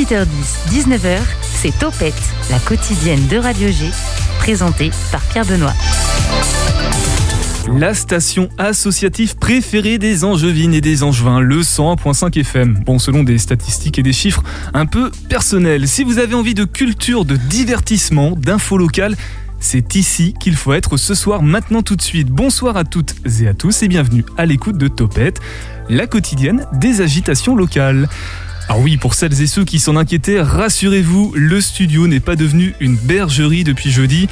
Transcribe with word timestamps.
18h10, 0.00 0.26
19h, 0.70 1.18
c'est 1.42 1.78
Topette, 1.78 2.14
la 2.50 2.58
quotidienne 2.58 3.26
de 3.26 3.36
Radio 3.36 3.68
G, 3.68 3.84
présentée 4.38 4.90
par 5.12 5.20
Pierre 5.20 5.44
Benoît. 5.44 5.74
La 7.78 7.92
station 7.92 8.48
associative 8.56 9.36
préférée 9.36 9.98
des 9.98 10.24
Angevines 10.24 10.72
et 10.72 10.80
des 10.80 11.02
Angevins, 11.02 11.40
le 11.40 11.60
100.5 11.60 12.40
FM. 12.40 12.82
Bon, 12.86 12.98
selon 12.98 13.24
des 13.24 13.36
statistiques 13.36 13.98
et 13.98 14.02
des 14.02 14.14
chiffres 14.14 14.42
un 14.72 14.86
peu 14.86 15.10
personnels. 15.28 15.86
Si 15.86 16.02
vous 16.02 16.16
avez 16.16 16.34
envie 16.34 16.54
de 16.54 16.64
culture, 16.64 17.26
de 17.26 17.36
divertissement, 17.36 18.30
d'infos 18.30 18.78
locales, 18.78 19.16
c'est 19.58 19.96
ici 19.96 20.32
qu'il 20.40 20.56
faut 20.56 20.72
être 20.72 20.96
ce 20.96 21.14
soir, 21.14 21.42
maintenant 21.42 21.82
tout 21.82 21.96
de 21.96 22.02
suite. 22.02 22.28
Bonsoir 22.28 22.78
à 22.78 22.84
toutes 22.84 23.16
et 23.42 23.48
à 23.48 23.52
tous 23.52 23.82
et 23.82 23.88
bienvenue 23.88 24.24
à 24.38 24.46
l'écoute 24.46 24.78
de 24.78 24.88
Topette, 24.88 25.40
la 25.90 26.06
quotidienne 26.06 26.64
des 26.72 27.02
agitations 27.02 27.54
locales. 27.54 28.08
Ah 28.72 28.78
oui, 28.78 28.98
pour 28.98 29.14
celles 29.14 29.42
et 29.42 29.48
ceux 29.48 29.64
qui 29.64 29.80
s'en 29.80 29.96
inquiétaient, 29.96 30.40
rassurez-vous, 30.40 31.32
le 31.34 31.60
studio 31.60 32.06
n'est 32.06 32.20
pas 32.20 32.36
devenu 32.36 32.72
une 32.78 32.94
bergerie 32.94 33.64
depuis 33.64 33.90
jeudi. 33.90 34.28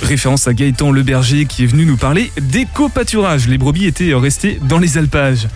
Référence 0.00 0.46
à 0.46 0.54
Gaëtan 0.54 0.92
Le 0.92 1.02
Berger 1.02 1.44
qui 1.44 1.64
est 1.64 1.66
venu 1.66 1.84
nous 1.84 1.96
parler 1.96 2.30
d'éco-pâturage. 2.40 3.48
Les 3.48 3.58
brebis 3.58 3.86
étaient 3.86 4.14
restées 4.14 4.60
dans 4.62 4.78
les 4.78 4.96
alpages. 4.96 5.48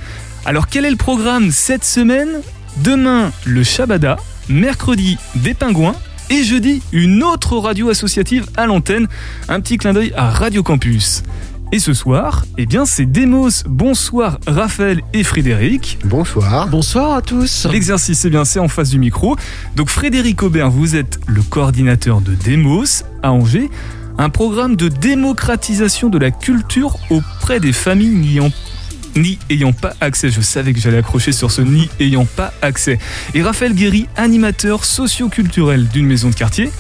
Alors 0.44 0.66
quel 0.66 0.84
est 0.84 0.90
le 0.90 0.96
programme 0.96 1.52
cette 1.52 1.84
semaine? 1.84 2.40
Demain, 2.78 3.30
le 3.44 3.62
Shabada. 3.62 4.16
Mercredi, 4.48 5.16
des 5.36 5.54
pingouins. 5.54 5.94
Et 6.28 6.42
jeudi, 6.42 6.82
une 6.90 7.22
autre 7.22 7.56
radio 7.56 7.88
associative 7.88 8.46
à 8.56 8.66
l'antenne. 8.66 9.06
Un 9.48 9.60
petit 9.60 9.78
clin 9.78 9.92
d'œil 9.92 10.12
à 10.16 10.28
Radio 10.28 10.64
Campus. 10.64 11.22
Et 11.74 11.78
ce 11.78 11.94
soir, 11.94 12.44
eh 12.58 12.66
bien, 12.66 12.84
c'est 12.84 13.06
Demos. 13.06 13.48
Bonsoir 13.66 14.38
Raphaël 14.46 15.00
et 15.14 15.24
Frédéric. 15.24 15.98
Bonsoir. 16.04 16.68
Bonsoir 16.68 17.14
à 17.14 17.22
tous. 17.22 17.66
L'exercice, 17.72 18.18
c'est 18.18 18.28
bien, 18.28 18.44
c'est 18.44 18.58
en 18.58 18.68
face 18.68 18.90
du 18.90 18.98
micro. 18.98 19.36
Donc 19.74 19.88
Frédéric 19.88 20.42
Aubert, 20.42 20.70
vous 20.70 20.96
êtes 20.96 21.18
le 21.26 21.40
coordinateur 21.40 22.20
de 22.20 22.34
Demos 22.34 23.04
à 23.22 23.32
Angers, 23.32 23.70
un 24.18 24.28
programme 24.28 24.76
de 24.76 24.88
démocratisation 24.88 26.10
de 26.10 26.18
la 26.18 26.30
culture 26.30 26.98
auprès 27.08 27.58
des 27.58 27.72
familles 27.72 28.16
n'ayant 28.16 28.50
ni 29.16 29.38
ayant 29.48 29.72
pas 29.72 29.94
accès. 30.02 30.28
Je 30.28 30.42
savais 30.42 30.74
que 30.74 30.78
j'allais 30.78 30.98
accrocher 30.98 31.32
sur 31.32 31.50
ce 31.50 31.62
ni 31.62 31.88
ayant 32.00 32.26
pas 32.26 32.52
accès. 32.60 32.98
Et 33.32 33.42
Raphaël 33.42 33.72
Guéry, 33.74 34.08
animateur 34.16 34.84
socio-culturel 34.84 35.88
d'une 35.88 36.06
maison 36.06 36.28
de 36.28 36.34
quartier. 36.34 36.70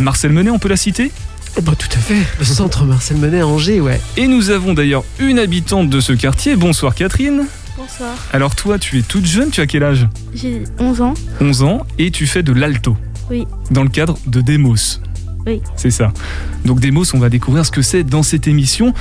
Marcel 0.00 0.32
Menet, 0.32 0.50
on 0.50 0.58
peut 0.58 0.70
la 0.70 0.76
citer? 0.78 1.12
Bah 1.60 1.72
tout 1.76 1.88
à 1.92 1.98
fait, 1.98 2.22
le 2.38 2.44
centre 2.44 2.84
Marcel 2.84 3.16
Menet 3.16 3.40
à 3.40 3.46
Angers, 3.46 3.80
ouais. 3.80 4.00
Et 4.16 4.26
nous 4.28 4.50
avons 4.50 4.74
d'ailleurs 4.74 5.04
une 5.18 5.38
habitante 5.38 5.90
de 5.90 6.00
ce 6.00 6.12
quartier. 6.12 6.56
Bonsoir 6.56 6.94
Catherine. 6.94 7.46
Bonsoir. 7.76 8.14
Alors 8.32 8.54
toi, 8.54 8.78
tu 8.78 8.98
es 8.98 9.02
toute 9.02 9.26
jeune, 9.26 9.50
tu 9.50 9.60
as 9.60 9.66
quel 9.66 9.82
âge? 9.82 10.08
J'ai 10.34 10.64
11 10.78 11.00
ans. 11.00 11.14
11 11.40 11.62
ans 11.62 11.86
et 11.98 12.10
tu 12.10 12.26
fais 12.26 12.42
de 12.42 12.52
l'alto. 12.52 12.96
Oui. 13.30 13.46
Dans 13.70 13.82
le 13.82 13.88
cadre 13.88 14.18
de 14.26 14.40
Demos. 14.40 15.00
Oui. 15.48 15.62
C'est 15.76 15.90
ça. 15.90 16.12
Donc 16.66 16.78
Demos, 16.80 17.04
on 17.14 17.18
va 17.18 17.30
découvrir 17.30 17.64
ce 17.64 17.70
que 17.70 17.80
c'est 17.80 18.04
dans 18.04 18.22
cette 18.22 18.46
émission. 18.46 18.92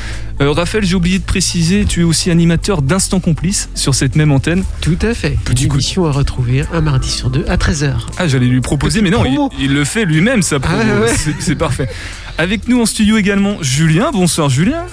Euh, 0.41 0.51
Raphaël, 0.51 0.85
j'ai 0.85 0.95
oublié 0.95 1.19
de 1.19 1.23
préciser, 1.25 1.83
tu 1.85 1.99
es 2.01 2.03
aussi 2.03 2.31
animateur 2.31 2.81
d'Instant 2.81 3.19
Complice 3.19 3.67
sur 3.75 3.93
cette 3.95 4.15
même 4.15 4.31
antenne. 4.31 4.63
Tout 4.79 4.97
à 5.01 5.13
fait. 5.13 5.37
Petit 5.43 5.63
Une 5.65 5.69
coup 5.69 5.75
émission 5.75 6.05
à 6.05 6.11
retrouver 6.11 6.63
un 6.71 6.79
mardi 6.79 7.09
sur 7.09 7.29
deux 7.29 7.43
à 7.49 7.57
13h. 7.57 7.95
Ah, 8.17 8.27
j'allais 8.29 8.45
lui 8.45 8.61
proposer, 8.61 9.01
mais 9.01 9.09
non, 9.09 9.23
il, 9.59 9.73
le 9.73 9.83
fait 9.83 10.05
lui-même, 10.05 10.41
ça. 10.41 10.57
Ah, 10.63 11.01
ouais. 11.01 11.11
C'est- 11.39 11.55
parfait. 11.55 11.89
Avec 12.37 12.67
nous 12.69 12.79
en 12.81 12.85
studio 12.85 13.17
également, 13.17 13.57
Julien. 13.61 14.11
Bonsoir 14.13 14.47
Julien. 14.47 14.85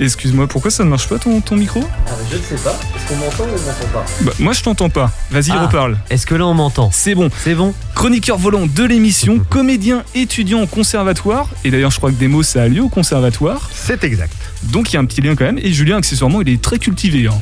Excuse-moi, 0.00 0.46
pourquoi 0.46 0.70
ça 0.70 0.84
ne 0.84 0.88
marche 0.88 1.06
pas 1.06 1.18
ton, 1.18 1.40
ton 1.42 1.54
micro? 1.56 1.80
Ah, 2.06 2.10
je 2.30 2.36
ne 2.38 2.42
sais 2.42 2.54
pas. 2.64 2.78
Est-ce 2.96 3.08
qu'on 3.08 3.16
m'entend 3.16 3.44
ou 3.44 3.46
on 3.46 3.66
m'entend 3.66 3.92
pas? 3.92 4.04
Bah, 4.22 4.32
Moi, 4.38 4.52
je 4.54 4.62
t'entends 4.62 4.88
pas. 4.88 5.12
Vas-y, 5.30 5.50
Ah. 5.50 5.66
reparle. 5.66 5.98
Est-ce 6.08 6.24
que 6.24 6.34
là 6.34 6.46
on 6.46 6.54
m'entend? 6.54 6.88
C'est 6.92 7.14
bon. 7.14 7.28
C'est 7.44 7.54
bon? 7.54 7.74
Chroniqueur 7.94 8.38
volant 8.38 8.66
de 8.66 8.84
l'émission, 8.84 9.38
comédien 9.50 10.02
étudiant 10.14 10.55
au 10.62 10.66
conservatoire. 10.66 11.48
Et 11.64 11.70
d'ailleurs, 11.70 11.90
je 11.90 11.98
crois 11.98 12.10
que 12.10 12.16
Demos, 12.16 12.42
ça 12.42 12.62
a 12.62 12.68
lieu 12.68 12.82
au 12.82 12.88
conservatoire. 12.88 13.68
C'est 13.72 14.04
exact. 14.04 14.32
Donc, 14.64 14.92
il 14.92 14.94
y 14.94 14.96
a 14.96 15.00
un 15.00 15.04
petit 15.04 15.20
lien 15.20 15.34
quand 15.36 15.44
même. 15.44 15.58
Et 15.58 15.72
Julien, 15.72 15.96
accessoirement, 15.98 16.40
il 16.42 16.48
est 16.48 16.60
très 16.60 16.78
cultivé. 16.78 17.26
hein. 17.26 17.34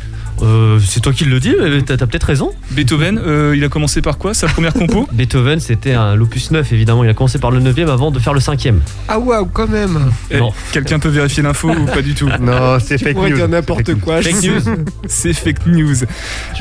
Euh, 0.43 0.78
C'est 0.84 1.00
toi 1.00 1.12
qui 1.12 1.25
le 1.25 1.41
dis, 1.41 1.55
mais 1.61 1.83
t'as 1.83 1.97
t'as 1.97 2.06
peut-être 2.06 2.25
raison. 2.25 2.50
Beethoven, 2.72 3.19
euh, 3.19 3.55
il 3.56 3.65
a 3.65 3.69
commencé 3.69 4.03
par 4.03 4.19
quoi 4.19 4.34
Sa 4.34 4.47
première 4.49 4.72
compo 4.72 5.09
Beethoven, 5.12 5.61
c'était 5.61 5.93
un 5.95 6.15
l'opus 6.15 6.50
9, 6.50 6.72
évidemment. 6.72 7.05
Il 7.05 7.11
a 7.11 7.15
commencé 7.15 7.39
par 7.39 7.50
le 7.50 7.61
9 7.61 7.75
avant 7.89 8.11
de 8.11 8.19
faire 8.19 8.34
le 8.34 8.41
5 8.41 8.69
Ah 9.09 9.19
waouh, 9.19 9.47
quand 9.47 9.69
même 9.69 9.99
Eh, 10.31 10.39
Non. 10.39 10.53
Quelqu'un 10.72 10.99
peut 10.99 11.09
vérifier 11.09 11.43
l'info 11.43 11.71
ou 11.71 11.87
pas 11.87 12.03
du 12.03 12.15
tout 12.15 12.28
Non, 12.41 12.78
c'est 12.81 12.97
Tu 12.99 13.05
fake 13.05 13.15
pourrais 13.15 13.31
news. 13.31 13.37
dire 13.37 13.49
n'importe 13.49 13.95
quoi. 13.97 14.22
Fake 14.22 14.43
news. 14.43 14.61
C'est 15.09 15.33
fake 15.33 15.67
news. 15.67 15.97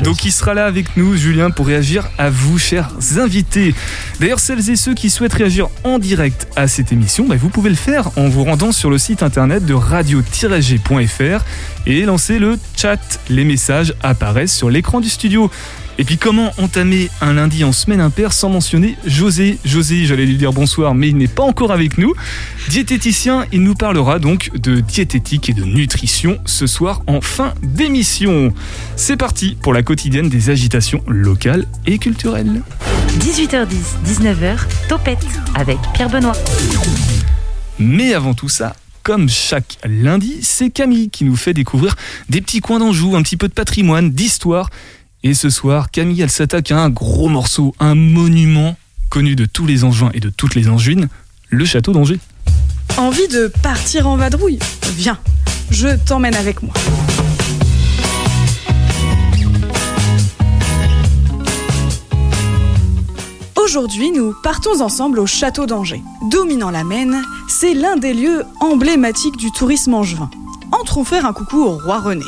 Donc 0.02 0.24
il 0.24 0.32
sera 0.32 0.54
là 0.54 0.66
avec 0.66 0.96
nous, 0.96 1.16
Julien, 1.16 1.50
pour 1.50 1.66
réagir 1.66 2.04
à 2.18 2.30
vous, 2.30 2.58
chers 2.58 2.90
invités. 3.16 3.74
D'ailleurs, 4.20 4.40
celles 4.40 4.70
et 4.70 4.76
ceux 4.76 4.94
qui 4.94 5.10
souhaitent 5.10 5.32
réagir 5.34 5.68
en 5.84 5.98
direct 5.98 6.46
à 6.56 6.68
cette 6.68 6.92
émission, 6.92 7.26
bah, 7.28 7.36
vous 7.38 7.48
pouvez 7.48 7.70
le 7.70 7.76
faire 7.76 8.10
en 8.16 8.28
vous 8.28 8.44
rendant 8.44 8.72
sur 8.72 8.90
le 8.90 8.98
site 8.98 9.22
internet 9.22 9.64
de 9.64 9.74
radio-g.fr 9.74 11.44
et 11.86 12.02
lancer 12.02 12.38
le 12.38 12.58
chat. 12.76 13.20
Les 13.28 13.44
messages 13.44 13.94
apparaissent 14.02 14.54
sur 14.54 14.70
l'écran 14.70 15.00
du 15.00 15.08
studio. 15.08 15.50
Et 15.96 16.04
puis 16.04 16.18
comment 16.18 16.50
entamer 16.58 17.08
un 17.20 17.34
lundi 17.34 17.62
en 17.62 17.72
semaine 17.72 18.00
impair 18.00 18.32
sans 18.32 18.48
mentionner 18.48 18.96
José? 19.06 19.58
José, 19.64 20.06
j'allais 20.06 20.26
lui 20.26 20.36
dire 20.36 20.52
bonsoir, 20.52 20.94
mais 20.94 21.08
il 21.08 21.16
n'est 21.16 21.28
pas 21.28 21.44
encore 21.44 21.70
avec 21.70 21.98
nous. 21.98 22.14
Diététicien, 22.68 23.46
il 23.52 23.62
nous 23.62 23.74
parlera 23.74 24.18
donc 24.18 24.50
de 24.58 24.80
diététique 24.80 25.50
et 25.50 25.52
de 25.52 25.62
nutrition 25.62 26.38
ce 26.46 26.66
soir 26.66 27.02
en 27.06 27.20
fin 27.20 27.54
d'émission. 27.62 28.52
C'est 28.96 29.16
parti 29.16 29.56
pour 29.62 29.72
la 29.72 29.82
quotidienne 29.82 30.28
des 30.28 30.50
agitations 30.50 31.02
locales 31.06 31.66
et 31.86 31.98
culturelles. 31.98 32.62
18h10, 33.20 33.66
19h, 34.04 34.58
Topette 34.88 35.24
avec 35.54 35.78
Pierre 35.94 36.10
Benoît. 36.10 36.36
Mais 37.78 38.14
avant 38.14 38.34
tout 38.34 38.48
ça, 38.48 38.74
comme 39.04 39.28
chaque 39.28 39.78
lundi, 39.84 40.38
c'est 40.40 40.70
Camille 40.70 41.10
qui 41.10 41.24
nous 41.24 41.36
fait 41.36 41.52
découvrir 41.52 41.94
des 42.30 42.40
petits 42.40 42.60
coins 42.60 42.78
d'Anjou, 42.80 43.14
un 43.14 43.22
petit 43.22 43.36
peu 43.36 43.48
de 43.48 43.52
patrimoine, 43.52 44.10
d'histoire. 44.10 44.70
Et 45.22 45.34
ce 45.34 45.50
soir, 45.50 45.90
Camille, 45.90 46.22
elle 46.22 46.30
s'attaque 46.30 46.72
à 46.72 46.80
un 46.80 46.88
gros 46.90 47.28
morceau, 47.28 47.74
un 47.78 47.94
monument 47.94 48.76
connu 49.10 49.36
de 49.36 49.44
tous 49.44 49.66
les 49.66 49.84
Angevins 49.84 50.10
et 50.14 50.20
de 50.20 50.30
toutes 50.30 50.54
les 50.54 50.68
Angevines, 50.68 51.08
le 51.50 51.64
château 51.66 51.92
d'Angers. 51.92 52.18
Envie 52.96 53.28
de 53.28 53.52
partir 53.62 54.08
en 54.08 54.16
vadrouille? 54.16 54.58
Viens, 54.96 55.18
je 55.70 55.96
t'emmène 55.96 56.34
avec 56.34 56.62
moi. 56.62 56.72
Aujourd'hui, 63.64 64.10
nous 64.10 64.34
partons 64.42 64.82
ensemble 64.82 65.18
au 65.18 65.24
château 65.24 65.64
d'Angers. 65.64 66.02
Dominant 66.30 66.70
la 66.70 66.84
Maine, 66.84 67.22
c'est 67.48 67.72
l'un 67.72 67.96
des 67.96 68.12
lieux 68.12 68.44
emblématiques 68.60 69.38
du 69.38 69.50
tourisme 69.52 69.94
angevin. 69.94 70.28
Entrons 70.70 71.02
faire 71.02 71.24
un 71.24 71.32
coucou 71.32 71.62
au 71.62 71.78
roi 71.78 71.98
René. 71.98 72.26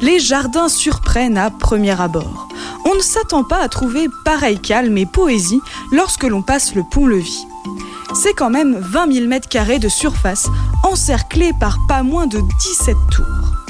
Les 0.00 0.18
jardins 0.18 0.68
surprennent 0.68 1.38
à 1.38 1.50
premier 1.50 1.98
abord. 2.00 2.48
On 2.84 2.96
ne 2.96 3.00
s'attend 3.00 3.44
pas 3.44 3.58
à 3.58 3.68
trouver 3.68 4.08
pareil 4.24 4.58
calme 4.58 4.98
et 4.98 5.06
poésie 5.06 5.60
lorsque 5.92 6.24
l'on 6.24 6.42
passe 6.42 6.74
le 6.74 6.82
pont-levis. 6.82 7.46
C'est 8.12 8.34
quand 8.34 8.50
même 8.50 8.76
20 8.76 9.12
000 9.12 9.28
mètres 9.28 9.48
carrés 9.48 9.78
de 9.78 9.88
surface, 9.88 10.48
encerclés 10.82 11.52
par 11.60 11.78
pas 11.86 12.02
moins 12.02 12.26
de 12.26 12.40
17 12.40 12.96
tours. 13.12 13.61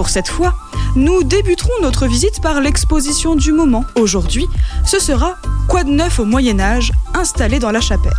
Pour 0.00 0.08
cette 0.08 0.28
fois, 0.28 0.54
nous 0.96 1.24
débuterons 1.24 1.82
notre 1.82 2.06
visite 2.06 2.40
par 2.40 2.62
l'exposition 2.62 3.34
du 3.34 3.52
moment. 3.52 3.84
Aujourd'hui, 3.96 4.46
ce 4.86 4.98
sera 4.98 5.36
Quoi 5.68 5.84
de 5.84 5.90
neuf 5.90 6.18
au 6.18 6.24
Moyen 6.24 6.58
Âge, 6.58 6.90
installé 7.12 7.58
dans 7.58 7.70
la 7.70 7.82
chapelle. 7.82 8.14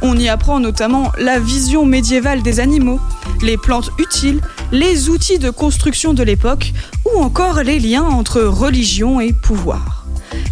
On 0.00 0.16
y 0.16 0.30
apprend 0.30 0.60
notamment 0.60 1.12
la 1.18 1.38
vision 1.38 1.84
médiévale 1.84 2.40
des 2.40 2.58
animaux, 2.58 2.98
les 3.42 3.58
plantes 3.58 3.90
utiles, 3.98 4.40
les 4.72 5.10
outils 5.10 5.38
de 5.38 5.50
construction 5.50 6.14
de 6.14 6.22
l'époque 6.22 6.72
ou 7.04 7.20
encore 7.20 7.64
les 7.64 7.78
liens 7.78 8.04
entre 8.04 8.40
religion 8.40 9.20
et 9.20 9.34
pouvoir. 9.34 10.06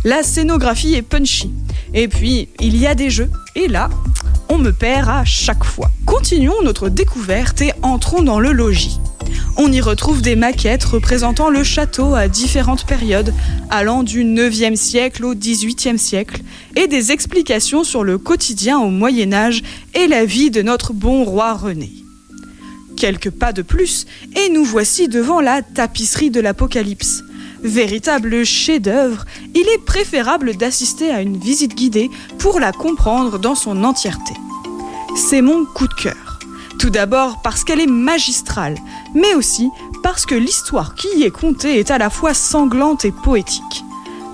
La 0.04 0.22
scénographie 0.22 0.96
est 0.96 1.00
punchy. 1.00 1.50
Et 1.94 2.08
puis, 2.08 2.50
il 2.60 2.76
y 2.76 2.86
a 2.86 2.94
des 2.94 3.08
jeux. 3.08 3.30
Et 3.54 3.68
là, 3.68 3.88
on 4.50 4.58
me 4.58 4.72
perd 4.72 5.08
à 5.08 5.24
chaque 5.24 5.64
fois. 5.64 5.90
Continuons 6.04 6.62
notre 6.62 6.90
découverte 6.90 7.62
et 7.62 7.72
entrons 7.80 8.20
dans 8.20 8.38
le 8.38 8.52
logis. 8.52 9.00
On 9.60 9.72
y 9.72 9.80
retrouve 9.80 10.22
des 10.22 10.36
maquettes 10.36 10.84
représentant 10.84 11.50
le 11.50 11.64
château 11.64 12.14
à 12.14 12.28
différentes 12.28 12.86
périodes, 12.86 13.34
allant 13.70 14.04
du 14.04 14.22
9e 14.22 14.76
siècle 14.76 15.24
au 15.24 15.34
18e 15.34 15.98
siècle, 15.98 16.42
et 16.76 16.86
des 16.86 17.10
explications 17.10 17.82
sur 17.82 18.04
le 18.04 18.18
quotidien 18.18 18.78
au 18.78 18.88
Moyen 18.88 19.32
Âge 19.32 19.64
et 19.94 20.06
la 20.06 20.24
vie 20.24 20.52
de 20.52 20.62
notre 20.62 20.92
bon 20.92 21.24
roi 21.24 21.54
René. 21.54 21.90
Quelques 22.96 23.30
pas 23.30 23.52
de 23.52 23.62
plus, 23.62 24.06
et 24.36 24.48
nous 24.48 24.64
voici 24.64 25.08
devant 25.08 25.40
la 25.40 25.62
tapisserie 25.62 26.30
de 26.30 26.40
l'Apocalypse. 26.40 27.24
Véritable 27.64 28.44
chef-d'œuvre, 28.44 29.24
il 29.56 29.68
est 29.74 29.84
préférable 29.84 30.56
d'assister 30.56 31.10
à 31.10 31.20
une 31.20 31.36
visite 31.36 31.74
guidée 31.74 32.10
pour 32.38 32.60
la 32.60 32.70
comprendre 32.70 33.40
dans 33.40 33.56
son 33.56 33.82
entièreté. 33.82 34.34
C'est 35.16 35.42
mon 35.42 35.64
coup 35.64 35.88
de 35.88 35.94
cœur. 35.94 36.28
Tout 36.78 36.90
d'abord 36.90 37.42
parce 37.42 37.64
qu'elle 37.64 37.80
est 37.80 37.88
magistrale, 37.88 38.76
mais 39.14 39.34
aussi 39.34 39.70
parce 40.02 40.26
que 40.26 40.34
l'histoire 40.34 40.94
qui 40.94 41.08
y 41.16 41.24
est 41.24 41.30
contée 41.30 41.78
est 41.78 41.90
à 41.90 41.98
la 41.98 42.10
fois 42.10 42.34
sanglante 42.34 43.04
et 43.04 43.12
poétique. 43.12 43.84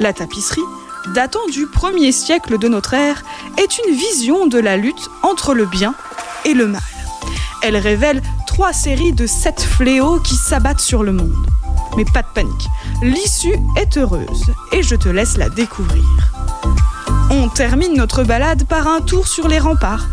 La 0.00 0.12
tapisserie, 0.12 0.60
datant 1.14 1.46
du 1.50 1.66
1er 1.66 2.12
siècle 2.12 2.58
de 2.58 2.68
notre 2.68 2.94
ère, 2.94 3.22
est 3.58 3.78
une 3.78 3.94
vision 3.94 4.46
de 4.46 4.58
la 4.58 4.76
lutte 4.76 5.10
entre 5.22 5.54
le 5.54 5.66
bien 5.66 5.94
et 6.44 6.54
le 6.54 6.66
mal. 6.66 6.82
Elle 7.62 7.76
révèle 7.76 8.22
trois 8.46 8.72
séries 8.72 9.12
de 9.12 9.26
sept 9.26 9.60
fléaux 9.60 10.20
qui 10.20 10.34
s'abattent 10.34 10.80
sur 10.80 11.02
le 11.02 11.12
monde. 11.12 11.46
Mais 11.96 12.04
pas 12.04 12.22
de 12.22 12.28
panique, 12.34 12.68
l'issue 13.02 13.56
est 13.76 13.96
heureuse 13.96 14.52
et 14.72 14.82
je 14.82 14.96
te 14.96 15.08
laisse 15.08 15.36
la 15.36 15.48
découvrir. 15.48 16.04
On 17.30 17.48
termine 17.48 17.94
notre 17.96 18.22
balade 18.22 18.64
par 18.64 18.86
un 18.88 19.00
tour 19.00 19.26
sur 19.26 19.48
les 19.48 19.58
remparts. 19.58 20.06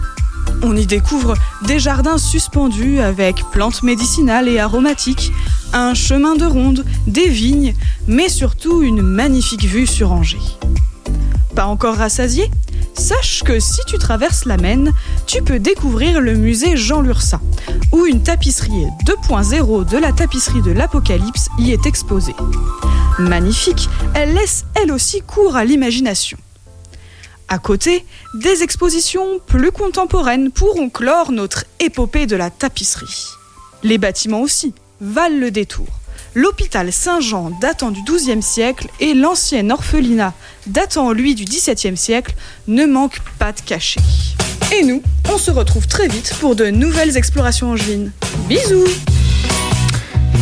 On 0.63 0.75
y 0.75 0.85
découvre 0.85 1.35
des 1.65 1.79
jardins 1.79 2.17
suspendus 2.17 2.99
avec 2.99 3.43
plantes 3.51 3.83
médicinales 3.83 4.47
et 4.47 4.59
aromatiques, 4.59 5.31
un 5.73 5.93
chemin 5.93 6.35
de 6.35 6.45
ronde, 6.45 6.85
des 7.07 7.27
vignes, 7.27 7.73
mais 8.07 8.29
surtout 8.29 8.81
une 8.81 9.01
magnifique 9.01 9.65
vue 9.65 9.87
sur 9.87 10.11
Angers. 10.11 10.37
Pas 11.55 11.65
encore 11.65 11.95
rassasié? 11.95 12.49
Sache 12.93 13.43
que 13.43 13.59
si 13.59 13.79
tu 13.87 13.97
traverses 13.97 14.45
la 14.45 14.57
Maine, 14.57 14.91
tu 15.25 15.41
peux 15.41 15.59
découvrir 15.59 16.21
le 16.21 16.35
musée 16.35 16.77
Jean 16.77 17.01
Lursa, 17.01 17.39
où 17.91 18.05
une 18.05 18.21
tapisserie 18.21 18.87
2.0 19.05 19.89
de 19.89 19.97
la 19.97 20.11
tapisserie 20.11 20.61
de 20.61 20.71
l'Apocalypse 20.71 21.47
y 21.57 21.71
est 21.71 21.85
exposée. 21.85 22.35
Magnifique, 23.19 23.89
elle 24.13 24.33
laisse 24.33 24.65
elle 24.75 24.91
aussi 24.91 25.21
cours 25.21 25.55
à 25.55 25.65
l'imagination. 25.65 26.37
À 27.51 27.59
côté, 27.59 28.05
des 28.33 28.63
expositions 28.63 29.41
plus 29.45 29.73
contemporaines 29.73 30.51
pourront 30.51 30.89
clore 30.89 31.33
notre 31.33 31.65
épopée 31.81 32.25
de 32.25 32.37
la 32.37 32.49
tapisserie. 32.49 33.25
Les 33.83 33.97
bâtiments 33.97 34.39
aussi 34.39 34.73
valent 35.01 35.37
le 35.37 35.51
détour. 35.51 35.85
L'hôpital 36.33 36.93
Saint-Jean 36.93 37.51
datant 37.59 37.91
du 37.91 38.03
XIIe 38.03 38.41
siècle 38.41 38.87
et 39.01 39.13
l'ancien 39.13 39.69
orphelinat 39.69 40.33
datant 40.65 41.11
lui 41.11 41.35
du 41.35 41.43
XVIIe 41.43 41.97
siècle 41.97 42.35
ne 42.69 42.85
manquent 42.85 43.21
pas 43.37 43.51
de 43.51 43.59
cachet. 43.59 43.99
Et 44.73 44.85
nous, 44.85 45.01
on 45.29 45.37
se 45.37 45.51
retrouve 45.51 45.87
très 45.87 46.07
vite 46.07 46.33
pour 46.39 46.55
de 46.55 46.67
nouvelles 46.67 47.17
explorations 47.17 47.71
angevines. 47.71 48.13
Bisous 48.47 48.87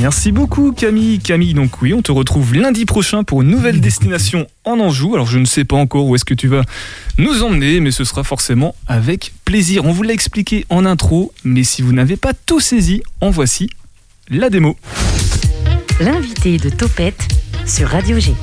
Merci 0.01 0.31
beaucoup 0.31 0.71
Camille. 0.71 1.19
Camille, 1.19 1.53
donc 1.53 1.81
oui, 1.81 1.93
on 1.93 2.01
te 2.01 2.11
retrouve 2.11 2.53
lundi 2.53 2.85
prochain 2.85 3.23
pour 3.23 3.41
une 3.41 3.49
nouvelle 3.49 3.81
destination 3.81 4.47
en 4.63 4.79
Anjou. 4.79 5.13
Alors 5.13 5.27
je 5.27 5.39
ne 5.39 5.45
sais 5.45 5.65
pas 5.65 5.75
encore 5.75 6.05
où 6.05 6.15
est-ce 6.15 6.23
que 6.23 6.33
tu 6.33 6.47
vas 6.47 6.63
nous 7.17 7.43
emmener, 7.43 7.81
mais 7.81 7.91
ce 7.91 8.05
sera 8.05 8.23
forcément 8.23 8.75
avec 8.87 9.33
plaisir. 9.43 9.83
On 9.83 9.91
vous 9.91 10.03
l'a 10.03 10.13
expliqué 10.13 10.65
en 10.69 10.85
intro, 10.85 11.33
mais 11.43 11.63
si 11.63 11.81
vous 11.81 11.91
n'avez 11.91 12.15
pas 12.15 12.33
tout 12.33 12.61
saisi, 12.61 13.03
en 13.19 13.29
voici 13.29 13.69
la 14.29 14.49
démo. 14.49 14.77
L'invité 15.99 16.57
de 16.57 16.69
Topette 16.69 17.27
sur 17.65 17.89
Radio 17.89 18.19
G. 18.19 18.33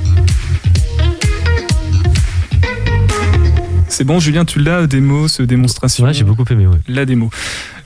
C'est 3.89 4.03
bon 4.03 4.19
Julien, 4.19 4.45
tu 4.45 4.59
l'as, 4.59 4.85
démo, 4.85 5.27
ce 5.27 5.41
démonstration? 5.41 6.05
Ouais, 6.05 6.13
j'ai 6.13 6.23
beaucoup 6.23 6.45
aimé, 6.51 6.67
ouais. 6.67 6.77
La 6.87 7.05
démo. 7.05 7.31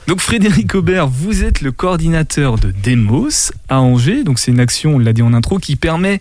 Donc 0.07 0.19
Frédéric 0.19 0.75
Aubert, 0.75 1.07
vous 1.07 1.43
êtes 1.43 1.61
le 1.61 1.71
coordinateur 1.71 2.57
de 2.57 2.71
Demos 2.71 3.51
à 3.69 3.81
Angers. 3.81 4.23
Donc 4.23 4.39
c'est 4.39 4.51
une 4.51 4.59
action, 4.59 4.95
on 4.95 4.99
l'a 4.99 5.13
dit 5.13 5.21
en 5.21 5.33
intro, 5.33 5.59
qui 5.59 5.75
permet 5.75 6.19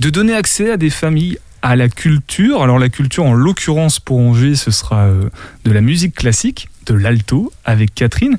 de 0.00 0.10
donner 0.10 0.34
accès 0.34 0.70
à 0.72 0.76
des 0.76 0.90
familles 0.90 1.38
à 1.62 1.76
la 1.76 1.88
culture. 1.88 2.62
Alors 2.62 2.78
la 2.78 2.88
culture, 2.88 3.24
en 3.24 3.32
l'occurrence 3.32 4.00
pour 4.00 4.18
Angers, 4.18 4.56
ce 4.56 4.70
sera 4.70 5.04
euh, 5.04 5.30
de 5.64 5.70
la 5.70 5.80
musique 5.80 6.14
classique, 6.14 6.68
de 6.86 6.94
l'alto, 6.94 7.52
avec 7.64 7.94
Catherine. 7.94 8.36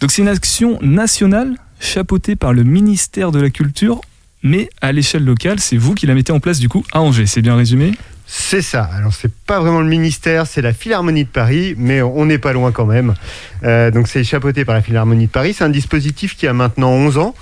Donc 0.00 0.12
c'est 0.12 0.22
une 0.22 0.28
action 0.28 0.78
nationale 0.82 1.56
chapeautée 1.80 2.36
par 2.36 2.52
le 2.52 2.62
ministère 2.62 3.32
de 3.32 3.40
la 3.40 3.50
Culture, 3.50 4.00
mais 4.42 4.70
à 4.80 4.92
l'échelle 4.92 5.24
locale, 5.24 5.58
c'est 5.58 5.76
vous 5.76 5.94
qui 5.94 6.06
la 6.06 6.14
mettez 6.14 6.32
en 6.32 6.40
place 6.40 6.60
du 6.60 6.68
coup 6.68 6.84
à 6.92 7.00
Angers. 7.00 7.26
C'est 7.26 7.42
bien 7.42 7.56
résumé? 7.56 7.92
C'est 8.30 8.60
ça. 8.60 8.82
Alors, 8.94 9.14
c'est 9.14 9.32
pas 9.32 9.58
vraiment 9.58 9.80
le 9.80 9.88
ministère, 9.88 10.46
c'est 10.46 10.60
la 10.60 10.74
Philharmonie 10.74 11.24
de 11.24 11.30
Paris, 11.30 11.74
mais 11.78 12.02
on 12.02 12.26
n'est 12.26 12.36
pas 12.36 12.52
loin 12.52 12.72
quand 12.72 12.84
même. 12.84 13.14
Euh, 13.64 13.90
donc, 13.90 14.06
c'est 14.06 14.22
chapeauté 14.22 14.66
par 14.66 14.74
la 14.74 14.82
Philharmonie 14.82 15.26
de 15.28 15.30
Paris. 15.30 15.54
C'est 15.56 15.64
un 15.64 15.70
dispositif 15.70 16.36
qui 16.36 16.46
a 16.46 16.52
maintenant 16.52 16.90
11 16.90 17.16
ans, 17.16 17.34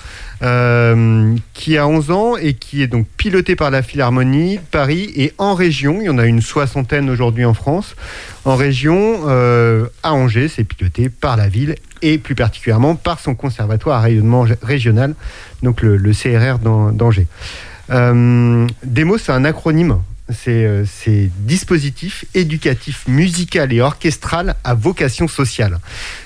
euh, 0.43 1.35
qui 1.55 1.77
a 1.77 1.89
11 1.89 2.13
ans 2.13 2.37
et 2.37 2.55
qui 2.55 2.83
est 2.83 2.87
donc 2.87 3.09
piloté 3.17 3.57
par 3.57 3.73
la 3.73 3.83
Philharmonie 3.83 4.59
de 4.59 4.63
Paris 4.63 5.11
et 5.17 5.33
en 5.39 5.55
région. 5.55 5.99
Il 6.03 6.05
y 6.07 6.09
en 6.09 6.19
a 6.19 6.27
une 6.27 6.41
soixantaine 6.41 7.11
aujourd'hui 7.11 7.45
en 7.45 7.55
France. 7.55 7.97
En 8.45 8.55
région, 8.55 9.23
euh, 9.27 9.87
à 10.05 10.13
Angers, 10.15 10.47
c'est 10.47 10.63
piloté 10.63 11.09
par 11.09 11.37
la 11.37 11.49
ville 11.49 11.75
et 12.03 12.19
plus 12.19 12.37
particulièrement 12.37 12.95
par 12.95 13.19
son 13.19 13.35
conservatoire 13.35 13.99
à 13.99 14.03
rayonnement 14.03 14.47
régional, 14.63 15.17
donc 15.65 15.83
le, 15.83 15.97
le 15.97 16.13
CRR 16.13 16.61
d'An- 16.61 16.93
d'Angers. 16.93 17.27
DEMO, 17.89 19.19
c'est 19.19 19.33
un 19.33 19.45
acronyme. 19.45 19.99
C'est 20.29 20.65
euh, 20.65 20.85
c'est 20.85 21.31
dispositif 21.47 22.25
éducatif, 22.35 23.05
musical 23.07 23.73
et 23.73 23.81
orchestral 23.81 24.57
à 24.65 24.75
vocation 24.75 25.29
sociale. 25.29 25.79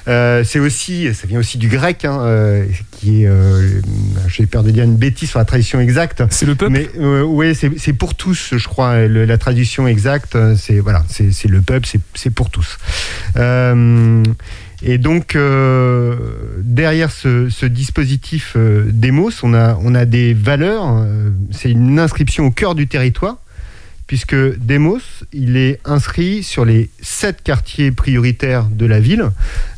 Euh, 0.09 0.43
c'est 0.43 0.59
aussi, 0.59 1.13
ça 1.15 1.27
vient 1.27 1.39
aussi 1.39 1.59
du 1.59 1.69
grec, 1.69 2.07
hein, 2.07 2.19
euh, 2.23 2.65
qui 2.93 3.25
est, 3.25 3.27
euh, 3.27 3.83
j'ai 4.27 4.47
peur 4.47 4.63
de 4.63 4.71
dire 4.71 4.85
une 4.85 4.97
bêtise 4.97 5.29
sur 5.29 5.39
la 5.39 5.45
tradition 5.45 5.81
exacte, 5.81 6.23
C'est 6.31 6.47
le 6.47 6.55
peuple? 6.55 6.73
Mais 6.73 6.89
ouais, 7.23 7.53
c'est 7.55 7.93
pour 7.93 8.15
tous, 8.15 8.55
je 8.57 8.69
crois, 8.69 9.07
le- 9.07 9.27
la 9.27 9.37
traduction 9.37 9.87
exacte. 9.87 10.37
C'est 10.57 10.79
voilà, 10.81 11.05
c'est 11.11 11.49
le 11.49 11.61
peuple, 11.61 11.87
c'est 12.15 12.31
pour 12.31 12.49
tous. 12.49 12.79
Et 14.83 14.97
donc 14.97 15.37
euh, 15.37 16.17
derrière 16.63 17.11
ce, 17.11 17.51
ce 17.51 17.67
dispositif 17.67 18.55
euh, 18.57 18.87
Demos, 18.91 19.31
on 19.43 19.53
a 19.53 19.79
on 19.83 19.95
a 19.95 20.07
des 20.07 20.33
valeurs. 20.33 20.85
euh, 20.89 21.29
c'est 21.51 21.71
une 21.71 21.99
inscription 21.99 22.47
au 22.47 22.51
cœur 22.51 22.75
du 22.75 22.87
territoire. 22.87 23.37
Puisque 24.11 24.35
Demos, 24.35 24.99
il 25.33 25.57
est 25.57 25.79
inscrit 25.85 26.43
sur 26.43 26.65
les 26.65 26.91
sept 27.01 27.45
quartiers 27.45 27.93
prioritaires 27.93 28.65
de 28.65 28.85
la 28.85 28.99
ville. 28.99 29.31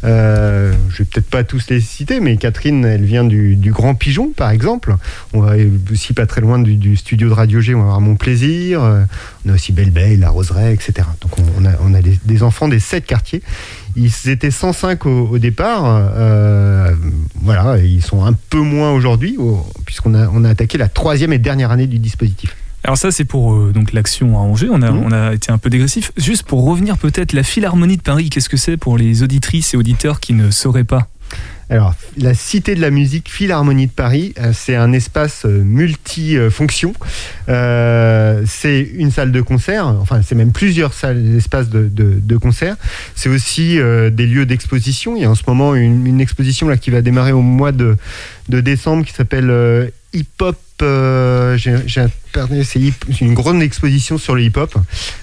Euh, 0.04 0.72
je 0.88 1.00
vais 1.00 1.04
peut-être 1.04 1.28
pas 1.28 1.44
tous 1.44 1.68
les 1.68 1.82
citer, 1.82 2.18
mais 2.18 2.38
Catherine, 2.38 2.82
elle 2.86 3.04
vient 3.04 3.24
du, 3.24 3.58
Grand 3.66 3.94
Pigeon, 3.94 4.32
par 4.34 4.48
exemple. 4.48 4.96
On 5.34 5.42
va 5.42 5.56
aussi 5.90 6.14
pas 6.14 6.24
très 6.24 6.40
loin 6.40 6.58
du, 6.58 6.96
studio 6.96 7.28
de 7.28 7.34
Radio 7.34 7.60
G, 7.60 7.74
on 7.74 7.80
va 7.80 7.84
avoir 7.84 8.00
Mon 8.00 8.16
Plaisir. 8.16 8.82
Euh, 8.82 9.04
on 9.44 9.50
a 9.50 9.52
aussi 9.52 9.70
Belle 9.70 9.90
Bay, 9.90 10.16
La 10.16 10.30
Roseraie, 10.30 10.72
etc. 10.72 11.06
Donc 11.20 11.32
on, 11.58 11.94
a, 11.94 12.00
des, 12.00 12.42
enfants 12.42 12.68
des 12.68 12.80
sept 12.80 13.04
quartiers. 13.04 13.42
Ils 13.96 14.30
étaient 14.30 14.50
105 14.50 15.04
au, 15.04 15.38
départ. 15.38 15.84
euh, 15.84 16.90
voilà, 17.42 17.76
ils 17.76 18.00
sont 18.00 18.24
un 18.24 18.32
peu 18.32 18.60
moins 18.60 18.92
aujourd'hui, 18.92 19.36
au- 19.38 19.66
puisqu'on 19.84 20.14
a, 20.14 20.26
on 20.28 20.42
a 20.44 20.48
attaqué 20.48 20.78
la 20.78 20.88
troisième 20.88 21.34
et 21.34 21.38
dernière 21.38 21.70
année 21.70 21.86
du 21.86 21.98
dispositif. 21.98 22.56
Alors 22.84 22.96
ça 22.98 23.10
c'est 23.12 23.24
pour 23.24 23.54
euh, 23.54 23.70
donc 23.72 23.92
l'action 23.92 24.36
à 24.36 24.40
Angers, 24.40 24.68
on 24.70 24.82
a, 24.82 24.90
Mhm. 24.90 25.02
on 25.04 25.12
a 25.12 25.34
été 25.34 25.52
un 25.52 25.58
peu 25.58 25.70
dégressif. 25.70 26.10
Juste 26.16 26.42
pour 26.42 26.64
revenir 26.64 26.98
peut-être, 26.98 27.32
la 27.32 27.42
Philharmonie 27.44 27.96
de 27.96 28.02
Paris, 28.02 28.28
qu'est-ce 28.30 28.48
que 28.48 28.56
c'est 28.56 28.76
pour 28.76 28.98
les 28.98 29.22
auditrices 29.22 29.74
et 29.74 29.76
auditeurs 29.76 30.18
qui 30.20 30.32
ne 30.32 30.50
sauraient 30.50 30.82
pas? 30.84 31.08
Alors, 31.70 31.94
la 32.18 32.34
Cité 32.34 32.74
de 32.74 32.80
la 32.82 32.90
musique 32.90 33.30
Philharmonie 33.30 33.86
de 33.86 33.92
Paris, 33.92 34.34
euh, 34.38 34.52
c'est 34.52 34.74
un 34.76 34.92
espace 34.92 35.46
euh, 35.46 35.62
multifonction. 35.64 36.92
Euh, 37.48 38.42
c'est 38.46 38.80
une 38.80 39.10
salle 39.10 39.32
de 39.32 39.40
concert, 39.40 39.86
enfin, 39.86 40.20
c'est 40.22 40.34
même 40.34 40.52
plusieurs 40.52 40.92
salles, 40.92 41.36
espaces 41.36 41.70
de, 41.70 41.88
de, 41.88 42.18
de 42.20 42.36
concert. 42.36 42.76
C'est 43.14 43.30
aussi 43.30 43.78
euh, 43.78 44.10
des 44.10 44.26
lieux 44.26 44.44
d'exposition. 44.44 45.16
Il 45.16 45.22
y 45.22 45.24
a 45.24 45.30
en 45.30 45.34
ce 45.34 45.44
moment 45.46 45.74
une, 45.74 46.06
une 46.06 46.20
exposition 46.20 46.68
là 46.68 46.76
qui 46.76 46.90
va 46.90 47.00
démarrer 47.00 47.32
au 47.32 47.40
mois 47.42 47.72
de, 47.72 47.96
de 48.50 48.60
décembre 48.60 49.06
qui 49.06 49.12
s'appelle 49.14 49.48
euh, 49.48 49.86
Hip 50.12 50.26
Hop. 50.40 50.58
j'ai 50.80 52.00
un- 52.00 52.10
c'est 52.64 53.20
une 53.20 53.34
grande 53.34 53.62
exposition 53.62 54.18
sur 54.18 54.34
le 54.34 54.42
hip-hop 54.42 54.74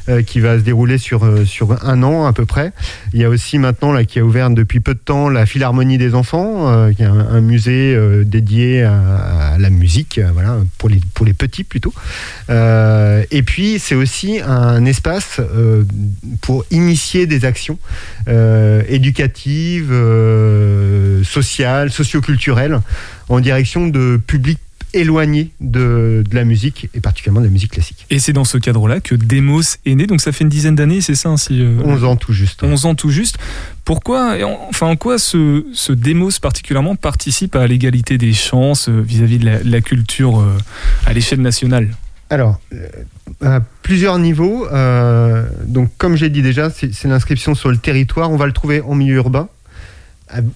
euh, 0.08 0.22
qui 0.22 0.39
va 0.39 0.58
se 0.58 0.63
dérouler 0.63 0.98
sur, 0.98 1.25
euh, 1.25 1.46
sur 1.46 1.84
un 1.86 2.04
an 2.04 2.25
à 2.25 2.34
peu 2.34 2.46
près. 2.46 2.72
Il 3.13 3.20
y 3.20 3.24
a 3.24 3.30
aussi 3.30 3.58
maintenant 3.58 3.92
là 3.92 4.06
qui 4.06 4.20
a 4.20 4.24
ouvert 4.24 4.50
depuis 4.50 4.80
peu 4.80 4.94
de 4.94 5.00
temps 5.00 5.30
la 5.30 5.46
Philharmonie 5.46 5.98
des 5.98 6.13
enfants, 6.13 6.70
euh, 6.70 6.94
qui 6.94 7.04
est 7.04 7.06
un, 7.06 7.42
musée 7.42 7.98
dédié 8.25 8.84
à, 8.84 9.54
à 9.54 9.58
la 9.58 9.70
musique, 9.70 10.20
voilà 10.34 10.58
pour 10.78 10.89
les 10.89 11.00
pour 11.13 11.25
les 11.25 11.34
petits 11.34 11.63
plutôt. 11.63 11.94
Et 12.50 13.44
puis 13.44 13.80
c'est 13.80 13.96
aussi 13.96 14.39
un 14.46 14.86
espace 14.86 15.39
pour 16.42 16.66
initier 16.72 17.25
des 17.28 17.46
actions 17.46 17.80
éducatives, 18.28 19.94
sociales, 21.24 21.92
socioculturelles 21.92 22.82
en 23.30 23.39
direction 23.39 23.88
de 23.88 24.20
publics 24.25 24.60
éloignés 24.93 25.51
de, 25.62 26.24
de 26.29 26.36
la 26.36 26.46
musique 26.46 26.89
et 26.93 27.00
particulièrement 27.00 27.41
de 27.41 27.46
la 27.46 27.51
musique 27.51 27.72
classique. 27.72 28.05
Et 28.10 28.19
c'est 28.19 28.34
dans 28.34 28.43
ce 28.43 28.58
cadre-là 28.58 29.00
que 29.00 29.15
Demos 29.15 29.77
est 29.86 29.96
né, 29.96 30.08
donc 30.08 30.22
ça 30.22 30.31
fait 30.31 30.43
une 30.43 30.50
dizaine 30.50 30.75
d'années, 30.75 31.01
c'est 31.01 31.15
ça 31.15 31.29
ainsi 31.29 31.63
11 31.84 32.03
ans 32.03 32.15
tout 32.15 32.34
juste. 32.34 32.63
11 32.63 32.86
ans 32.86 32.96
tout 32.96 33.10
juste. 33.10 33.38
Pourquoi, 33.86 34.38
enfin 34.69 34.88
en 34.88 34.96
quoi 34.96 35.17
ce, 35.17 35.65
ce 35.74 35.91
Demos 35.93 36.39
particulièrement 36.41 36.96
participe 36.96 37.55
à 37.55 37.67
l'égalité 37.67 38.17
des 38.17 38.34
chances 38.34 38.89
euh, 38.89 39.01
vis-à-vis 39.01 39.39
de 39.39 39.62
la, 39.63 39.81
culture 39.81 40.39
euh, 40.39 40.58
à 41.05 41.13
l'échelle 41.13 41.41
nationale? 41.41 41.89
Alors, 42.29 42.60
euh, 42.74 42.88
à 43.41 43.60
plusieurs 43.81 44.19
niveaux. 44.19 44.67
euh, 44.72 45.46
donc, 45.65 45.89
comme 45.98 46.15
j'ai 46.15 46.29
dit 46.29 46.41
déjà, 46.41 46.69
c'est 46.69 47.05
l'inscription 47.05 47.55
sur 47.55 47.69
le 47.69 47.77
territoire. 47.77 48.31
On 48.31 48.38
va 48.38 48.46
le 48.46 48.51
trouver 48.51 48.81
en 48.81 48.93
milieu 48.93 49.15
urbain, 49.15 49.50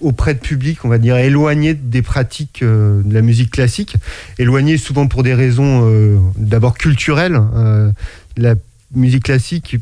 auprès 0.00 0.34
de 0.34 0.38
publics, 0.38 0.84
on 0.84 0.88
va 0.88 0.98
dire, 0.98 1.16
éloignés 1.16 1.74
des 1.74 2.02
pratiques 2.02 2.62
euh, 2.62 3.02
de 3.02 3.14
la 3.14 3.22
musique 3.22 3.50
classique. 3.50 3.96
Éloignés 4.38 4.76
souvent 4.76 5.06
pour 5.06 5.22
des 5.22 5.34
raisons 5.34 5.82
euh, 5.84 6.18
d'abord 6.36 6.74
culturelles. 6.74 7.40
Euh, 7.54 7.90
la 8.36 8.54
musique 8.94 9.24
classique, 9.24 9.76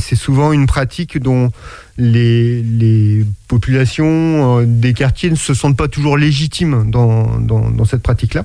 c'est 0.00 0.16
souvent 0.16 0.52
une 0.52 0.66
pratique 0.66 1.18
dont 1.18 1.52
les, 1.98 3.24
populations 3.46 4.62
des 4.62 4.92
quartiers 4.92 5.30
ne 5.30 5.36
se 5.36 5.54
sentent 5.54 5.76
pas 5.76 5.86
toujours 5.86 6.16
légitimes 6.16 6.90
dans, 6.90 7.38
dans, 7.38 7.70
dans 7.70 7.84
cette 7.84 8.02
pratique-là. 8.02 8.44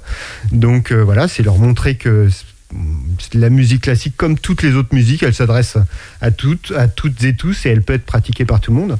Donc 0.51 0.91
voilà, 0.91 1.27
c'est 1.27 1.41
leur 1.41 1.57
montrer 1.57 1.95
que 1.95 2.29
la 3.33 3.49
musique 3.49 3.81
classique, 3.83 4.13
comme 4.15 4.37
toutes 4.37 4.61
les 4.61 4.75
autres 4.75 4.93
musiques, 4.93 5.23
elle 5.23 5.33
s'adresse 5.33 5.77
à 6.21 6.31
toutes, 6.31 6.71
à 6.75 6.87
toutes 6.87 7.23
et 7.23 7.35
tous, 7.35 7.65
et 7.65 7.69
elle 7.69 7.81
peut 7.81 7.93
être 7.93 8.05
pratiquée 8.05 8.45
par 8.45 8.59
tout 8.59 8.71
le 8.71 8.77
monde. 8.77 8.97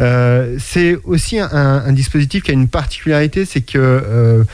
Euh, 0.00 0.56
c'est 0.58 0.96
aussi 1.04 1.38
un, 1.38 1.92
dispositif 1.92 2.42
qui 2.42 2.50
a 2.50 2.54
une 2.54 2.68
particularité, 2.68 3.44
c'est 3.44 3.60
que 3.60 3.78
euh, 3.78 4.44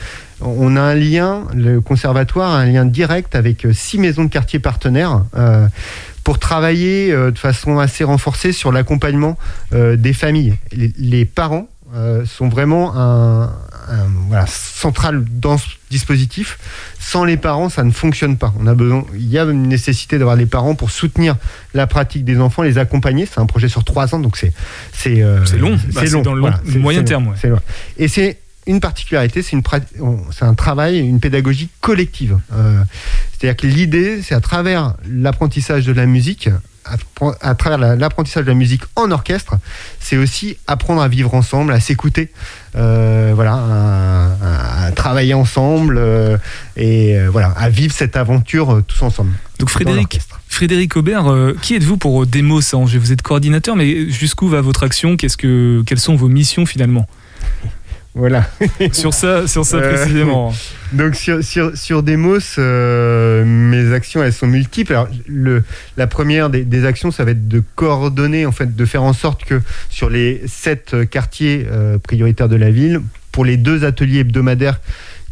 on 0.41 0.75
a 0.75 0.81
un 0.81 0.95
lien, 0.95 1.45
le 1.53 1.81
conservatoire 1.81 2.51
a 2.51 2.59
un 2.59 2.65
lien 2.65 2.85
direct 2.85 3.35
avec 3.35 3.65
euh, 3.65 3.73
six 3.73 3.97
maisons 3.97 4.25
de 4.25 4.29
quartier 4.29 4.59
partenaires. 4.59 5.23
pour 6.23 6.39
travailler 6.39 7.13
de 7.13 7.37
façon 7.37 7.79
assez 7.79 8.03
renforcée 8.03 8.51
sur 8.51 8.73
l'accompagnement 8.73 9.37
des 9.71 10.11
familles. 10.11 10.55
Les, 10.73 10.91
les 10.97 11.23
parents 11.23 11.69
euh, 11.95 12.25
sont 12.25 12.49
vraiment 12.49 12.95
un, 12.97 13.43
un- 13.43 14.07
voilà, 14.27 14.45
central 14.47 15.23
dans 15.29 15.57
ce 15.57 15.67
dispositif. 15.89 16.59
Sans 16.99 17.23
les 17.23 17.37
parents, 17.37 17.69
ça 17.69 17.83
ne 17.83 17.91
fonctionne 17.91 18.37
pas. 18.37 18.53
On 18.59 18.67
a 18.67 18.73
besoin, 18.75 19.05
il 19.15 19.27
y 19.27 19.37
a 19.39 19.43
une 19.43 19.63
nécessité 19.67 20.17
d'avoir 20.17 20.35
les 20.35 20.45
parents 20.45 20.75
pour 20.75 20.91
soutenir 20.91 21.35
la 21.73 21.87
pratique 21.87 22.25
des 22.25 22.39
enfants, 22.39 22.63
les 22.63 22.77
accompagner. 22.77 23.25
C'est 23.25 23.39
un 23.39 23.45
projet 23.45 23.69
sur 23.69 23.83
trois 23.85 24.13
ans, 24.13 24.19
donc 24.19 24.35
c'est 24.37 24.51
c'est 24.91 25.21
euh, 25.23 25.45
C'est 25.45 25.57
long. 25.57 25.77
Bah, 25.93 26.01
c'est 26.05 26.21
dans 26.21 26.33
le 26.33 26.41
long- 26.41 26.51
moyen 26.79 27.03
terme, 27.03 27.27
ouais. 27.29 27.49
long. 27.49 27.59
Et 27.97 28.07
c'est 28.09 28.37
une 28.65 28.81
particularité, 28.81 29.41
c'est 29.41 29.55
un 30.41 30.53
travail, 30.55 30.99
une 30.99 31.21
pédagogie 31.21 31.69
collective. 31.79 32.37
Euh, 32.53 32.83
C'est-à-dire 33.39 33.55
que 33.55 33.65
l'idée, 33.67 34.21
c'est 34.21 34.35
à 34.35 34.41
travers 34.41 34.95
l'apprentissage 35.09 35.85
de 35.85 35.93
la 35.93 36.05
musique, 36.05 36.49
à 37.41 37.55
travers 37.55 37.77
la- 37.77 37.95
l'apprentissage 37.95 38.43
de 38.45 38.49
la 38.49 38.55
musique 38.55 38.81
en 38.95 39.11
orchestre, 39.11 39.55
c'est 39.99 40.17
aussi 40.17 40.57
apprendre 40.67 41.01
à 41.01 41.07
vivre 41.07 41.33
ensemble, 41.33 41.71
à 41.73 41.79
s'écouter, 41.79 42.31
euh, 42.75 43.31
voilà, 43.35 43.53
à, 44.85 44.91
travailler 44.91 45.33
ensemble 45.33 45.97
euh, 45.97 46.37
et 46.75 47.17
euh, 47.17 47.29
voilà, 47.29 47.49
à 47.57 47.69
vivre 47.69 47.93
cette 47.93 48.15
aventure 48.15 48.81
tous 48.87 49.01
ensemble. 49.01 49.31
Donc 49.59 49.69
Frédéric. 49.69 50.19
Frédéric 50.49 50.95
Aubert, 50.95 51.25
qui 51.61 51.75
êtes-vous 51.75 51.97
pour 51.97 52.25
Demos 52.25 52.61
à 52.73 52.77
Angers 52.77 52.97
Vous 52.97 53.11
êtes 53.11 53.21
coordinateur, 53.21 53.75
mais 53.75 54.09
jusqu'où 54.09 54.47
va 54.47 54.61
votre 54.61 54.83
action? 54.83 55.17
Qu'est-ce 55.17 55.37
que, 55.37 55.83
Quelles 55.85 55.99
sont 55.99 56.15
vos 56.15 56.29
missions 56.29 56.65
finalement? 56.65 57.07
Voilà. 58.17 58.49
Sur 58.91 59.13
ça, 59.13 59.47
sur 59.47 59.63
ça 59.63 59.77
Euh, 59.77 59.93
précisément. 59.93 60.53
Donc 60.93 61.15
sur, 61.15 61.43
sur, 61.43 61.77
sur 61.77 62.01
Demos, 62.01 62.39
euh, 62.57 63.43
mes 63.45 63.93
actions 63.93 64.23
elles 64.23 64.33
sont 64.33 64.47
multiples. 64.47 64.93
Alors, 64.93 65.07
le, 65.27 65.63
la 65.97 66.07
première 66.07 66.49
des, 66.49 66.63
des 66.63 66.85
actions, 66.85 67.11
ça 67.11 67.25
va 67.25 67.31
être 67.31 67.47
de 67.47 67.61
coordonner, 67.75 68.45
en 68.45 68.51
fait, 68.51 68.75
de 68.75 68.85
faire 68.85 69.03
en 69.03 69.13
sorte 69.13 69.45
que 69.45 69.61
sur 69.89 70.09
les 70.09 70.41
sept 70.47 70.93
euh, 70.93 71.05
quartiers 71.05 71.67
euh, 71.69 71.97
prioritaires 71.99 72.49
de 72.49 72.55
la 72.55 72.71
ville, 72.71 73.01
pour 73.31 73.45
les 73.45 73.57
deux 73.57 73.85
ateliers 73.85 74.19
hebdomadaires 74.19 74.79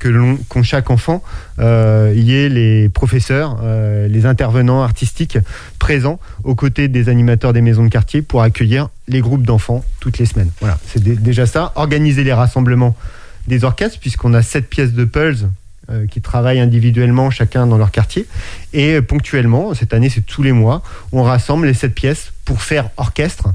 que 0.09 0.61
chaque 0.63 0.89
enfant, 0.89 1.23
euh, 1.59 2.13
il 2.15 2.23
y 2.23 2.35
ait 2.35 2.49
les 2.49 2.89
professeurs, 2.89 3.59
euh, 3.63 4.07
les 4.07 4.25
intervenants 4.25 4.83
artistiques 4.83 5.37
présents 5.79 6.19
aux 6.43 6.55
côtés 6.55 6.87
des 6.87 7.09
animateurs 7.09 7.53
des 7.53 7.61
maisons 7.61 7.83
de 7.83 7.89
quartier 7.89 8.21
pour 8.21 8.41
accueillir 8.41 8.89
les 9.07 9.21
groupes 9.21 9.45
d'enfants 9.45 9.83
toutes 9.99 10.17
les 10.17 10.25
semaines. 10.25 10.51
Voilà, 10.59 10.77
c'est 10.87 11.01
dé- 11.03 11.15
déjà 11.15 11.45
ça. 11.45 11.71
Organiser 11.75 12.23
les 12.23 12.33
rassemblements 12.33 12.95
des 13.47 13.63
orchestres, 13.63 13.99
puisqu'on 13.99 14.33
a 14.33 14.41
sept 14.41 14.69
pièces 14.69 14.93
de 14.93 15.05
Pulse 15.05 15.45
euh, 15.89 16.07
qui 16.07 16.21
travaillent 16.21 16.59
individuellement 16.59 17.29
chacun 17.29 17.67
dans 17.67 17.77
leur 17.77 17.91
quartier. 17.91 18.25
Et 18.73 18.95
euh, 18.95 19.01
ponctuellement, 19.01 19.73
cette 19.73 19.93
année 19.93 20.09
c'est 20.09 20.25
tous 20.25 20.41
les 20.43 20.51
mois, 20.51 20.81
on 21.11 21.21
rassemble 21.23 21.67
les 21.67 21.73
sept 21.75 21.93
pièces 21.93 22.31
pour 22.45 22.61
faire 22.61 22.89
orchestre. 22.97 23.45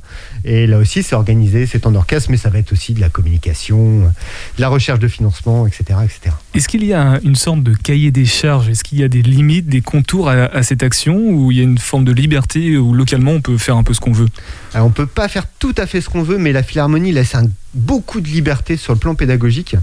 Et 0.44 0.66
là 0.66 0.78
aussi, 0.78 1.02
c'est 1.04 1.14
organisé, 1.14 1.64
c'est 1.66 1.86
en 1.86 1.94
orchestre, 1.94 2.30
mais 2.30 2.36
ça 2.36 2.50
va 2.50 2.58
être 2.58 2.72
aussi 2.72 2.92
de 2.92 3.00
la 3.00 3.08
communication, 3.08 4.00
de 4.00 4.60
la 4.60 4.68
recherche 4.68 4.98
de 4.98 5.06
financement, 5.08 5.66
etc. 5.66 5.84
etc. 6.04 6.34
Est-ce 6.54 6.68
qu'il 6.68 6.84
y 6.84 6.92
a 6.92 7.00
un- 7.00 7.20
une 7.20 7.36
sorte 7.36 7.62
de 7.62 7.72
cahier 7.74 8.10
des 8.10 8.24
charges? 8.26 8.68
Est-ce 8.68 8.82
qu'il 8.82 8.98
y 8.98 9.04
a 9.04 9.08
des 9.08 9.22
limites, 9.22 9.68
des 9.68 9.80
contours 9.80 10.28
à, 10.28 10.32
à 10.46 10.62
cette 10.64 10.82
action 10.82 11.16
Ou 11.16 11.52
il 11.52 11.58
y 11.58 11.60
a 11.60 11.64
une 11.64 11.78
forme 11.78 12.04
de 12.04 12.12
liberté 12.12 12.76
où 12.76 12.92
localement 12.92 13.32
on 13.32 13.40
peut 13.40 13.58
faire 13.58 13.76
un 13.76 13.84
peu 13.84 13.94
ce 13.94 14.00
qu'on 14.00 14.12
veut? 14.12 14.28
Alors, 14.74 14.86
on 14.86 14.90
peut 14.90 15.06
pas 15.06 15.28
faire 15.28 15.44
tout 15.58 15.74
à 15.78 15.86
fait 15.86 16.00
ce 16.00 16.08
qu'on 16.08 16.22
veut, 16.22 16.38
mais 16.38 16.52
la 16.52 16.62
Philharmonie 16.64 17.12
laisse 17.12 17.34
un- 17.34 17.48
beaucoup 17.74 18.20
de 18.20 18.26
liberté 18.28 18.76
sur 18.76 18.92
le 18.92 18.98
plan 18.98 19.14
pédagogique. 19.14 19.76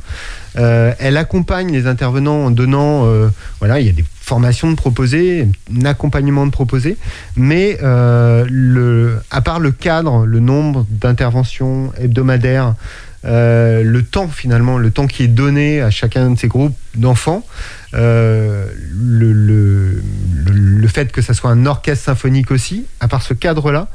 Euh, 0.58 0.94
elle 1.00 1.16
accompagne 1.16 1.72
les 1.72 1.88
intervenants 1.88 2.46
en 2.46 2.52
donnant, 2.52 3.06
euh, 3.06 3.30
voilà, 3.60 3.80
il 3.80 3.86
y 3.86 3.90
a 3.90 3.94
des 3.94 4.04
formations 4.28 4.70
de 4.70 4.76
proposer, 4.76 5.48
un 5.74 5.86
accompagnement 5.86 6.46
de 6.46 6.52
proposer, 6.52 6.98
mais 7.38 7.78
euh, 7.82 9.18
à 9.32 9.42
part 9.42 9.62
le 9.62 9.72
cadre, 9.72 10.26
le 10.26 10.42
nombre 10.42 10.86
d'interventions 10.90 11.94
hebdomadaires, 11.98 12.76
euh, 13.24 13.84
le 13.84 14.04
temps 14.04 14.28
finalement, 14.28 14.78
le 14.78 14.92
temps 14.92 15.08
qui 15.08 15.24
est 15.24 15.30
donné 15.30 15.82
à 15.82 15.90
chacun 15.90 16.30
de 16.30 16.38
ces 16.38 16.50
groupes 16.50 16.76
d'enfants, 16.96 17.46
euh, 17.94 18.68
le, 18.94 19.32
le, 19.32 20.88
fait 20.90 21.12
que 21.12 21.22
ça 21.22 21.34
soit 21.34 21.52
un 21.52 21.66
orchestre 21.66 22.06
symphonique 22.06 22.52
aussi, 22.52 22.86
à 23.00 23.08
part 23.08 23.22
ce 23.22 23.34
cadre-là, 23.34 23.88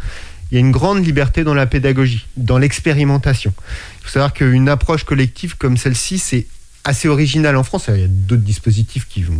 il 0.51 0.55
y 0.55 0.57
a 0.57 0.61
une 0.61 0.71
grande 0.73 1.05
liberté 1.05 1.45
dans 1.45 1.55
la 1.55 1.67
pédagogie, 1.67 2.27
dans 2.39 2.59
l'expérimentation. 2.59 3.53
Il 4.01 4.05
faut 4.05 4.11
savoir 4.11 4.33
qu'une 4.33 4.69
approche 4.69 5.05
collective 5.05 5.57
comme 5.59 5.77
celle-ci, 5.77 6.19
c'est 6.19 6.47
assez 6.85 7.09
original 7.09 7.57
en 7.57 7.63
France. 7.63 7.85
Il 7.89 8.01
y 8.01 8.05
a 8.05 8.09
d'autres 8.09 8.43
dispositifs 8.43 9.07
qui 9.09 9.23
vont, 9.23 9.39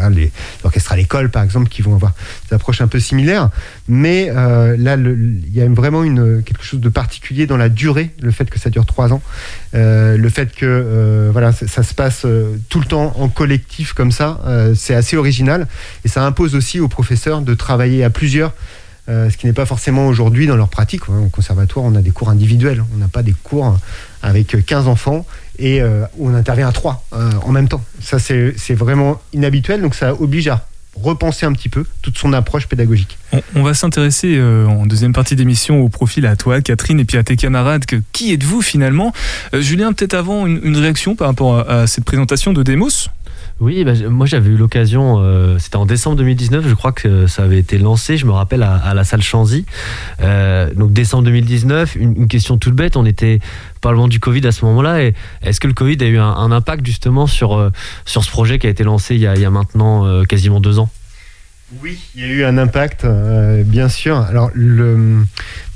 voilà, 0.00 0.14
les 0.14 0.32
l'orchestre 0.64 0.92
à 0.92 0.96
l'école 0.96 1.30
par 1.30 1.42
exemple, 1.42 1.68
qui 1.68 1.82
vont 1.82 1.94
avoir 1.94 2.12
des 2.48 2.54
approches 2.54 2.80
un 2.80 2.88
peu 2.88 3.00
similaires. 3.00 3.50
Mais 3.88 4.30
euh, 4.30 4.76
là, 4.78 4.96
il 4.96 5.54
y 5.54 5.60
a 5.60 5.68
vraiment 5.68 6.02
quelque 6.42 6.62
chose 6.64 6.80
de 6.80 6.88
particulier 6.88 7.46
dans 7.46 7.56
la 7.56 7.68
durée, 7.68 8.10
le 8.20 8.30
fait 8.30 8.48
que 8.48 8.58
ça 8.58 8.70
dure 8.70 8.86
trois 8.86 9.12
ans, 9.12 9.22
Euh, 9.72 10.16
le 10.16 10.28
fait 10.28 10.52
que 10.52 10.66
euh, 10.66 11.28
voilà, 11.32 11.52
ça, 11.52 11.82
se 11.84 11.94
passe 11.94 12.26
tout 12.68 12.80
le 12.80 12.86
temps 12.86 13.14
en 13.16 13.28
collectif 13.28 13.92
comme 13.92 14.12
ça, 14.12 14.40
c'est 14.74 14.94
assez 14.94 15.16
original 15.16 15.66
et 16.04 16.08
ça 16.08 16.24
impose 16.24 16.54
aussi 16.54 16.80
aux 16.80 16.88
professeurs 16.88 17.42
de 17.42 17.54
travailler 17.54 18.04
à 18.04 18.10
plusieurs. 18.10 18.52
ce 19.08 19.36
qui 19.36 19.46
n'est 19.46 19.52
pas 19.52 19.66
forcément 19.66 20.06
aujourd'hui 20.08 20.46
dans 20.46 20.56
leur 20.56 20.68
pratique. 20.68 21.02
hein. 21.08 21.22
Au 21.26 21.28
conservatoire, 21.28 21.84
on 21.84 21.94
a 21.94 22.02
des 22.02 22.10
cours 22.10 22.30
individuels. 22.30 22.84
On 22.94 22.98
n'a 22.98 23.08
pas 23.08 23.22
des 23.22 23.34
cours 23.42 23.78
avec 24.22 24.56
15 24.64 24.88
enfants 24.88 25.24
et 25.60 25.80
euh, 25.80 26.04
on 26.18 26.34
intervient 26.34 26.68
à 26.68 26.72
trois 26.72 27.04
euh, 27.12 27.30
en 27.44 27.52
même 27.52 27.68
temps. 27.68 27.82
Ça, 28.00 28.18
c'est 28.18 28.74
vraiment 28.74 29.20
inhabituel, 29.32 29.82
donc 29.82 29.94
ça 29.94 30.14
oblige 30.14 30.48
à 30.48 30.66
repenser 30.96 31.46
un 31.46 31.52
petit 31.52 31.68
peu 31.68 31.84
toute 32.02 32.18
son 32.18 32.32
approche 32.32 32.66
pédagogique. 32.66 33.16
On, 33.54 33.62
va 33.62 33.74
s'intéresser 33.74 34.36
euh, 34.36 34.66
en 34.66 34.86
deuxième 34.86 35.12
partie 35.12 35.36
d'émission 35.36 35.80
au 35.80 35.88
profil 35.88 36.26
à 36.26 36.34
toi, 36.34 36.60
Catherine, 36.60 36.98
et 36.98 37.04
puis 37.04 37.16
à 37.16 37.22
tes 37.22 37.36
camarades. 37.36 37.86
Que, 37.86 37.96
qui 38.12 38.32
êtes-vous 38.32 38.60
finalement? 38.60 39.12
Julien, 39.52 39.92
peut-être 39.92 40.14
avant 40.14 40.46
une, 40.46 40.60
une 40.64 40.76
réaction 40.76 41.14
par 41.14 41.28
rapport 41.28 41.58
à, 41.58 41.82
à 41.82 41.86
cette 41.86 42.04
présentation 42.04 42.52
de 42.52 42.62
Demos 42.62 43.08
Oui, 43.60 43.84
bah, 43.84 43.92
moi 44.08 44.24
j'avais 44.24 44.48
eu 44.48 44.56
l'occasion, 44.56 45.16
euh, 45.18 45.58
c'était 45.58 45.76
en 45.76 45.84
décembre 45.84 46.16
2019, 46.16 46.66
je 46.66 46.74
crois 46.74 46.92
que 46.92 47.26
ça 47.26 47.42
avait 47.44 47.58
été 47.58 47.76
lancé, 47.76 48.16
je 48.16 48.24
me 48.24 48.32
rappelle, 48.32 48.62
à, 48.62 48.94
la 48.94 49.04
salle 49.04 49.20
Chanzy. 49.20 49.66
Euh, 50.22 50.72
donc 50.72 50.94
décembre 50.94 51.24
2019, 51.24 51.94
une, 51.96 52.26
question 52.26 52.56
toute 52.56 52.74
bête, 52.74 52.96
on 52.96 53.04
était 53.04 53.38
loin 53.84 54.08
du 54.08 54.18
Covid 54.18 54.46
à 54.46 54.52
ce 54.52 54.64
moment-là, 54.64 55.10
est-ce 55.42 55.60
que 55.60 55.66
le 55.66 55.74
Covid 55.74 55.98
a 56.00 56.06
eu 56.06 56.16
un, 56.16 56.52
impact 56.52 56.86
justement 56.86 57.26
sur, 57.26 57.54
euh, 57.54 57.70
sur 58.06 58.24
ce 58.24 58.30
projet 58.30 58.58
qui 58.58 58.66
a 58.66 58.70
été 58.70 58.82
lancé 58.82 59.14
il 59.14 59.20
y 59.20 59.26
a, 59.26 59.34
il 59.34 59.42
y 59.42 59.44
a 59.44 59.50
maintenant 59.50 60.24
quasiment 60.24 60.60
deux 60.60 60.78
ans? 60.78 60.88
Oui, 61.82 62.00
il 62.14 62.22
y 62.22 62.24
a 62.24 62.28
eu 62.28 62.44
un 62.44 62.56
impact, 62.56 63.06
bien 63.64 63.90
sûr. 63.90 64.16
Alors, 64.16 64.50
le, 64.54 65.22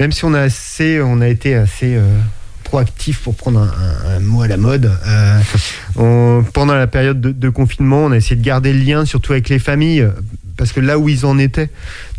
même 0.01 0.11
si 0.11 0.25
on 0.25 0.33
a 0.33 0.41
assez, 0.41 1.01
on 1.03 1.21
a 1.21 1.29
été 1.29 1.55
assez 1.55 1.99
proactif 2.65 3.21
pour 3.21 3.35
prendre 3.35 3.61
un, 3.61 3.67
un- 4.13 4.17
un 4.17 4.21
mot 4.21 4.43
à 4.43 4.49
la 4.49 4.57
mode. 4.57 4.91
euh, 5.07 5.41
on- 5.97 6.45
pendant 6.53 6.75
la 6.75 6.87
période 6.87 7.21
de, 7.21 7.31
de 7.33 7.49
confinement, 7.49 8.05
on 8.05 8.13
a 8.13 8.17
essayé 8.17 8.37
de 8.37 8.45
garder 8.45 8.73
le 8.73 8.81
lien, 8.81 9.05
surtout 9.05 9.33
avec 9.33 9.49
les 9.49 9.59
familles, 9.59 10.07
parce 10.57 10.73
que 10.73 10.81
là 10.81 10.99
où 10.99 11.09
ils 11.09 11.27
en 11.27 11.39
étaient 11.39 11.71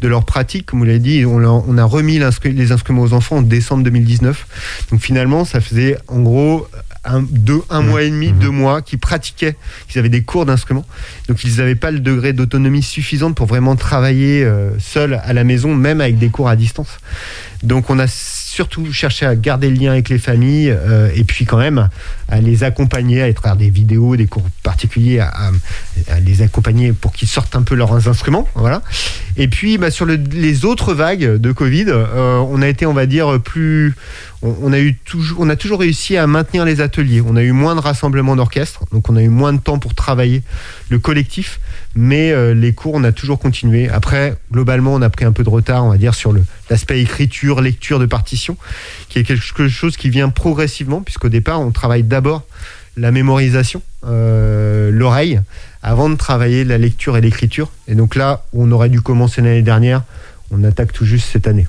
de 0.02 0.08
leur 0.08 0.25
pratique, 0.25 0.66
comme 0.66 0.80
vous 0.80 0.86
l'avez 0.86 1.00
dit, 1.00 1.25
on, 1.25 1.40
leur- 1.40 1.68
on 1.68 1.78
a 1.78 1.84
remis 1.84 2.20
les 2.46 2.72
instruments 2.72 3.02
aux 3.02 3.14
enfants 3.14 3.38
en 3.38 3.42
décembre 3.42 3.84
2019. 3.84 4.48
Donc 4.92 5.02
finalement, 5.02 5.46
ça 5.46 5.62
faisait 5.62 5.98
en 6.08 6.20
gros 6.22 6.68
un, 7.08 7.22
deux, 7.22 7.62
un 7.70 7.82
mois 7.82 8.02
et 8.02 8.10
demi, 8.10 8.32
deux 8.32 8.50
mois, 8.50 8.82
qu'ils 8.82 8.98
pratiquaient, 8.98 9.56
qu'ils 9.88 10.00
avaient 10.00 10.10
des 10.10 10.24
cours 10.24 10.46
d'instruments. 10.48 10.86
Donc 11.30 11.44
ils 11.44 11.58
n'avaient 11.58 11.75
pas 11.75 11.92
le 11.92 12.00
degré 12.00 12.34
d'autonomie 12.34 12.82
suffisante 12.82 13.36
pour 13.36 13.46
vraiment 13.46 13.75
travailler 13.75 14.44
euh, 14.44 14.72
seuls 14.80 15.22
à 15.24 15.32
la 15.34 15.44
maison, 15.44 15.75
même 15.75 16.02
avec 16.02 16.18
des 16.18 16.30
cours 16.30 16.50
à 16.50 16.56
distance. 16.56 16.98
Donc 17.62 17.90
on 17.92 18.00
a 18.00 18.08
surtout 18.56 18.94
cherché 18.94 19.26
à 19.26 19.36
garder 19.36 19.70
le 19.70 19.76
lien 19.76 19.92
avec 19.92 20.08
les 20.08 20.18
familles 20.18 20.70
euh, 20.72 21.10
et 21.14 21.26
puis 21.26 21.44
quand 21.44 21.58
même 21.58 21.90
à 22.30 22.40
les 22.40 22.64
accompagner 22.64 23.22
à 23.22 23.34
travers 23.34 23.58
des 23.58 23.70
vidéos, 23.70 24.16
des 24.16 24.28
cours 24.28 24.48
particuliers, 24.64 25.20
à, 25.20 25.52
les 26.22 26.42
accompagner 26.42 26.94
pour 26.94 27.12
qu'ils 27.12 27.28
sortent 27.28 27.56
un 27.58 27.64
peu 27.64 27.76
leurs 27.76 28.08
instruments. 28.08 28.48
Voilà. 28.56 28.82
Et 29.36 29.50
puis 29.50 29.78
bah, 29.78 29.92
sur 29.92 30.06
le- 30.06 30.16
les 30.32 30.64
autres 30.64 30.94
vagues 30.94 31.36
de 31.38 31.52
Covid, 31.52 31.86
euh, 31.90 32.38
on 32.50 32.62
a 32.62 32.68
été, 32.70 32.86
on 32.86 32.94
va 32.94 33.06
dire, 33.06 33.42
plus, 33.44 33.94
on, 34.62 34.74
a 34.74 34.80
eu 34.80 34.96
toujours, 34.96 35.40
on 35.40 35.50
a 35.50 35.56
toujours 35.56 35.80
réussi 35.80 36.18
à 36.18 36.28
maintenir 36.28 36.66
les 36.66 36.82
ateliers. 36.82 37.22
On 37.25 37.36
a 37.36 37.44
eu 37.44 37.52
moins 37.52 37.75
de 37.75 37.80
rassemblements 37.80 38.36
d'orchestre, 38.36 38.84
donc 38.92 39.10
on 39.10 39.16
a 39.16 39.22
eu 39.22 39.30
moins 39.30 39.54
de 39.54 39.60
temps 39.60 39.80
pour 39.80 39.94
travailler 39.94 40.44
le 40.90 41.00
collectif, 41.00 41.60
mais 41.96 42.32
euh, 42.32 42.54
les 42.54 42.74
cours, 42.74 42.94
on 42.94 43.04
a 43.04 43.12
toujours 43.12 43.40
continué. 43.40 43.90
Après, 43.90 44.36
globalement, 44.52 44.94
on 44.94 45.02
a 45.02 45.10
pris 45.10 45.25
un 45.25 45.32
peu 45.32 45.44
de 45.44 45.50
retard, 45.50 45.86
on 45.86 45.90
va 45.90 45.98
dire, 45.98 46.16
sur 46.16 46.34
l'aspect 46.70 47.02
écriture, 47.02 47.62
lecture 47.62 48.00
de 48.00 48.06
partition, 48.06 48.58
qui 49.10 49.20
est 49.20 49.24
quelque 49.24 49.68
chose 49.68 49.98
qui 49.98 50.10
vient 50.10 50.30
progressivement, 50.30 51.02
puisqu'au 51.02 51.30
départ, 51.30 51.62
on 51.62 51.72
travaille 51.72 52.04
d'abord 52.04 52.44
la 52.98 53.12
mémorisation, 53.12 53.82
euh, 54.06 54.90
l'oreille, 54.92 55.42
avant 55.84 56.10
de 56.10 56.16
travailler 56.16 56.64
la 56.64 56.78
lecture 56.78 57.18
et 57.18 57.22
l'écriture. 57.22 57.72
Et 57.88 57.96
donc 57.96 58.16
là, 58.16 58.44
on 58.54 58.72
aurait 58.72 58.90
dû 58.90 59.02
commencer 59.02 59.42
l'année 59.42 59.62
dernière, 59.62 60.04
on 60.52 60.64
attaque 60.64 60.94
tout 60.94 61.06
juste 61.06 61.28
cette 61.32 61.48
année. 61.48 61.68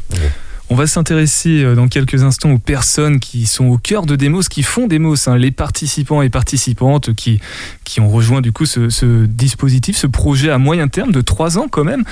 On 0.69 0.75
va 0.75 0.89
s'intéresser 0.89 1.63
euh, 1.63 1.77
dans 1.77 1.87
quelques 1.87 2.25
instants 2.25 2.51
aux 2.51 2.59
personnes 2.59 3.21
qui 3.21 3.47
sont 3.47 3.67
au 3.67 3.79
cœur 3.79 4.05
de 4.05 4.17
Demos, 4.17 4.43
qui 4.51 4.65
font 4.65 4.89
Demos, 4.89 5.29
hein, 5.29 5.37
les 5.37 5.53
participants 5.53 6.23
et 6.23 6.29
participantes 6.29 7.15
qui, 7.15 7.41
qui 7.85 8.01
ont 8.01 8.09
rejoint 8.09 8.41
du 8.41 8.51
coup 8.51 8.67
ce, 8.67 9.27
dispositif, 9.27 9.97
ce 9.97 10.09
projet 10.09 10.51
à 10.51 10.59
moyen 10.59 10.89
terme 10.89 11.13
de 11.13 11.21
trois 11.21 11.57
ans 11.59 11.69
quand 11.71 11.85
même. 11.85 12.03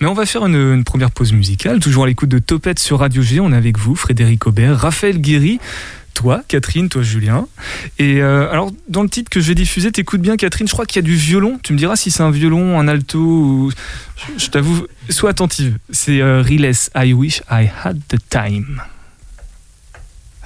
Mais 0.00 0.06
on 0.06 0.14
va 0.14 0.24
faire 0.24 0.46
une, 0.46 0.54
une 0.54 0.84
première 0.84 1.10
pause 1.10 1.32
musicale, 1.32 1.80
toujours 1.80 2.04
à 2.04 2.06
l'écoute 2.06 2.28
de 2.28 2.38
Topette 2.38 2.78
sur 2.78 3.00
Radio 3.00 3.22
G. 3.22 3.40
On 3.40 3.52
est 3.52 3.56
avec 3.56 3.76
vous, 3.76 3.96
Frédéric 3.96 4.46
Aubert, 4.46 4.78
Raphaël 4.78 5.20
Guéry, 5.20 5.58
toi, 6.16 6.42
Catherine, 6.48 6.88
toi, 6.88 7.02
Julien. 7.02 7.46
Et 7.98 8.22
euh, 8.22 8.50
alors, 8.50 8.72
dans 8.88 9.02
le 9.02 9.08
titre 9.08 9.28
que 9.28 9.38
je 9.38 9.48
vais 9.48 9.54
diffuser, 9.54 9.92
t'écoutes 9.92 10.22
bien, 10.22 10.36
Catherine, 10.38 10.66
je 10.66 10.72
crois 10.72 10.86
qu'il 10.86 10.96
y 10.96 11.04
a 11.04 11.06
du 11.06 11.14
violon. 11.14 11.60
Tu 11.62 11.74
me 11.74 11.78
diras 11.78 11.94
si 11.94 12.10
c'est 12.10 12.22
un 12.22 12.30
violon, 12.30 12.80
un 12.80 12.88
alto 12.88 13.18
ou... 13.18 13.72
Je, 14.38 14.48
t'avoue, 14.48 14.86
sois 15.10 15.30
attentive. 15.30 15.76
C'est 15.90 16.22
euh, 16.22 16.40
Riles, 16.40 16.72
I 16.96 17.12
wish 17.12 17.42
I 17.50 17.70
had 17.84 18.00
the 18.08 18.16
time. 18.30 18.80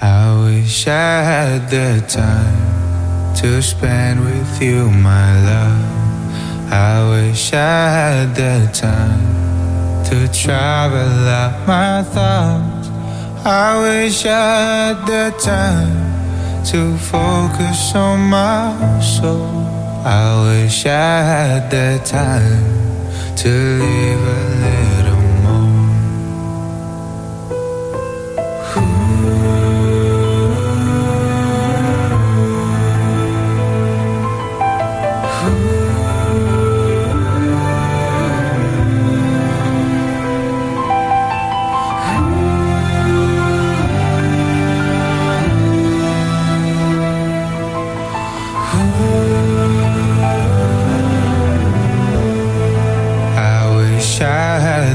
I 0.03 0.33
wish 0.45 0.89
I 0.89 1.23
had 1.23 1.69
the 1.71 2.05
time 2.09 3.33
to 3.41 3.62
spend 3.62 4.21
with 4.25 4.61
you, 4.61 4.91
my 4.91 5.37
love. 5.45 6.00
I 6.73 7.29
wish 7.29 7.53
I 7.53 7.57
had 7.57 8.35
the 8.35 8.69
time 8.73 9.23
to 10.07 10.27
travel 10.33 11.29
out 11.29 11.53
my 11.69 12.03
thoughts. 12.03 12.80
I 13.42 13.80
wish 13.80 14.26
I 14.26 14.92
had 14.92 15.06
the 15.06 15.35
time 15.38 16.64
to 16.66 16.99
focus 16.99 17.94
on 17.94 18.20
my 18.28 19.00
soul. 19.00 19.64
I 20.04 20.62
wish 20.62 20.85
I 20.85 21.23
had 21.23 21.70
the 21.70 22.04
time 22.04 23.37
to 23.37 23.49
live 23.49 24.20
a 24.28 24.40
little 24.61 25.00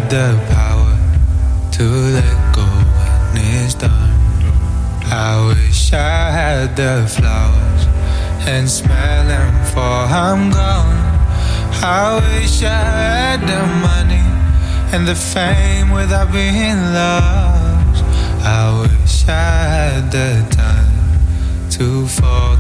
the 0.09 0.39
power 0.49 0.97
to 1.71 1.83
let 1.83 2.55
go 2.55 2.65
when 3.33 3.43
it's 3.63 3.73
done. 3.73 4.11
I 5.11 5.47
wish 5.47 5.93
I 5.93 6.31
had 6.31 6.75
the 6.75 7.07
flowers 7.07 7.85
and 8.47 8.69
smell 8.69 9.27
them 9.27 9.59
before 9.61 9.83
I'm 9.83 10.51
gone. 10.51 10.95
I 11.83 12.21
wish 12.21 12.63
I 12.63 12.67
had 12.67 13.41
the 13.41 13.61
money 13.87 14.25
and 14.93 15.07
the 15.07 15.15
fame 15.15 15.91
without 15.91 16.31
being 16.31 16.79
lost. 16.93 18.03
I 18.43 18.81
wish 18.81 19.27
I 19.27 19.31
had 19.31 20.11
the 20.11 20.45
time 20.55 21.69
to 21.71 22.07
forget 22.07 22.54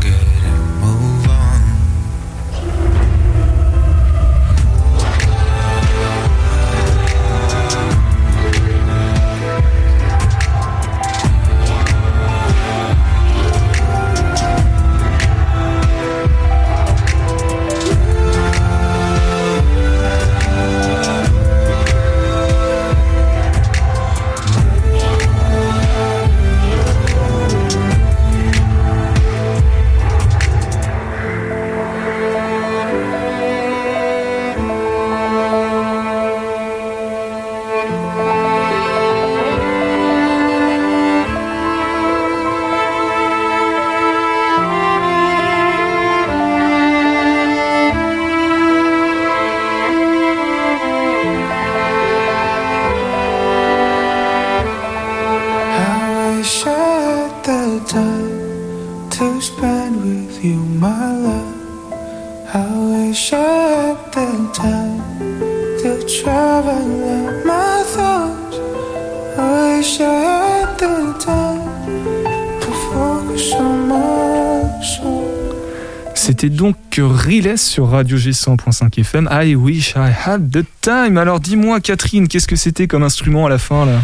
C'était 76.45 76.57
donc 76.57 76.75
Riles 76.99 77.57
sur 77.57 77.89
Radio 77.89 78.17
G100.5 78.17 78.99
FM. 78.99 79.27
I 79.31 79.55
wish 79.55 79.95
I 79.95 80.11
had 80.25 80.51
the 80.51 80.63
time. 80.79 81.17
Alors 81.17 81.39
dis-moi, 81.39 81.79
Catherine, 81.79 82.27
qu'est-ce 82.27 82.45
que 82.45 82.55
c'était 82.55 82.85
comme 82.85 83.01
instrument 83.01 83.47
à 83.47 83.49
la 83.49 83.57
fin 83.57 83.83
là? 83.87 83.99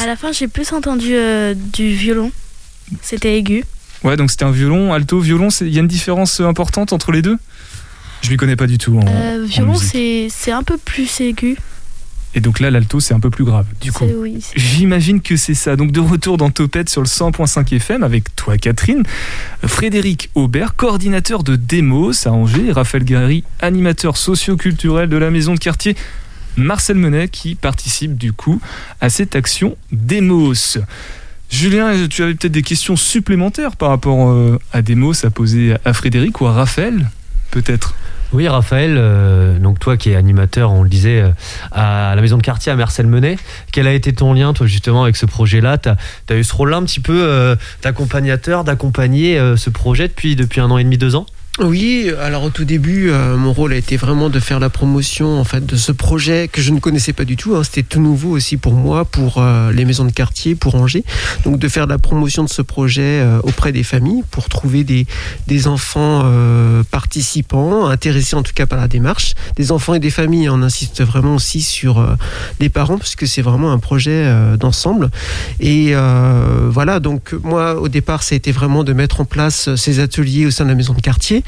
À 0.00 0.06
la 0.06 0.16
fin, 0.16 0.32
j'ai 0.32 0.48
plus 0.48 0.72
entendu 0.72 1.14
euh, 1.14 1.54
du 1.54 1.90
violon. 1.94 2.32
C'était 3.02 3.38
aigu. 3.38 3.62
Ouais, 4.02 4.16
donc 4.16 4.32
c'était 4.32 4.46
un 4.46 4.50
violon, 4.50 4.92
alto, 4.92 5.20
violon. 5.20 5.46
Il 5.60 5.68
y 5.68 5.76
a 5.76 5.80
une 5.80 5.86
différence 5.86 6.40
importante 6.40 6.92
entre 6.92 7.12
les 7.12 7.22
deux? 7.22 7.38
Je 8.22 8.30
m'y 8.30 8.36
connais 8.36 8.56
pas 8.56 8.66
du 8.66 8.78
tout. 8.78 8.98
En, 8.98 9.06
Euh, 9.06 9.44
violon, 9.46 9.76
c'est 9.76 10.50
un 10.50 10.64
peu 10.64 10.76
plus 10.76 11.20
aigu. 11.20 11.56
Et 12.34 12.40
donc 12.40 12.60
là, 12.60 12.70
l'alto, 12.70 13.00
c'est 13.00 13.14
un 13.14 13.20
peu 13.20 13.30
plus 13.30 13.44
grave. 13.44 13.66
Du 13.80 13.90
coup, 13.90 14.04
oui, 14.16 14.44
J'imagine 14.54 15.20
que 15.20 15.36
c'est 15.36 15.54
ça. 15.54 15.76
Donc 15.76 15.92
de 15.92 16.00
retour 16.00 16.36
dans 16.36 16.50
Topette 16.50 16.88
sur 16.88 17.00
le 17.00 17.06
100.5 17.06 17.74
FM 17.74 18.02
avec 18.02 18.34
toi 18.36 18.58
Catherine, 18.58 19.02
Frédéric 19.66 20.30
Aubert, 20.34 20.76
coordinateur 20.76 21.42
de 21.42 21.56
Demos 21.56 22.26
à 22.26 22.30
Angers, 22.30 22.66
et 22.66 22.72
Raphaël 22.72 23.04
Gary, 23.04 23.44
animateur 23.60 24.16
socio-culturel 24.16 25.08
de 25.08 25.16
la 25.16 25.30
maison 25.30 25.54
de 25.54 25.58
quartier 25.58 25.96
Marcel 26.56 26.96
Menet 26.96 27.28
qui 27.28 27.54
participe 27.54 28.16
du 28.18 28.32
coup 28.32 28.60
à 29.00 29.10
cette 29.10 29.34
action 29.34 29.76
Demos. 29.92 30.78
Julien, 31.50 32.06
tu 32.08 32.22
avais 32.22 32.34
peut-être 32.34 32.52
des 32.52 32.62
questions 32.62 32.96
supplémentaires 32.96 33.76
par 33.76 33.88
rapport 33.88 34.28
euh, 34.28 34.58
à 34.72 34.82
Demos 34.82 35.24
à 35.24 35.30
poser 35.30 35.76
à 35.84 35.94
Frédéric 35.94 36.40
ou 36.42 36.46
à 36.46 36.52
Raphaël 36.52 37.08
Peut-être? 37.50 37.94
Oui, 38.34 38.46
Raphaël, 38.46 38.96
euh, 38.98 39.58
donc 39.58 39.78
toi 39.78 39.96
qui 39.96 40.10
es 40.10 40.14
animateur, 40.14 40.70
on 40.72 40.82
le 40.82 40.90
disait, 40.90 41.22
euh, 41.22 41.30
à 41.72 42.14
la 42.14 42.20
maison 42.20 42.36
de 42.36 42.42
quartier 42.42 42.70
à 42.70 42.76
Marcel 42.76 43.06
Menet, 43.06 43.38
quel 43.72 43.86
a 43.86 43.92
été 43.94 44.12
ton 44.12 44.34
lien, 44.34 44.52
toi, 44.52 44.66
justement, 44.66 45.04
avec 45.04 45.16
ce 45.16 45.24
projet-là? 45.24 45.78
Tu 45.78 45.88
as, 45.88 46.36
eu 46.36 46.44
ce 46.44 46.52
rôle-là 46.52 46.76
un 46.76 46.84
petit 46.84 47.00
peu 47.00 47.22
euh, 47.22 47.56
d'accompagnateur, 47.82 48.64
d'accompagner 48.64 49.38
euh, 49.38 49.56
ce 49.56 49.70
projet 49.70 50.08
depuis, 50.08 50.36
depuis 50.36 50.60
un 50.60 50.70
an 50.70 50.76
et 50.76 50.84
demi, 50.84 50.98
deux 50.98 51.14
ans? 51.14 51.24
Oui, 51.60 52.12
alors 52.20 52.44
au 52.44 52.50
tout 52.50 52.64
début, 52.64 53.10
euh, 53.10 53.36
mon 53.36 53.52
rôle 53.52 53.72
a 53.72 53.76
été 53.76 53.96
vraiment 53.96 54.30
de 54.30 54.38
faire 54.38 54.60
la 54.60 54.70
promotion 54.70 55.40
en 55.40 55.42
fait 55.42 55.66
de 55.66 55.74
ce 55.74 55.90
projet 55.90 56.46
que 56.46 56.62
je 56.62 56.70
ne 56.70 56.78
connaissais 56.78 57.12
pas 57.12 57.24
du 57.24 57.36
tout. 57.36 57.56
hein. 57.56 57.64
C'était 57.64 57.82
tout 57.82 58.00
nouveau 58.00 58.30
aussi 58.30 58.56
pour 58.56 58.74
moi, 58.74 59.04
pour 59.04 59.38
euh, 59.38 59.72
les 59.72 59.84
maisons 59.84 60.04
de 60.04 60.12
quartier, 60.12 60.54
pour 60.54 60.76
Angers. 60.76 61.02
Donc 61.44 61.58
de 61.58 61.66
faire 61.68 61.88
la 61.88 61.98
promotion 61.98 62.44
de 62.44 62.48
ce 62.48 62.62
projet 62.62 63.02
euh, 63.02 63.40
auprès 63.42 63.72
des 63.72 63.82
familles 63.82 64.22
pour 64.30 64.48
trouver 64.48 64.84
des, 64.84 65.08
des 65.48 65.66
enfants 65.66 66.24
participants, 66.92 67.86
intéressés 67.88 68.36
en 68.36 68.44
tout 68.44 68.52
cas 68.54 68.66
par 68.66 68.78
la 68.78 68.86
démarche, 68.86 69.34
des 69.56 69.72
enfants 69.72 69.94
et 69.94 69.98
des 70.00 70.10
familles. 70.10 70.48
On 70.50 70.62
insiste 70.62 71.02
vraiment 71.02 71.34
aussi 71.34 71.60
sur 71.60 72.06
les 72.60 72.68
parents 72.68 72.98
puisque 72.98 73.26
c'est 73.26 73.42
vraiment 73.42 73.72
un 73.72 73.78
projet 73.78 74.32
d'ensemble. 74.58 75.10
Et 75.58 75.94
voilà, 76.68 77.00
donc 77.00 77.32
moi 77.42 77.80
au 77.80 77.88
départ, 77.88 78.22
ça 78.22 78.34
a 78.34 78.36
été 78.36 78.52
vraiment 78.52 78.84
de 78.84 78.92
mettre 78.92 79.20
en 79.20 79.24
place 79.24 79.74
ces 79.74 79.98
ateliers 79.98 80.46
au 80.46 80.50
sein 80.50 80.64
de 80.64 80.70
la 80.70 80.76
maison 80.76 80.92
de 80.94 81.00
quartier. 81.00 81.42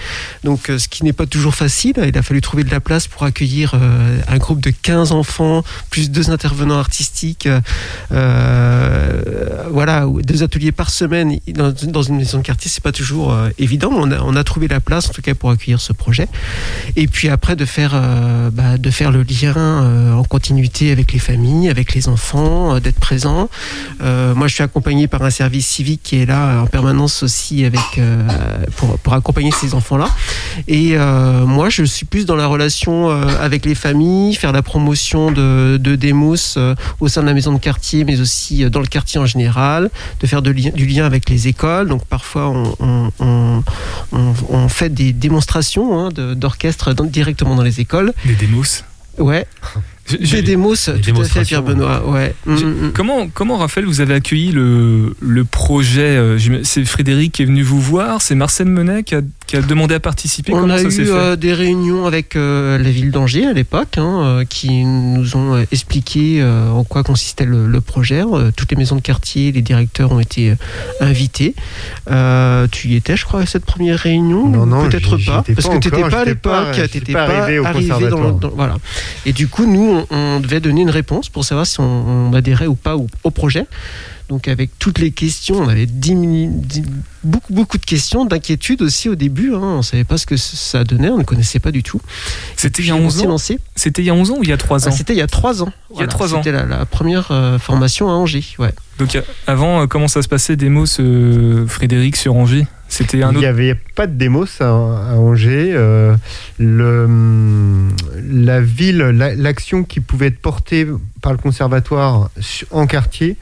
Donc, 0.44 0.70
euh, 0.70 0.78
ce 0.78 0.88
qui 0.88 1.04
n'est 1.04 1.12
pas 1.12 1.26
toujours 1.26 1.54
facile. 1.54 1.94
Il 2.06 2.16
a 2.16 2.22
fallu 2.22 2.40
trouver 2.40 2.64
de 2.64 2.70
la 2.70 2.80
place 2.80 3.06
pour 3.06 3.24
accueillir 3.24 3.72
euh, 3.74 4.18
un 4.28 4.38
groupe 4.38 4.60
de 4.60 4.70
15 4.70 5.12
enfants, 5.12 5.62
plus 5.90 6.10
deux 6.10 6.30
intervenants 6.30 6.78
artistiques. 6.78 7.48
euh, 8.12 9.22
voilà, 9.70 10.06
deux 10.24 10.42
ateliers 10.42 10.72
par 10.72 10.90
semaine 10.90 11.38
dans, 11.54 12.02
une 12.02 12.16
maison 12.16 12.38
de 12.38 12.42
quartier, 12.42 12.70
c'est 12.70 12.82
pas 12.82 12.92
toujours 12.92 13.36
évident. 13.58 13.90
On 13.92 14.10
a, 14.10 14.20
on 14.20 14.36
a 14.36 14.44
trouvé 14.44 14.68
la 14.68 14.80
place, 14.80 15.08
en 15.08 15.12
tout 15.12 15.22
cas, 15.22 15.34
pour 15.34 15.50
accueillir 15.50 15.80
ce 15.80 15.92
projet. 15.92 16.28
Et 16.96 17.06
puis 17.06 17.28
après, 17.28 17.56
de 17.56 17.64
faire, 17.64 17.92
bah, 18.52 18.78
de 18.78 18.90
faire 18.90 19.10
le 19.12 19.22
lien 19.22 20.16
en 20.16 20.24
continuité 20.24 20.90
avec 20.90 21.12
les 21.12 21.18
familles, 21.18 21.68
avec 21.68 21.94
les 21.94 22.08
enfants, 22.08 22.80
d'être 22.80 22.98
présent. 22.98 23.48
Moi, 24.00 24.48
je 24.48 24.54
suis 24.54 24.62
accompagné 24.62 25.06
par 25.06 25.22
un 25.22 25.30
service 25.30 25.66
civique 25.66 26.02
qui 26.02 26.16
est 26.16 26.26
là 26.26 26.62
en 26.62 26.66
permanence 26.66 27.22
aussi 27.22 27.64
avec, 27.64 28.00
pour, 28.76 29.14
accompagner 29.14 29.50
ces 29.52 29.74
enfants-là. 29.94 30.10
Et 30.68 30.92
euh, 30.96 31.44
moi, 31.46 31.68
je 31.68 31.82
suis 31.84 32.06
plus 32.06 32.26
dans 32.26 32.36
la 32.36 32.46
relation 32.46 33.10
euh, 33.10 33.26
avec 33.40 33.64
les 33.64 33.74
familles, 33.74 34.34
faire 34.34 34.52
la 34.52 34.62
promotion 34.62 35.30
de, 35.32 35.78
de 35.80 35.96
Demos 35.96 36.36
euh, 36.56 36.74
au 37.00 37.08
sein 37.08 37.22
de 37.22 37.26
la 37.26 37.34
maison 37.34 37.52
de 37.52 37.58
quartier, 37.58 38.04
mais 38.04 38.20
aussi 38.20 38.68
dans 38.70 38.80
le 38.80 38.86
quartier 38.86 39.20
en 39.20 39.26
général, 39.26 39.90
de 40.20 40.26
faire 40.26 40.42
de 40.42 40.50
li- 40.50 40.72
du 40.72 40.86
lien 40.86 41.04
avec 41.04 41.28
les 41.28 41.48
écoles. 41.48 41.88
Donc 41.88 42.04
parfois, 42.04 42.48
on, 42.50 42.74
on, 42.80 43.12
on, 43.20 43.62
on- 44.12 44.34
on 44.48 44.68
fait 44.68 44.90
des 44.90 45.12
démonstrations 45.12 45.98
hein, 45.98 46.08
d'orchestre 46.34 46.92
directement 46.94 47.54
dans 47.56 47.62
les 47.62 47.80
écoles. 47.80 48.12
Les 48.24 48.34
démos. 48.34 48.84
Ouais, 49.18 49.46
Je- 50.08 50.16
des 50.16 50.42
démos, 50.42 50.84
tout 50.86 51.20
à 51.20 51.24
fait, 51.24 51.42
Pierre 51.44 51.62
Benoît. 51.62 52.08
Ouais. 52.08 52.34
Je- 52.46 52.64
Mm, 52.64 52.86
mm. 52.88 52.92
Comment, 52.94 53.28
comment, 53.32 53.58
Raphaël, 53.58 53.86
vous 53.86 54.00
avez 54.00 54.14
accueilli 54.14 54.50
le, 54.50 55.14
le 55.20 55.44
projet 55.44 56.00
euh, 56.16 56.38
C'est 56.64 56.84
Frédéric 56.84 57.32
qui 57.32 57.42
est 57.42 57.46
venu 57.46 57.62
vous 57.62 57.80
voir 57.80 58.20
C'est 58.22 58.34
Marcel 58.34 58.66
Menet 58.66 59.04
qui 59.04 59.14
a, 59.14 59.20
qui 59.46 59.56
a 59.56 59.62
demandé 59.62 59.94
à 59.94 60.00
participer 60.00 60.52
On 60.52 60.60
Comment 60.62 60.74
a 60.74 60.78
ça 60.78 60.84
eu 60.84 60.90
fait? 60.90 61.08
euh, 61.08 61.36
des 61.36 61.52
réunions 61.54 62.06
avec 62.06 62.34
euh, 62.34 62.76
la 62.78 62.90
ville 62.90 63.10
d'Angers 63.12 63.46
à 63.46 63.52
l'époque, 63.52 63.98
hein, 63.98 64.42
qui 64.48 64.84
nous 64.84 65.36
ont 65.36 65.64
expliqué 65.70 66.40
euh, 66.40 66.70
en 66.70 66.82
quoi 66.84 67.02
consistait 67.04 67.44
le, 67.44 67.66
le 67.68 67.80
projet. 67.80 68.22
Toutes 68.56 68.70
les 68.72 68.76
maisons 68.76 68.96
de 68.96 69.00
quartier, 69.02 69.52
les 69.52 69.62
directeurs 69.62 70.10
ont 70.12 70.20
été 70.20 70.54
invités. 71.00 71.54
Euh, 72.10 72.66
tu 72.70 72.88
y 72.88 72.96
étais, 72.96 73.16
je 73.16 73.24
crois, 73.24 73.40
à 73.42 73.46
cette 73.46 73.64
première 73.64 73.98
réunion 73.98 74.48
Non, 74.48 74.66
non, 74.66 74.88
Peut-être 74.88 75.16
pas, 75.24 75.44
parce 75.54 75.68
que 75.68 75.78
tu 75.78 75.88
n'étais 75.90 76.08
pas 76.10 76.20
à 76.20 76.24
l'époque, 76.24 76.66
j'étais 76.74 76.88
t'étais 77.00 77.12
pas 77.12 77.26
pas 77.26 77.38
arrivé 77.42 77.58
au 77.58 77.64
arrivé 77.66 78.08
dans, 78.08 78.30
dans- 78.32 78.48
voilà. 78.50 78.76
Et 79.26 79.32
du 79.32 79.46
coup, 79.48 79.66
nous, 79.66 79.98
on, 79.98 79.99
on 80.10 80.40
devait 80.40 80.60
donner 80.60 80.82
une 80.82 80.90
réponse 80.90 81.28
pour 81.28 81.44
savoir 81.44 81.66
si 81.66 81.80
on, 81.80 82.28
on 82.30 82.32
adhérait 82.34 82.66
ou 82.66 82.74
pas 82.74 82.96
au, 82.96 83.06
au 83.24 83.30
projet. 83.30 83.66
Donc 84.28 84.46
avec 84.46 84.70
toutes 84.78 85.00
les 85.00 85.10
questions, 85.10 85.56
on 85.56 85.68
avait 85.68 85.86
10 85.86 86.14
mini- 86.14 86.48
dix- 86.52 86.84
beaucoup, 87.24 87.52
beaucoup 87.52 87.78
de 87.78 87.84
questions, 87.84 88.24
d'inquiétudes 88.24 88.80
aussi 88.82 89.08
au 89.08 89.16
début. 89.16 89.52
Hein, 89.52 89.58
on 89.60 89.76
ne 89.78 89.82
savait 89.82 90.04
pas 90.04 90.18
ce 90.18 90.26
que 90.26 90.36
ça 90.36 90.84
donnait, 90.84 91.08
on 91.10 91.18
ne 91.18 91.24
connaissait 91.24 91.58
pas 91.58 91.72
du 91.72 91.82
tout. 91.82 92.00
C'était 92.56 92.82
il 92.82 92.86
y 92.86 92.90
a 92.92 92.94
Puis 92.94 93.02
on 93.02 93.06
11 93.06 93.12
s'est 93.14 93.26
ans. 93.26 93.36
C'était 93.74 94.02
il 94.02 94.04
y 94.04 94.10
a 94.10 94.14
11 94.14 94.30
ans 94.30 94.36
ou 94.38 94.44
il 94.44 94.48
y 94.50 94.52
a 94.52 94.56
3 94.56 94.86
Ah, 94.86 94.88
ans 94.88 94.92
C'était 94.92 95.14
il 95.14 95.18
y 95.18 95.22
a 95.22 95.26
3 95.26 95.64
ans. 95.64 95.72
Il 95.94 95.98
y 96.00 96.02
a 96.04 96.06
trois 96.06 96.32
ans. 96.32 96.42
C'était 96.44 96.52
la, 96.52 96.64
la 96.64 96.86
première 96.86 97.32
euh, 97.32 97.58
formation 97.58 98.08
à 98.08 98.12
Angers. 98.12 98.44
Ouais. 98.60 98.72
Donc 99.00 99.18
avant, 99.48 99.80
euh, 99.82 99.86
comment 99.88 100.06
ça 100.06 100.22
se 100.22 100.28
passait 100.28 100.54
Demos, 100.54 100.84
euh, 101.00 101.66
Frédéric 101.66 102.14
sur 102.14 102.36
Angers? 102.36 102.68
C'était 102.92 103.22
un 103.22 103.30
Il 103.30 103.38
n'y 103.38 103.38
autre. 103.38 103.48
avait 103.48 103.74
pas 103.94 104.06
de 104.08 104.14
démos 104.14 104.60
à, 104.60 104.64
à 104.66 105.14
Angers. 105.14 105.72
euh, 105.74 106.14
le, 106.58 107.08
la 108.30 108.60
ville, 108.60 108.98
la- 108.98 109.34
l'action 109.34 109.84
qui 109.84 110.00
pouvait 110.00 110.26
être 110.26 110.40
portée 110.40 110.86
par 111.22 111.32
le 111.32 111.38
conservatoire 111.38 112.30
en 112.70 112.86
quartier, 112.86 113.36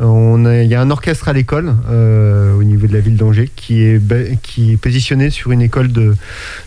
euh, 0.00 0.04
on 0.06 0.44
a- 0.46 0.62
il 0.62 0.68
y 0.70 0.74
a 0.74 0.80
un 0.80 0.90
orchestre 0.90 1.28
à 1.28 1.32
l'école 1.32 1.74
euh, 1.90 2.54
au 2.56 2.62
niveau 2.64 2.86
de 2.86 2.92
la 2.94 3.00
ville 3.00 3.16
d'Angers 3.16 3.50
qui 3.54 3.82
est, 3.82 3.98
ba- 3.98 4.34
qui 4.42 4.72
est 4.72 4.76
positionné 4.76 5.30
sur 5.30 5.52
une 5.52 5.60
école 5.62 5.92
de, 5.92 6.16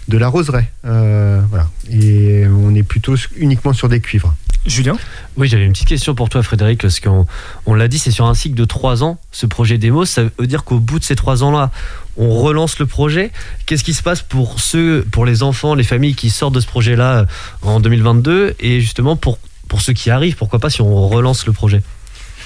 de 0.08 0.18
la 0.18 0.28
Roseraie. 0.28 0.70
Euh, 0.86 1.42
voilà. 1.50 1.68
Et 1.90 2.46
on 2.48 2.74
est 2.76 2.84
plutôt 2.84 3.16
uniquement 3.38 3.74
sur 3.74 3.90
des 3.90 4.00
cuivres. 4.00 4.34
Julien? 4.66 4.98
Oui, 5.38 5.48
j'avais 5.48 5.66
une 5.66 5.72
petite 5.72 5.88
question 5.88 6.14
pour 6.14 6.28
toi, 6.30 6.44
Frédéric, 6.44 6.82
parce 6.82 7.00
qu'on 7.00 7.26
on 7.66 7.74
l'a 7.74 7.88
dit, 7.88 8.00
c'est 8.00 8.12
sur 8.12 8.26
un 8.26 8.34
cycle 8.34 8.56
de 8.56 8.66
trois 8.66 9.02
ans, 9.02 9.18
ce 9.32 9.46
projet 9.46 9.78
démo. 9.78 10.04
Ça 10.04 10.24
veut 10.38 10.48
dire 10.48 10.66
qu'au 10.66 10.80
bout 10.80 11.00
de 11.00 11.06
ces 11.06 11.16
trois 11.16 11.42
ans-là, 11.42 11.72
on 12.18 12.42
relance 12.42 12.80
le 12.80 12.86
projet. 12.86 13.32
Qu'est-ce 13.66 13.84
qui 13.84 13.94
se 13.94 14.04
passe 14.04 14.22
pour 14.22 14.60
ceux, 14.60 15.06
pour 15.12 15.26
les 15.26 15.44
enfants, 15.44 15.76
les 15.76 15.84
familles 15.84 16.16
qui 16.16 16.30
sortent 16.30 16.56
de 16.56 16.60
ce 16.60 16.68
projet-là 16.68 17.20
euh, 17.20 17.26
en 17.62 17.80
2022 17.80 18.56
et 18.60 18.82
justement 18.82 19.16
pour, 19.16 19.40
pour 19.68 19.82
ceux 19.82 19.94
qui 19.94 20.10
arrivent, 20.10 20.36
pourquoi 20.36 20.60
pas 20.60 20.70
si 20.70 20.82
on 20.82 21.08
relance 21.08 21.46
le 21.46 21.54
projet? 21.54 21.82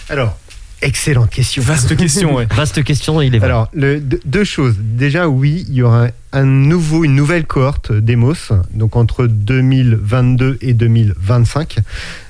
Alors, 0.09 0.37
excellente 0.81 1.29
question. 1.29 1.61
Vaste 1.63 1.95
question, 1.95 2.35
ouais. 2.35 2.47
Vaste 2.55 2.83
question, 2.83 3.21
il 3.21 3.35
est 3.35 3.39
vrai. 3.39 3.47
Alors, 3.47 3.69
le- 3.73 3.99
deux 3.99 4.43
choses. 4.43 4.75
Déjà, 4.79 5.27
oui, 5.27 5.65
il 5.69 5.75
y 5.75 5.81
aura 5.81 6.07
un 6.33 6.45
nouveau, 6.45 7.03
une 7.03 7.15
nouvelle 7.15 7.45
cohorte 7.45 7.91
d'EMOS, 7.91 8.53
donc 8.73 8.95
entre 8.95 9.27
2022 9.27 10.57
et 10.61 10.73
2025, 10.73 11.77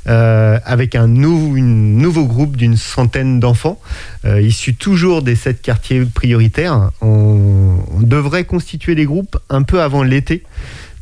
euh, 0.08 0.58
avec 0.66 0.96
un 0.96 1.08
nou- 1.08 1.56
une 1.56 1.98
nouveau 1.98 2.26
groupe 2.26 2.58
d'une 2.58 2.78
centaine 2.78 3.40
d'enfants, 3.40 3.80
euh, 4.26 4.42
issus 4.42 4.74
toujours 4.76 5.22
des 5.22 5.36
sept 5.36 5.62
quartiers 5.62 6.04
prioritaires. 6.06 6.90
On, 7.02 7.78
on 7.92 8.02
devrait 8.02 8.46
constituer 8.46 8.96
les 8.96 9.06
groupes 9.06 9.38
un 9.50 9.62
peu 9.62 9.82
avant 9.82 10.02
l'été. 10.04 10.44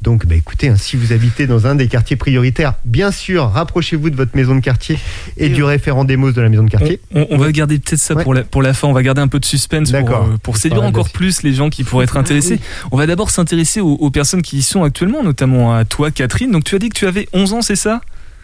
Donc, 0.01 0.25
bah, 0.25 0.35
écoutez, 0.35 0.69
hein, 0.69 0.77
si 0.77 0.95
vous 0.95 1.12
habitez 1.12 1.45
dans 1.45 1.67
un 1.67 1.75
des 1.75 1.89
quartiers 1.89 2.15
prioritaires, 2.15 2.75
bien 2.85 3.12
sûr, 3.12 3.49
rapprochez-vous 3.49 4.09
de 4.09 4.15
votre 4.15 4.33
maison 4.35 4.55
de 4.55 4.62
quartier 4.62 4.97
et 5.35 5.47
Et 5.47 5.49
du 5.49 5.62
référent 5.62 6.05
d'EMOS 6.05 6.31
de 6.31 6.39
la 6.41 6.47
maison 6.47 6.63
de 6.63 6.67
On, 6.67 6.71
quartier. 6.77 7.01
on- 7.13 7.27
on 7.31 7.38
va 7.38 7.51
garder 7.51 7.79
peut-être 7.79 7.99
ça 7.99 8.13
Ouais. 8.15 8.23
pour, 8.23 8.33
la, 8.33 8.43
pour 8.43 8.62
la 8.62 8.73
fin. 8.73 8.88
On 8.88 8.93
va 8.93 9.03
garder 9.03 9.19
un 9.21 9.27
peu 9.27 9.39
de 9.39 9.45
suspense 9.45 9.91
pour, 9.91 10.09
euh, 10.12 10.38
pour 10.41 10.55
séduire 10.57 10.83
encore 10.83 11.09
plus 11.09 11.43
les 11.43 11.53
gens 11.53 11.69
qui 11.69 11.83
pourraient 11.83 12.05
être 12.05 12.15
intéressés. 12.15 12.59
On 12.91 12.97
va 12.97 13.07
d'abord 13.07 13.29
s'intéresser 13.29 13.81
aux, 13.81 13.93
aux 13.95 14.09
personnes 14.09 14.41
qui 14.41 14.59
y 14.59 14.62
sont 14.63 14.83
actuellement, 14.83 15.21
notamment 15.21 15.75
à 15.75 15.83
toi, 15.83 16.12
Catherine. 16.12 16.51
Donc 16.51 16.63
tu 16.63 16.75
as 16.75 16.79
dit 16.79 16.88
que 16.88 16.97
tu 16.97 17.05
avais 17.05 17.27
11 17.33 17.51
ans, 17.53 17.62
c'est 17.62 17.75
ça? 17.75 17.99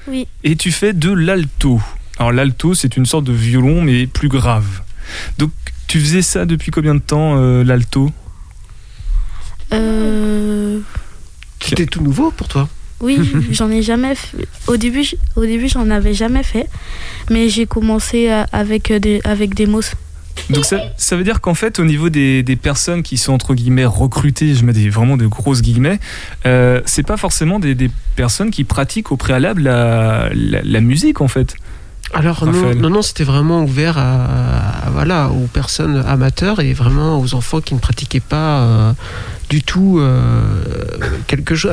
Oui. 0.09 0.27
Et 0.43 0.57
tu 0.57 0.71
fais 0.73 0.91
de 0.91 1.11
l'alto. 1.11 1.81
Alors 2.19 2.33
l'alto, 2.33 2.73
c'est 2.73 2.97
une 2.97 3.05
sorte 3.05 3.23
de 3.23 3.31
violon, 3.33 3.81
mais 3.81 4.07
plus 4.07 4.27
grave. 4.27 4.81
Donc 5.37 5.51
tu 5.87 6.01
faisais 6.01 6.21
ça 6.21 6.45
depuis 6.45 6.71
combien 6.71 6.95
de 6.95 6.99
temps, 6.99 7.35
euh, 7.37 7.63
l'alto? 7.63 8.11
Euh, 9.73 10.79
C'était 11.69 11.85
tout 11.85 12.01
nouveau 12.01 12.31
pour 12.31 12.47
toi. 12.47 12.67
oui, 13.01 13.19
j'en 13.51 13.69
ai 13.71 13.81
jamais 13.81 14.15
fait. 14.15 14.47
Au 14.67 14.77
début, 14.77 15.03
j- 15.03 15.17
au 15.35 15.45
début, 15.45 15.67
j'en 15.67 15.89
avais 15.89 16.13
jamais 16.13 16.43
fait, 16.43 16.67
mais 17.29 17.49
j'ai 17.49 17.65
commencé 17.65 18.29
à- 18.29 18.47
avec 18.53 18.91
euh, 18.91 18.99
des 18.99 19.21
avec 19.25 19.53
des 19.55 19.65
mots. 19.65 19.81
Donc 20.49 20.65
ça, 20.65 20.79
ça 20.97 21.15
veut 21.15 21.23
dire 21.23 21.39
qu'en 21.41 21.53
fait, 21.53 21.79
au 21.79 21.85
niveau 21.85 22.09
des, 22.09 22.43
des 22.43 22.55
personnes 22.57 23.03
qui 23.03 23.17
sont 23.17 23.31
entre 23.33 23.53
guillemets 23.55 23.85
recrutées, 23.85 24.53
je 24.53 24.65
mets 24.65 24.73
des, 24.73 24.89
vraiment 24.89 25.15
de 25.17 25.25
grosses 25.27 25.61
guillemets, 25.61 25.99
euh, 26.45 26.81
c'est 26.85 27.03
pas 27.07 27.15
forcément 27.17 27.57
des, 27.57 27.73
des 27.73 27.89
personnes 28.17 28.51
qui 28.51 28.63
pratiquent 28.65 29.11
au 29.13 29.17
préalable 29.17 29.63
la, 29.63 30.29
la, 30.33 30.59
la 30.61 30.81
musique 30.81 31.21
en 31.21 31.27
fait. 31.29 31.55
Alors 32.13 32.45
non, 32.45 32.51
non, 32.81 32.89
non, 32.89 33.01
c'était 33.01 33.23
vraiment 33.23 33.63
ouvert 33.63 33.97
à, 33.97 34.25
à- 34.85 34.89
voilà, 34.91 35.29
aux 35.29 35.47
personnes 35.47 36.03
amateurs 36.07 36.59
et 36.59 36.73
vraiment 36.73 37.19
aux 37.19 37.33
enfants 37.33 37.61
qui 37.61 37.73
ne 37.73 37.79
pratiquaient 37.79 38.19
pas 38.19 38.59
euh, 38.59 38.91
du 39.49 39.61
tout 39.63 39.99
euh, 39.99 40.51
quelque 41.27 41.55
chose, 41.55 41.71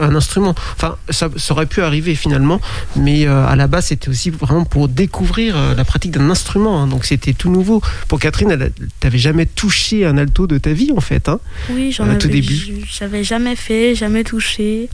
un 0.00 0.14
instrument. 0.14 0.54
Enfin, 0.76 0.96
ça, 1.10 1.28
ça 1.36 1.54
aurait 1.54 1.66
pu 1.66 1.80
arriver 1.82 2.14
finalement, 2.14 2.60
mais 2.96 3.26
euh, 3.26 3.46
à 3.46 3.56
la 3.56 3.66
base, 3.66 3.86
c'était 3.86 4.08
aussi 4.08 4.30
vraiment 4.30 4.64
pour 4.64 4.88
découvrir 4.88 5.56
euh, 5.56 5.74
la 5.74 5.84
pratique 5.84 6.10
d'un 6.12 6.30
instrument. 6.30 6.82
hein. 6.82 6.86
donc 6.86 7.04
c'était 7.04 7.32
tout 7.32 7.50
nouveau. 7.50 7.82
Pour 8.08 8.18
Catherine, 8.18 8.50
elle, 8.50 8.72
t'avais 9.00 9.18
jamais 9.18 9.46
touché 9.46 10.04
un 10.06 10.18
alto 10.18 10.46
de 10.46 10.58
ta 10.58 10.72
vie 10.72 10.92
en 10.96 11.00
fait. 11.00 11.28
Hein. 11.28 11.40
Oui, 11.70 11.92
j'en 11.92 12.04
avais. 12.08 12.18
tout 12.18 12.28
début. 12.28 12.84
J'avais 12.86 13.24
jamais 13.24 13.56
fait, 13.56 13.94
jamais 13.94 14.24
touché. 14.24 14.88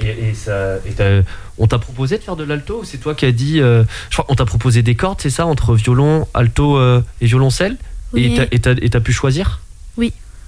Et, 0.00 0.06
et 0.30 0.34
ça, 0.34 0.76
et 0.86 1.22
on 1.58 1.66
t'a 1.66 1.78
proposé 1.78 2.18
de 2.18 2.22
faire 2.22 2.36
de 2.36 2.44
l'alto 2.44 2.80
ou 2.82 2.84
c'est 2.84 2.98
toi 2.98 3.14
qui 3.16 3.24
as 3.26 3.32
dit 3.32 3.60
euh, 3.60 3.82
Je 4.10 4.14
crois 4.16 4.24
qu'on 4.24 4.36
t'a 4.36 4.44
proposé 4.44 4.82
des 4.82 4.94
cordes, 4.94 5.18
c'est 5.20 5.30
ça, 5.30 5.44
entre 5.46 5.74
violon, 5.74 6.26
alto 6.34 6.76
euh, 6.78 7.00
et 7.20 7.26
violoncelle? 7.26 7.76
Oui. 8.12 8.38
Et 8.52 8.58
t'as- 8.60 9.00
pu 9.00 9.12
choisir? 9.12 9.60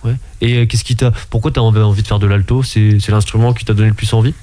Ouais. 0.04 0.14
Et 0.40 0.58
euh, 0.58 0.66
qu'est-ce 0.66 0.84
qui 0.84 0.96
t'a 0.96 1.10
Pourquoi 1.30 1.50
t'as 1.50 1.60
envie 1.60 1.78
envie 1.80 2.02
de 2.02 2.06
faire 2.08 2.18
de 2.18 2.26
l'alto? 2.26 2.62
C'est 2.62 2.98
c'est 3.00 3.12
l'instrument 3.12 3.52
qui 3.52 3.64
t'a 3.64 3.74
donné 3.74 3.88
le 3.88 3.94
plus 3.94 4.12
envie? 4.14 4.34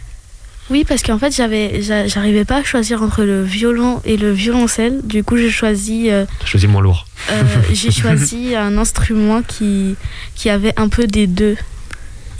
Oui, 0.69 0.83
parce 0.87 1.01
qu'en 1.01 1.17
fait, 1.17 1.33
j'avais, 1.33 1.81
j'a- 1.81 2.07
j'arrivais 2.07 2.43
pas 2.43 2.57
à 2.57 2.63
choisir 2.63 3.01
entre 3.01 3.23
le 3.23 3.41
violon 3.41 4.01
et 4.03 4.17
le 4.17 4.31
violoncelle. 4.33 4.99
Du 5.05 5.23
coup, 5.23 5.37
j'ai 5.37 5.49
choisi, 5.49 6.09
euh, 6.11 6.25
T'as 6.39 6.45
choisi 6.45 6.67
moins 6.67 6.81
lourd. 6.81 7.07
euh, 7.31 7.43
j'ai 7.71 7.89
choisi 8.03 8.53
un 8.55 8.77
instrument 8.77 9.41
qui, 9.43 9.95
qui 10.35 10.49
avait 10.49 10.77
un 10.77 10.89
peu 10.89 11.07
des 11.07 11.25
deux. 11.25 11.55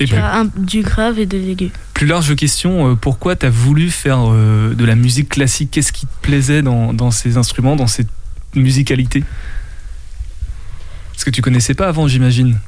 Et 0.02 0.06
Tu 0.06 0.14
plus, 0.14 0.22
as 0.22 0.40
un- 0.42 0.46
du 0.58 0.82
grave 0.82 1.18
et 1.20 1.26
de 1.26 1.38
l'aigu. 1.38 1.72
plus 1.94 2.06
large 2.06 2.36
question, 2.36 2.92
euh, 2.92 2.96
pourquoi 2.96 3.36
tu 3.38 3.46
as 3.46 3.50
voulu 3.50 3.90
faire 3.90 4.20
euh, 4.28 4.76
de 4.76 4.84
la 4.86 4.96
musique 4.96 5.30
classique? 5.30 5.70
Qu'est-ce 5.72 5.94
qui 5.94 6.06
te 6.06 6.12
plaisait 6.22 6.62
dans, 6.62 6.94
dans 6.94 7.10
ces 7.12 7.38
instruments, 7.38 7.78
dans 7.78 7.88
cette 7.88 8.10
musicalité? 8.56 9.24
Parce 11.14 11.24
que 11.24 11.30
tu 11.32 11.42
connaissais 11.42 11.74
pas 11.74 11.88
avant, 11.88 12.08
j'imagine. 12.10 12.60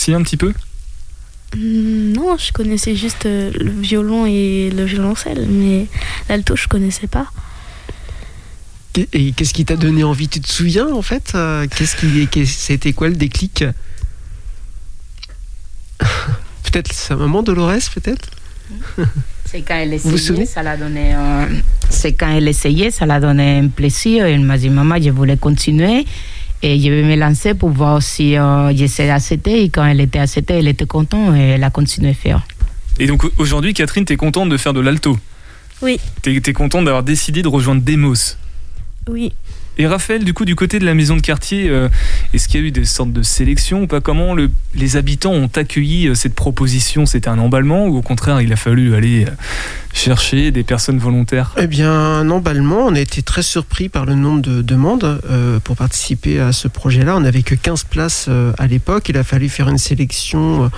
Si, 0.00 0.14
un 0.14 0.22
petit 0.22 0.38
peu 0.38 0.54
Hmm, 1.54 2.12
Non, 2.14 2.36
je 2.38 2.52
connaissais 2.52 2.94
juste 2.96 3.26
euh, 3.26 3.50
le 3.58 3.70
violon 3.70 4.24
et 4.24 4.70
le 4.74 4.84
violoncelle, 4.84 5.46
mais 5.46 5.86
l'alto, 6.28 6.56
je 6.56 6.68
connaissais 6.68 7.06
pas. 7.06 7.26
Et 9.12 9.32
qu'est-ce 9.32 9.52
qui 9.52 9.64
t'a 9.66 9.76
donné 9.76 10.02
envie? 10.02 10.28
Tu 10.28 10.40
te 10.40 10.48
souviens 10.50 10.88
en 10.92 11.02
fait 11.02 11.32
euh, 11.34 11.66
Qu'est-ce 11.76 11.96
qui, 11.96 12.46
c'était 12.46 12.92
quoi 12.94 13.08
le 13.08 13.14
déclic? 13.16 13.64
Peut-être 16.64 16.92
sa 16.92 17.16
maman 17.16 17.42
Dolores, 17.42 17.90
peut-être? 17.94 18.30
C'est 19.44 19.62
quand 19.62 19.74
elle 19.76 19.96
Vous 19.98 20.10
vous 20.12 20.18
souvenez? 20.18 20.44
essayait, 20.44 20.54
ça 20.54 20.62
l'a 20.62 20.76
donné. 20.76 21.14
C'est 21.90 22.12
quand 22.12 22.30
elle 22.30 22.46
essayait, 22.48 22.90
ça 22.90 23.06
l'a 23.06 23.18
donné 23.20 23.58
un 23.58 23.68
plaisir. 23.68 24.24
Elle 24.24 24.40
m'a 24.42 24.56
dit, 24.56 24.70
maman, 24.70 24.96
je 25.02 25.10
voulais 25.10 25.36
continuer. 25.36 26.06
Et 26.62 26.78
je 26.78 26.90
vais 26.90 27.02
me 27.02 27.16
lancer 27.16 27.54
pour 27.54 27.70
voir 27.70 28.02
si 28.02 28.36
euh, 28.36 28.74
j'essaie 28.76 29.06
d'accepter. 29.06 29.62
Et 29.64 29.68
quand 29.70 29.84
elle 29.84 30.00
était 30.00 30.18
acceptée, 30.18 30.54
elle 30.54 30.68
était 30.68 30.86
contente 30.86 31.34
et 31.36 31.40
elle 31.40 31.64
a 31.64 31.70
continué 31.70 32.10
à 32.10 32.14
faire. 32.14 32.46
Et 32.98 33.06
donc 33.06 33.24
au- 33.24 33.32
aujourd'hui, 33.38 33.72
Catherine, 33.72 34.04
t'es 34.04 34.16
contente 34.16 34.50
de 34.50 34.56
faire 34.58 34.74
de 34.74 34.80
l'alto? 34.80 35.18
Oui. 35.80 35.98
T'es 36.20 36.34
es 36.34 36.52
contente 36.52 36.84
d'avoir 36.84 37.02
décidé 37.02 37.40
de 37.42 37.48
rejoindre 37.48 37.80
Demos? 37.82 38.36
Oui. 39.08 39.32
Et 39.78 39.86
Raphaël, 39.86 40.24
du 40.24 40.34
coup, 40.34 40.44
du 40.44 40.56
côté 40.56 40.78
de 40.78 40.84
la 40.84 40.92
maison 40.94 41.16
de 41.16 41.22
quartier, 41.22 41.68
euh, 41.70 41.88
est-ce 42.34 42.48
qu'il 42.48 42.60
y 42.60 42.64
a 42.64 42.66
eu 42.66 42.70
des 42.70 42.84
sortes 42.84 43.12
de 43.12 43.22
sélections 43.22 43.82
ou 43.82 43.86
pas? 43.86 44.00
Comment 44.00 44.34
le- 44.34 44.50
les 44.74 44.96
habitants 44.96 45.32
ont 45.32 45.48
accueilli 45.56 46.08
euh, 46.08 46.14
cette 46.14 46.34
proposition? 46.34 47.06
C'était 47.06 47.28
un 47.28 47.38
emballement 47.38 47.86
ou 47.86 47.96
au 47.96 48.02
contraire, 48.02 48.40
il 48.42 48.52
a 48.52 48.56
fallu 48.56 48.94
aller 48.94 49.24
euh, 49.24 49.30
chercher 49.94 50.50
des 50.50 50.64
personnes 50.64 50.98
volontaires? 50.98 51.54
Eh 51.56 51.66
bien, 51.66 51.90
un 51.92 52.28
emballement. 52.30 52.86
On 52.86 52.94
a 52.94 53.00
été 53.00 53.22
très 53.22 53.42
surpris 53.42 53.88
par 53.88 54.04
le 54.04 54.14
nombre 54.14 54.42
de 54.42 54.60
demandes 54.62 55.20
pour 55.64 55.76
participer 55.76 56.40
à 56.40 56.52
ce 56.52 56.68
projet-là. 56.68 57.16
On 57.16 57.20
n'avait 57.20 57.42
que 57.42 57.54
15 57.54 57.84
places 57.84 58.28
à 58.58 58.66
l'époque. 58.66 59.08
Il 59.08 59.16
a 59.16 59.24
fallu 59.24 59.48
faire 59.48 59.68
une 59.68 59.78
sélection 59.78 60.70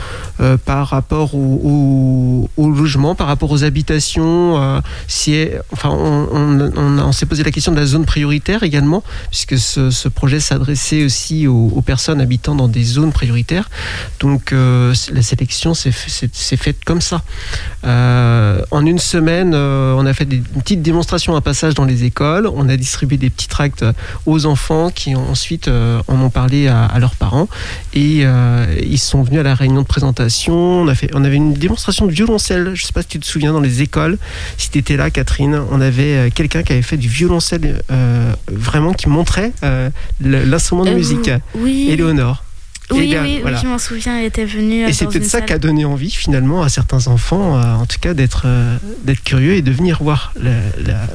par 0.64 0.88
rapport 0.88 1.34
au, 1.34 2.48
logement, 2.58 3.14
par 3.14 3.26
rapport 3.26 3.50
aux 3.50 3.64
habitations. 3.64 4.54
enfin, 4.56 5.90
on, 5.90 6.72
on 6.74 7.12
s'est 7.12 7.26
posé 7.26 7.42
la 7.42 7.50
question 7.50 7.72
de 7.72 7.76
la 7.80 7.86
zone 7.86 8.04
prioritaire 8.06 8.62
également, 8.62 8.81
puisque 9.30 9.58
ce, 9.58 10.08
projet 10.08 10.40
s'adressait 10.40 11.04
aussi 11.04 11.46
aux, 11.46 11.82
personnes 11.84 12.20
habitant 12.20 12.54
dans 12.54 12.68
des 12.68 12.84
zones 12.84 13.12
prioritaires. 13.12 13.68
Donc, 14.20 14.52
euh, 14.52 14.94
la 15.12 15.22
sélection 15.22 15.74
s'est 15.74 15.90
fait- 15.90 16.10
s'est 16.10 16.30
s'est 16.32 16.56
faite 16.56 16.84
comme 16.84 17.00
ça. 17.00 17.22
Euh, 17.84 18.62
en 18.70 18.86
une 18.86 18.98
semaine, 18.98 19.52
euh, 19.54 19.94
on 19.96 20.06
a 20.06 20.12
fait 20.12 20.24
des 20.24 20.38
une 20.38 20.62
petites 20.62 20.82
démonstrations 20.82 21.34
à 21.34 21.40
passage 21.40 21.74
dans 21.74 21.84
les 21.84 22.04
écoles. 22.04 22.46
On 22.46 22.68
a 22.68 22.76
distribué 22.76 23.16
des 23.16 23.30
petits 23.30 23.48
tracts 23.48 23.84
aux 24.26 24.46
enfants 24.46 24.90
qui 24.90 25.14
ensuite 25.14 25.68
en 25.68 26.20
ont 26.20 26.30
parlé 26.30 26.68
à, 26.68 26.98
leurs 26.98 27.16
parents. 27.16 27.48
Et 27.94 28.24
ils 28.80 28.98
sont 28.98 29.22
venus 29.22 29.40
à 29.40 29.42
la 29.42 29.54
réunion 29.54 29.82
de 29.82 29.86
présentation. 29.86 30.54
On, 30.54 30.88
a 30.88 30.94
fait, 30.94 31.10
on 31.14 31.24
avait 31.24 31.36
une 31.36 31.54
démonstration 31.54 32.06
de 32.06 32.12
violoncelle. 32.12 32.74
Je 32.74 32.82
ne 32.82 32.86
sais 32.86 32.92
pas 32.92 33.02
si 33.02 33.08
tu 33.08 33.18
te 33.18 33.26
souviens 33.26 33.52
dans 33.52 33.60
les 33.60 33.82
écoles. 33.82 34.18
Si 34.56 34.70
tu 34.70 34.78
étais 34.78 34.96
là, 34.96 35.10
Catherine, 35.10 35.60
on 35.70 35.80
avait 35.80 36.30
quelqu'un 36.30 36.62
qui 36.62 36.72
avait 36.72 36.82
fait 36.82 36.96
du 36.96 37.08
violoncelle 37.08 37.82
euh, 37.90 38.32
vraiment 38.72 38.92
qui 38.94 39.08
montrait 39.08 39.52
euh, 39.62 39.90
l'instrument 40.20 40.84
de 40.84 40.90
Euh, 40.90 40.94
musique. 40.96 41.30
Oui. 41.54 41.88
Éléonore. 41.90 42.42
Oui, 42.90 43.06
bien, 43.08 43.22
oui, 43.22 43.40
oui, 43.44 43.52
je 43.62 43.66
m'en 43.66 43.78
souviens, 43.78 44.18
elle 44.18 44.26
était 44.26 44.44
venue. 44.44 44.84
euh, 44.84 44.88
Et 44.88 44.92
c'est 44.92 45.06
peut-être 45.06 45.24
ça 45.24 45.40
qui 45.40 45.52
a 45.54 45.58
donné 45.58 45.84
envie 45.86 46.10
finalement 46.10 46.62
à 46.62 46.68
certains 46.68 47.06
enfants, 47.06 47.56
euh, 47.56 47.74
en 47.74 47.86
tout 47.86 47.96
cas, 48.00 48.12
d'être 48.12 48.42
euh, 48.44 48.76
d'être 49.04 49.22
curieux 49.22 49.54
et 49.54 49.62
de 49.62 49.70
venir 49.70 50.02
voir, 50.02 50.32
la- 50.36 50.50
la- 50.84 51.06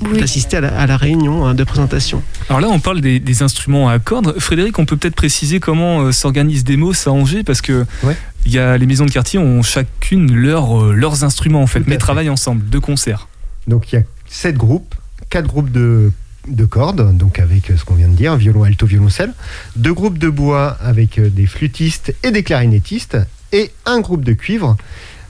Oui. 0.00 0.18
d'assister 0.20 0.56
à, 0.58 0.60
la, 0.62 0.68
à 0.78 0.86
la 0.86 0.96
réunion 0.96 1.44
hein, 1.44 1.54
de 1.54 1.64
présentation. 1.64 2.22
Alors 2.48 2.60
là, 2.60 2.68
on 2.70 2.78
parle 2.80 3.00
des, 3.00 3.18
des 3.18 3.42
instruments 3.42 3.88
à 3.88 3.98
cordes. 3.98 4.38
Frédéric, 4.38 4.78
on 4.78 4.86
peut 4.86 4.96
peut-être 4.96 5.16
préciser 5.16 5.58
comment 5.60 6.02
euh, 6.02 6.12
s'organise 6.12 6.62
Demos 6.64 6.92
à 7.06 7.10
Angers 7.10 7.42
parce 7.42 7.60
que 7.60 7.84
Ouais. 8.04 8.16
il 8.46 8.52
y 8.52 8.58
a 8.58 8.78
les 8.78 8.86
maisons 8.86 9.04
de 9.06 9.10
quartier 9.10 9.38
ont 9.40 9.62
chacune 9.62 10.32
leur, 10.32 10.84
leurs 10.92 11.24
instruments 11.24 11.60
en 11.62 11.66
fait, 11.66 11.80
Tout 11.80 11.86
mais 11.88 11.94
fait. 11.94 11.98
travaillent 11.98 12.30
ensemble, 12.30 12.62
deux 12.64 12.80
concerts. 12.80 13.26
Donc 13.66 13.92
il 13.92 13.96
y 13.96 13.98
a 13.98 14.02
sept 14.28 14.56
groupes, 14.56 14.94
quatre 15.28 15.48
groupes 15.48 15.70
de, 15.72 16.12
de 16.48 16.64
cordes, 16.64 17.16
donc 17.16 17.38
avec 17.38 17.70
euh, 17.70 17.76
ce 17.76 17.84
qu'on 17.84 17.94
vient 17.94 18.08
de 18.08 18.16
dire, 18.16 18.36
violon, 18.36 18.64
alto, 18.64 18.86
violoncelle, 18.86 19.32
deux 19.76 19.94
groupes 19.94 20.18
de 20.18 20.28
bois 20.28 20.76
avec 20.80 21.18
euh, 21.18 21.28
des 21.28 21.46
flûtistes 21.46 22.14
et 22.22 22.30
des 22.30 22.42
clarinettistes, 22.42 23.18
et 23.52 23.70
un 23.86 24.00
groupe 24.00 24.24
de 24.24 24.32
cuivre 24.32 24.76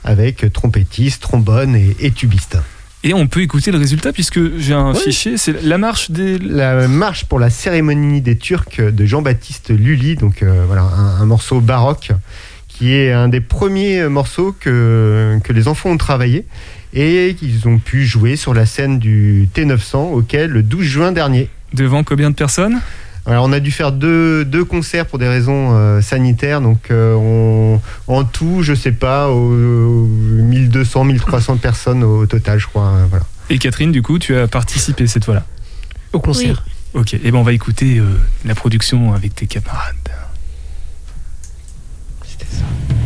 avec 0.03 0.43
euh, 0.43 0.49
trompettistes, 0.49 1.21
trombone 1.21 1.75
et, 1.75 1.95
et 1.99 2.11
tubistes. 2.11 2.57
Et 3.03 3.13
on 3.13 3.27
peut 3.27 3.41
écouter 3.41 3.71
le 3.71 3.77
résultat 3.77 4.11
puisque 4.11 4.57
j'ai 4.57 4.73
un 4.73 4.93
fichier, 4.93 5.37
c'est 5.37 5.61
la 5.63 5.77
marche 5.77 6.11
des. 6.11 6.37
La 6.37 6.87
marche 6.89 7.23
pour 7.25 7.39
la 7.39 7.49
cérémonie 7.49 8.19
des 8.19 8.37
Turcs 8.37 8.81
de 8.81 9.05
Jean-Baptiste 9.05 9.69
Lully, 9.69 10.15
donc 10.15 10.43
euh, 10.43 10.65
voilà, 10.67 10.81
un, 10.81 11.21
un 11.21 11.25
morceau 11.25 11.61
baroque 11.61 12.11
qui 12.79 12.93
est 12.95 13.11
un 13.11 13.27
des 13.27 13.41
premiers 13.41 14.07
morceaux 14.07 14.55
que, 14.57 15.37
que 15.43 15.51
les 15.53 15.67
enfants 15.67 15.89
ont 15.91 15.97
travaillé 15.97 16.45
et 16.93 17.35
qu'ils 17.37 17.67
ont 17.67 17.77
pu 17.77 18.05
jouer 18.05 18.37
sur 18.37 18.53
la 18.53 18.65
scène 18.65 18.97
du 18.99 19.49
T900 19.53 20.13
auquel 20.13 20.49
le 20.49 20.63
12 20.63 20.85
juin 20.85 21.11
dernier. 21.11 21.49
Devant 21.73 22.03
combien 22.05 22.29
de 22.31 22.35
personnes? 22.35 22.79
Alors 23.25 23.45
on 23.45 23.51
a 23.51 23.59
dû 23.59 23.69
faire 23.69 23.91
deux, 23.91 24.45
deux 24.45 24.63
concerts 24.63 25.05
pour 25.05 25.19
des 25.19 25.27
raisons 25.27 25.75
euh, 25.75 25.99
sanitaires, 26.01 26.61
donc 26.61 26.89
euh, 26.89 27.13
on, 27.15 27.81
en 28.07 28.23
tout, 28.23 28.63
je 28.63 28.73
sais 28.73 28.93
pas, 28.93 29.27
au- 29.29 29.33
au 29.53 30.07
1200, 30.07 31.03
1300 31.03 31.57
personnes 31.57 32.03
au 32.03 32.25
total, 32.25 32.59
je 32.59 32.65
crois. 32.67 32.87
euh, 32.87 33.05
voilà. 33.09 33.25
Et 33.49 33.57
Catherine, 33.59 33.91
du 33.91 34.01
coup, 34.01 34.17
tu 34.19 34.35
as 34.35 34.47
participé 34.47 35.05
cette 35.05 35.25
fois-là? 35.25 35.45
Au 36.13 36.19
concert. 36.21 36.63
Ok, 36.93 37.13
et 37.13 37.19
ben 37.31 37.35
on 37.35 37.43
va 37.43 37.51
écouter 37.53 37.99
euh, 37.99 38.05
la 38.45 38.55
production 38.55 39.13
avec 39.13 39.35
tes 39.35 39.45
camarades. 39.47 39.95
C'était 42.49 42.98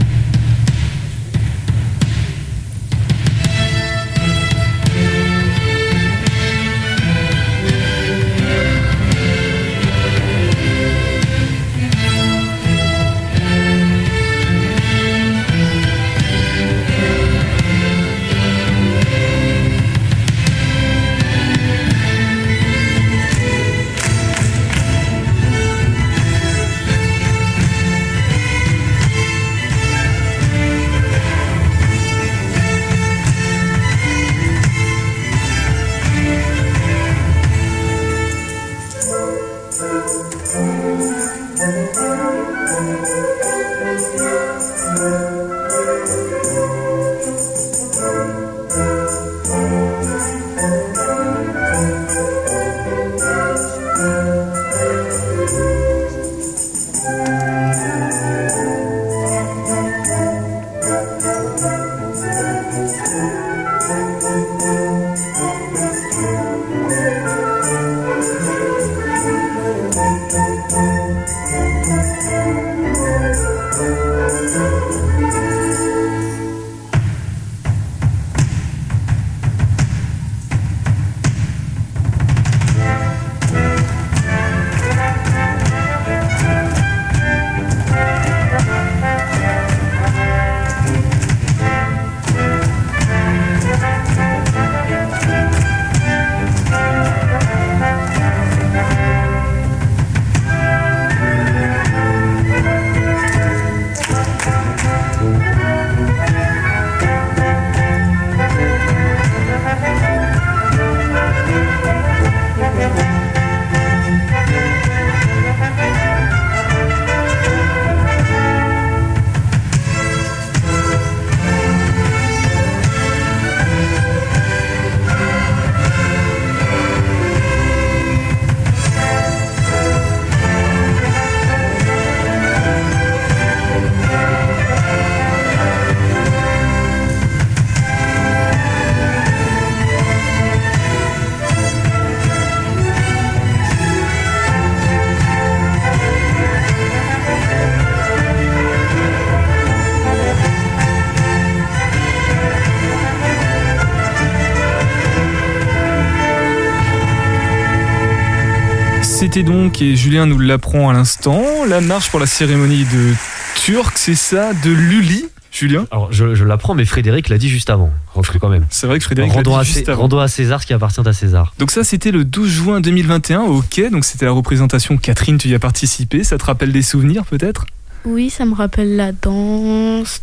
c'était 159.34 159.52
donc, 159.52 159.82
et 159.82 159.96
Julien 159.96 160.28
nous 160.28 160.38
l'apprend 160.38 160.92
à 160.92 160.94
l'instant, 160.94 161.42
la 161.68 161.82
marche 161.82 162.12
pour 162.12 162.20
la 162.20 162.28
cérémonie 162.28 162.86
de 162.86 163.16
Turc, 163.56 163.98
c'est 163.98 164.14
ça, 164.14 164.54
de 164.54 164.70
Lully. 164.70 165.26
Julien 165.52 165.88
Alors, 165.90 166.14
je, 166.14 166.36
je 166.36 166.46
l'apprends, 166.46 166.76
mais 166.76 166.86
Frédéric 166.86 167.30
l'a 167.30 167.40
dit 167.40 167.50
juste 167.50 167.72
avant. 167.72 167.90
Rentrez 168.14 168.38
quand 168.38 168.50
même. 168.50 168.68
C'est 168.70 168.86
vrai 168.86 169.00
que 169.00 169.04
Frédéric 169.04 169.34
l'a 169.34 169.42
dit 169.42 169.50
à, 169.52 169.64
juste 169.64 169.90
avant. 169.90 170.04
rendons 170.04 170.20
à 170.20 170.28
César 170.28 170.62
ce 170.62 170.68
qui 170.68 170.74
appartient 170.74 171.02
à 171.04 171.14
César. 171.14 171.56
Donc 171.58 171.72
ça, 171.72 171.84
c'était 171.84 172.12
le 172.12 172.26
12 172.26 172.48
juin 172.48 172.80
2021 172.80 173.42
au 173.42 173.64
Quai, 173.64 173.90
donc 173.90 174.06
c'était 174.06 174.26
la 174.26 174.32
représentation. 174.34 174.98
Catherine, 174.98 175.40
tu 175.40 175.48
y 175.48 175.56
as 175.56 175.60
participé, 175.60 176.24
ça 176.24 176.38
te 176.38 176.46
rappelle 176.46 176.72
des 176.72 176.84
souvenirs 176.84 177.26
peut-être? 177.26 177.66
Oui, 178.06 178.30
ça 178.30 178.46
me 178.46 178.54
rappelle 178.54 178.96
la 178.96 179.14
danse, 179.14 180.22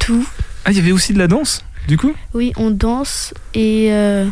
tout. 0.00 0.26
Ah, 0.64 0.72
il 0.72 0.76
y 0.76 0.80
avait 0.80 0.90
aussi 0.90 1.12
de 1.12 1.20
la 1.20 1.28
danse, 1.28 1.64
du 1.86 1.98
coup? 1.98 2.12
Oui, 2.32 2.52
on 2.56 2.72
danse 2.72 3.32
et 3.54 3.92
euh, 3.92 4.26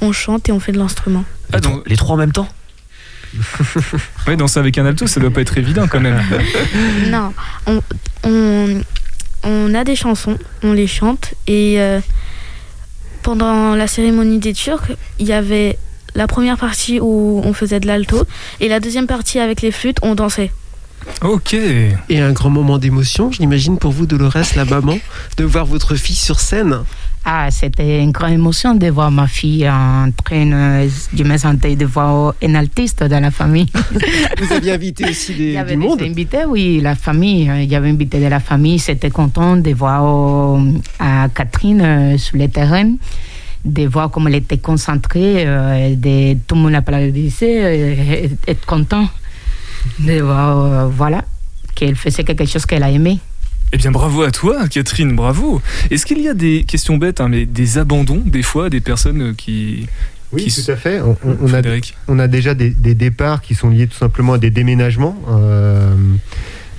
on 0.00 0.12
chante 0.12 0.48
et 0.48 0.52
on 0.52 0.60
fait 0.60 0.72
de 0.72 0.78
l'instrument. 0.78 1.26
Ah, 1.52 1.56
Les, 1.56 1.60
donc, 1.60 1.82
les 1.86 1.96
trois 1.98 2.14
en 2.14 2.18
même 2.18 2.32
temps? 2.32 2.48
Ouais, 4.26 4.36
danser 4.36 4.58
avec 4.60 4.78
un 4.78 4.86
alto, 4.86 5.06
ça 5.06 5.20
doit 5.20 5.30
pas 5.30 5.40
être 5.40 5.56
évident 5.58 5.86
quand 5.88 6.00
même. 6.00 6.20
non, 7.08 7.32
on, 7.66 7.80
on, 8.24 8.80
on 9.42 9.74
a 9.74 9.84
des 9.84 9.96
chansons, 9.96 10.38
on 10.62 10.72
les 10.72 10.86
chante 10.86 11.34
et 11.46 11.80
euh, 11.80 12.00
pendant 13.22 13.74
la 13.74 13.86
cérémonie 13.86 14.38
des 14.38 14.52
Turcs, 14.52 14.92
il 15.18 15.26
y 15.26 15.32
avait 15.32 15.78
la 16.14 16.26
première 16.26 16.56
partie 16.58 17.00
où 17.00 17.40
on 17.44 17.52
faisait 17.52 17.80
de 17.80 17.86
l'alto 17.86 18.24
et 18.60 18.68
la 18.68 18.80
deuxième 18.80 19.06
partie 19.06 19.38
avec 19.40 19.62
les 19.62 19.72
flûtes, 19.72 19.98
on 20.02 20.14
dansait. 20.14 20.52
ok. 21.22 21.54
Et 21.54 22.20
un 22.20 22.32
grand 22.32 22.50
moment 22.50 22.78
d'émotion, 22.78 23.32
j'imagine 23.32 23.78
pour 23.78 23.92
vous, 23.92 24.06
Dolores, 24.06 24.36
la 24.56 24.64
maman, 24.64 24.98
de 25.36 25.44
voir 25.44 25.66
votre 25.66 25.96
fille 25.96 26.16
sur 26.16 26.38
scène. 26.40 26.80
Ah, 27.26 27.48
c'était 27.50 28.02
une 28.02 28.10
grande 28.12 28.32
émotion 28.32 28.74
de 28.74 28.88
voir 28.88 29.10
ma 29.10 29.26
fille 29.26 29.66
en 29.66 30.10
train, 30.12 30.86
je 31.16 31.24
me 31.24 31.38
sentais 31.38 31.74
de 31.74 31.86
voir 31.86 32.34
un 32.42 32.54
artiste 32.54 33.02
dans 33.02 33.20
la 33.22 33.30
famille. 33.30 33.66
Vous 34.38 34.52
aviez 34.52 34.72
invité 34.72 35.08
aussi 35.08 35.32
Il 35.32 35.38
des, 35.38 35.52
y 35.52 35.56
avait 35.56 35.70
du 35.72 35.78
monde. 35.78 36.02
invités, 36.02 36.44
oui, 36.46 36.80
la 36.82 36.94
famille. 36.94 37.48
euh, 37.48 37.62
Il 37.62 37.70
y 37.70 37.74
avait 37.76 37.88
invité 37.88 38.20
de 38.20 38.26
la 38.26 38.40
famille. 38.40 38.78
C'était 38.78 39.08
content 39.08 39.56
de 39.56 39.70
voir 39.72 40.04
euh, 40.04 40.72
à 40.98 41.28
Catherine 41.34 41.80
euh, 41.80 42.18
sur 42.18 42.36
le 42.36 42.46
terrain, 42.48 42.92
de 43.64 43.86
voir 43.86 44.10
comment 44.10 44.28
elle 44.28 44.34
était 44.34 44.58
concentrée, 44.58 45.44
euh, 45.46 45.94
de, 45.96 46.34
tout 46.46 46.56
le 46.56 46.60
monde 46.60 46.74
être 48.46 48.66
content 48.66 49.08
de 49.98 50.20
voir, 50.20 50.88
voilà, 50.90 51.24
qu'elle 51.74 51.96
faisait 51.96 52.22
quelque 52.22 52.44
chose 52.44 52.66
qu'elle 52.66 52.82
a 52.82 52.90
aimé. 52.90 53.18
Eh 53.74 53.76
bien, 53.76 53.90
bravo 53.90 54.22
à 54.22 54.30
toi, 54.30 54.68
Catherine, 54.68 55.16
bravo. 55.16 55.60
Est-ce 55.90 56.06
qu'il 56.06 56.20
y 56.22 56.28
a 56.28 56.34
des 56.34 56.62
questions 56.62 56.96
bêtes, 56.96 57.20
hein, 57.20 57.28
mais 57.28 57.44
des 57.44 57.76
abandons, 57.76 58.22
des 58.24 58.42
fois, 58.44 58.70
des 58.70 58.80
personnes 58.80 59.20
euh, 59.20 59.34
qui. 59.36 59.88
Oui, 60.30 60.46
tout 60.64 60.70
à 60.70 60.76
fait. 60.76 61.00
On, 61.00 61.16
on- 61.24 61.36
on 61.40 61.46
a, 61.46 61.48
Frédéric 61.48 61.96
on 62.06 62.20
a 62.20 62.28
déjà 62.28 62.54
des, 62.54 62.70
des 62.70 62.94
départs 62.94 63.42
qui 63.42 63.56
sont 63.56 63.70
liés 63.70 63.88
tout 63.88 63.96
simplement 63.96 64.34
à 64.34 64.38
des 64.38 64.50
déménagements. 64.50 65.16
Euh, 65.28 65.92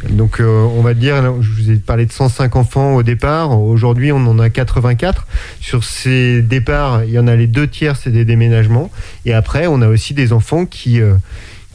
donc, 0.10 0.40
euh, 0.40 0.46
on 0.78 0.82
va 0.82 0.94
dire, 0.94 1.22
je 1.42 1.50
vous 1.52 1.70
ai 1.72 1.76
parlé 1.76 2.06
de 2.06 2.14
105 2.14 2.56
enfants 2.56 2.96
au 2.96 3.04
départ. 3.04 3.60
Aujourd'hui, 3.60 4.14
on 4.14 4.26
en 4.26 4.40
a 4.40 4.50
84. 4.50 5.28
Sur 5.60 5.84
ces 5.84 6.42
départs, 6.42 7.04
il 7.04 7.12
y 7.12 7.20
en 7.20 7.28
a 7.28 7.36
les 7.36 7.48
deux 7.48 7.68
tiers, 7.68 7.98
c'est 7.98 8.12
des 8.12 8.24
déménagements. 8.24 8.90
Et 9.26 9.34
après, 9.34 9.68
on 9.68 9.82
a 9.82 9.90
aussi 9.90 10.14
des 10.14 10.32
enfants 10.32 10.66
qui. 10.66 11.02
euh, 11.02 11.16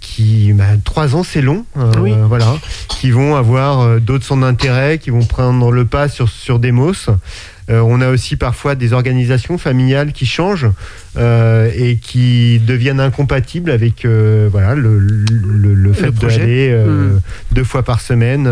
qui 0.00 0.52
bah, 0.54 0.64
trois 0.84 1.14
ans 1.14 1.22
c'est 1.22 1.42
long 1.42 1.64
euh, 1.76 1.92
Oui. 2.00 2.12
voilà 2.28 2.56
qui 2.88 3.10
vont 3.10 3.36
avoir 3.36 3.80
euh, 3.80 3.98
d'autres 4.00 4.24
centres 4.24 4.42
d'intérêt 4.42 4.98
qui 4.98 5.10
vont 5.10 5.24
prendre 5.24 5.70
le 5.70 5.84
pas 5.84 6.08
sur 6.08 6.28
sur 6.28 6.58
Demos 6.58 6.94
Euh, 7.70 7.78
on 7.86 8.00
a 8.00 8.08
aussi 8.10 8.34
parfois 8.34 8.74
des 8.74 8.92
organisations 8.92 9.56
familiales 9.56 10.10
qui 10.12 10.26
changent 10.26 10.66
et 11.16 11.98
qui 12.02 12.58
deviennent 12.66 12.98
incompatibles 12.98 13.70
avec 13.70 14.04
voilà 14.04 14.74
le, 14.74 14.98
le, 14.98 15.74
le 15.74 15.92
fait 15.92 16.10
d'aller 16.10 16.70
euh, 16.72 17.14
Mm. 17.14 17.20
deux 17.52 17.64
fois 17.64 17.84
par 17.84 18.00
semaine 18.00 18.48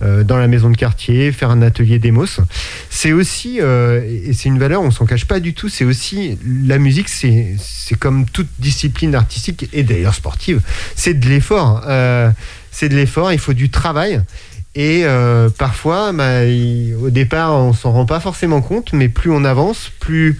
dans 0.00 0.38
la 0.38 0.48
maison 0.48 0.70
de 0.70 0.76
quartier, 0.76 1.32
faire 1.32 1.50
un 1.50 1.62
atelier 1.62 1.98
démos. 1.98 2.40
C'est 2.88 3.12
aussi, 3.12 3.60
euh, 3.60 4.02
et 4.04 4.32
c'est 4.32 4.48
une 4.48 4.58
valeur, 4.58 4.82
on 4.82 4.90
s'en 4.90 5.06
cache 5.06 5.24
pas 5.24 5.40
du 5.40 5.54
tout, 5.54 5.68
c'est 5.68 5.84
aussi, 5.84 6.38
la 6.66 6.78
musique, 6.78 7.08
c'est 7.08 7.56
comme 7.98 8.26
toute 8.26 8.48
discipline 8.58 9.14
artistique, 9.14 9.68
et 9.72 9.82
d'ailleurs 9.82 10.14
sportive, 10.14 10.60
c'est 10.94 11.14
de 11.14 11.26
l'effort. 11.28 11.82
Euh, 11.86 12.30
c'est 12.70 12.88
de 12.88 12.96
l'effort, 12.96 13.32
il 13.32 13.38
faut 13.38 13.52
du 13.52 13.70
travail. 13.70 14.22
Et 14.74 15.02
euh, 15.04 15.50
parfois, 15.50 16.12
bah, 16.12 16.42
au 17.02 17.10
départ, 17.10 17.54
on 17.54 17.72
s'en 17.72 17.90
rend 17.90 18.06
pas 18.06 18.20
forcément 18.20 18.60
compte, 18.60 18.92
mais 18.92 19.08
plus 19.08 19.30
on 19.30 19.44
avance, 19.44 19.90
plus 19.98 20.38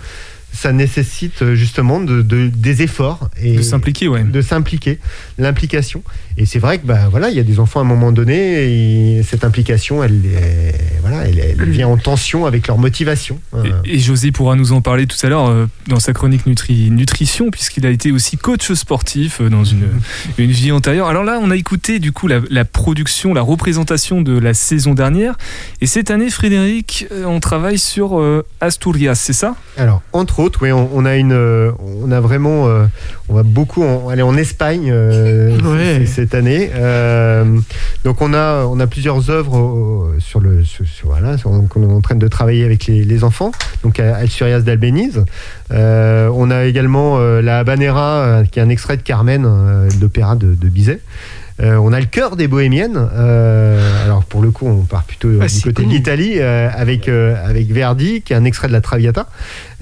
ça 0.52 0.72
nécessite 0.72 1.42
euh, 1.42 1.54
justement 1.54 2.00
de, 2.00 2.22
de- 2.22 2.48
des 2.48 2.82
efforts 2.82 3.28
et 3.42 3.56
De 3.56 3.62
s'impliquer, 3.62 4.08
ouais. 4.08 4.24
de 4.24 4.40
s'impliquer, 4.42 4.98
l'implication. 5.38 6.02
Et 6.36 6.46
c'est 6.46 6.58
vrai 6.58 6.78
que 6.78 6.86
bah 6.86 7.08
voilà, 7.10 7.28
il 7.30 7.36
y 7.36 7.40
a 7.40 7.42
des 7.42 7.58
enfants 7.60 7.80
à 7.80 7.82
un 7.82 7.86
moment 7.86 8.12
donné, 8.12 9.16
et 9.18 9.22
cette 9.22 9.44
implication, 9.44 10.02
elle, 10.02 10.24
est- 10.26 10.74
voilà, 11.02 11.26
elle, 11.28 11.38
elle 11.38 11.70
vient 11.70 11.88
en 11.88 11.96
tension 11.96 12.46
avec 12.46 12.66
leur 12.66 12.78
motivation. 12.78 13.38
Euh, 13.54 13.64
Et, 13.84 13.96
et 13.96 13.98
José 13.98 14.32
pourra 14.32 14.56
nous 14.56 14.72
en 14.72 14.80
parler 14.80 15.06
tout 15.06 15.16
à 15.24 15.28
l'heure 15.28 15.48
euh, 15.48 15.66
dans 15.86 16.00
sa 16.00 16.12
chronique 16.12 16.46
nutri- 16.46 16.90
nutrition, 16.90 17.50
puisqu'il 17.50 17.86
a 17.86 17.90
été 17.90 18.10
aussi 18.12 18.36
coach 18.36 18.72
sportif 18.72 19.40
euh, 19.40 19.48
dans 19.50 19.64
une, 19.64 19.86
une 20.38 20.50
vie 20.50 20.72
antérieure. 20.72 21.08
Alors 21.08 21.24
là, 21.24 21.38
on 21.42 21.50
a 21.50 21.56
écouté 21.56 21.98
du 21.98 22.12
coup 22.12 22.26
la, 22.26 22.40
la 22.50 22.64
production, 22.64 23.34
la 23.34 23.42
représentation 23.42 24.20
de 24.22 24.38
la 24.38 24.54
saison 24.54 24.94
dernière. 24.94 25.34
Et 25.80 25.86
cette 25.86 26.10
année, 26.10 26.30
Frédéric, 26.30 27.06
on 27.26 27.40
travaille 27.40 27.78
sur 27.78 28.20
Asturias, 28.60 29.14
c'est 29.16 29.32
ça? 29.32 29.54
Alors, 29.76 30.02
entre 30.12 30.39
autres, 30.40 30.59
oui, 30.62 30.72
on, 30.72 30.88
on 30.92 31.05
a 31.05 31.16
une, 31.16 31.33
euh, 31.33 31.70
on 32.03 32.11
a 32.11 32.20
vraiment, 32.20 32.66
euh, 32.68 32.87
on 33.29 33.35
va 33.35 33.42
beaucoup 33.42 33.85
en- 33.85 34.09
aller 34.09 34.22
en 34.22 34.37
Espagne 34.37 34.90
euh, 34.92 35.57
Ouais. 35.64 36.07
cette 36.07 36.35
année. 36.35 36.70
Donc, 38.05 38.20
on 38.22 38.33
a, 38.35 38.64
on 38.64 38.81
a 38.81 38.87
plusieurs 38.87 39.31
œuvres 39.31 40.11
sur 40.18 40.40
le, 40.40 40.64
sur, 40.64 40.87
sur- 40.87 41.09
voilà, 41.09 41.37
qu'on 41.38 41.83
est 41.83 41.92
en 41.92 42.00
train 42.00 42.14
de 42.16 42.29
travailler 42.29 42.64
avec 42.64 42.87
les, 42.87 43.05
les 43.05 43.24
enfants. 43.24 43.53
Donc, 43.85 44.00
à 44.00 44.16
Alsurias 44.16 44.61
d'Albéniz. 44.61 45.22
On 45.70 46.50
a 46.50 46.64
également 46.64 47.18
la 47.18 47.59
Habanera, 47.59 48.42
qui 48.50 48.59
est 48.59 48.62
un 48.62 48.68
extrait 48.68 48.96
de 48.96 49.03
Carmen, 49.03 49.46
d'opéra 50.00 50.35
de, 50.37 50.55
de 50.55 50.68
Bizet. 50.68 51.00
Euh, 51.62 51.76
on 51.76 51.92
a 51.92 52.00
le 52.00 52.06
cœur 52.06 52.36
des 52.36 52.48
bohémiennes. 52.48 52.96
Euh, 53.14 54.04
alors 54.04 54.24
pour 54.24 54.42
le 54.42 54.50
coup, 54.50 54.66
on 54.66 54.84
part 54.84 55.04
plutôt 55.04 55.28
Ah, 55.40 55.46
du 55.46 55.60
côté 55.60 55.84
de 55.84 55.90
l'Italie 55.90 56.34
euh, 56.36 56.68
avec 56.74 57.08
euh, 57.08 57.34
avec 57.44 57.70
Verdi, 57.70 58.22
qui 58.22 58.32
est 58.32 58.36
un 58.36 58.44
extrait 58.44 58.68
de 58.68 58.72
la 58.72 58.80
Traviata. 58.80 59.26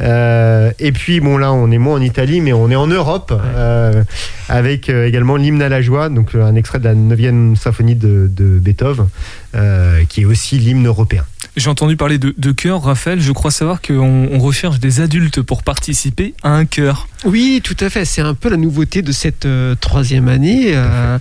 Euh, 0.00 0.70
et 0.78 0.92
puis 0.92 1.20
bon 1.20 1.38
là, 1.38 1.52
on 1.52 1.70
est 1.70 1.78
moins 1.78 1.96
en 1.96 2.02
Italie, 2.02 2.40
mais 2.40 2.52
on 2.52 2.70
est 2.70 2.76
en 2.76 2.86
Europe 2.88 3.32
euh, 3.32 4.02
avec 4.48 4.88
également 4.88 5.36
l'hymne 5.36 5.62
à 5.62 5.68
la 5.68 5.82
joie, 5.82 6.08
donc 6.08 6.34
un 6.34 6.54
extrait 6.54 6.78
de 6.78 6.84
la 6.84 6.94
9e 6.94 7.54
symphonie 7.56 7.94
de, 7.94 8.28
de 8.30 8.58
Beethoven, 8.58 9.06
euh, 9.54 10.02
qui 10.08 10.22
est 10.22 10.24
aussi 10.24 10.58
l'hymne 10.58 10.86
européen. 10.86 11.24
J'ai 11.59 11.71
entendu 11.71 11.97
parler 11.97 12.18
de, 12.18 12.33
de 12.38 12.53
chœur, 12.53 12.85
Raphaël. 12.85 13.21
Je 13.21 13.33
crois 13.33 13.51
savoir 13.51 13.83
qu'on 13.83 14.29
on 14.31 14.38
recherche 14.38 14.79
des 14.79 15.01
adultes 15.01 15.42
pour 15.42 15.64
participer 15.64 16.35
à 16.44 16.51
un 16.51 16.64
chœur. 16.64 17.09
Oui, 17.25 17.61
tout 17.64 17.77
à 17.81 17.90
fait. 17.90 18.05
C'est 18.05 18.21
un 18.21 18.35
peu 18.35 18.49
la 18.49 18.57
nouveauté 18.57 19.03
de 19.03 19.11
cette 19.11 19.44
euh, 19.44 19.75
troisième 19.75 20.29
année. 20.29 20.71
Euh, 20.75 21.18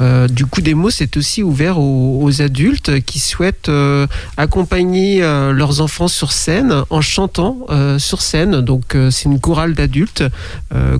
euh, 0.00 0.26
du 0.26 0.46
coup, 0.46 0.62
Demo, 0.62 0.90
c'est 0.90 1.16
aussi 1.16 1.44
ouvert 1.44 1.78
aux, 1.78 2.24
aux 2.24 2.42
adultes 2.42 3.00
qui 3.04 3.20
souhaitent 3.20 3.70
accompagner 4.36 5.20
leurs 5.20 5.80
enfants 5.80 6.08
sur 6.08 6.32
scène 6.32 6.82
en 6.90 7.00
chantant 7.00 7.66
sur 7.98 8.20
scène. 8.20 8.60
Donc, 8.60 8.96
c'est 9.10 9.26
une 9.26 9.38
chorale 9.38 9.74
d'adultes 9.74 10.24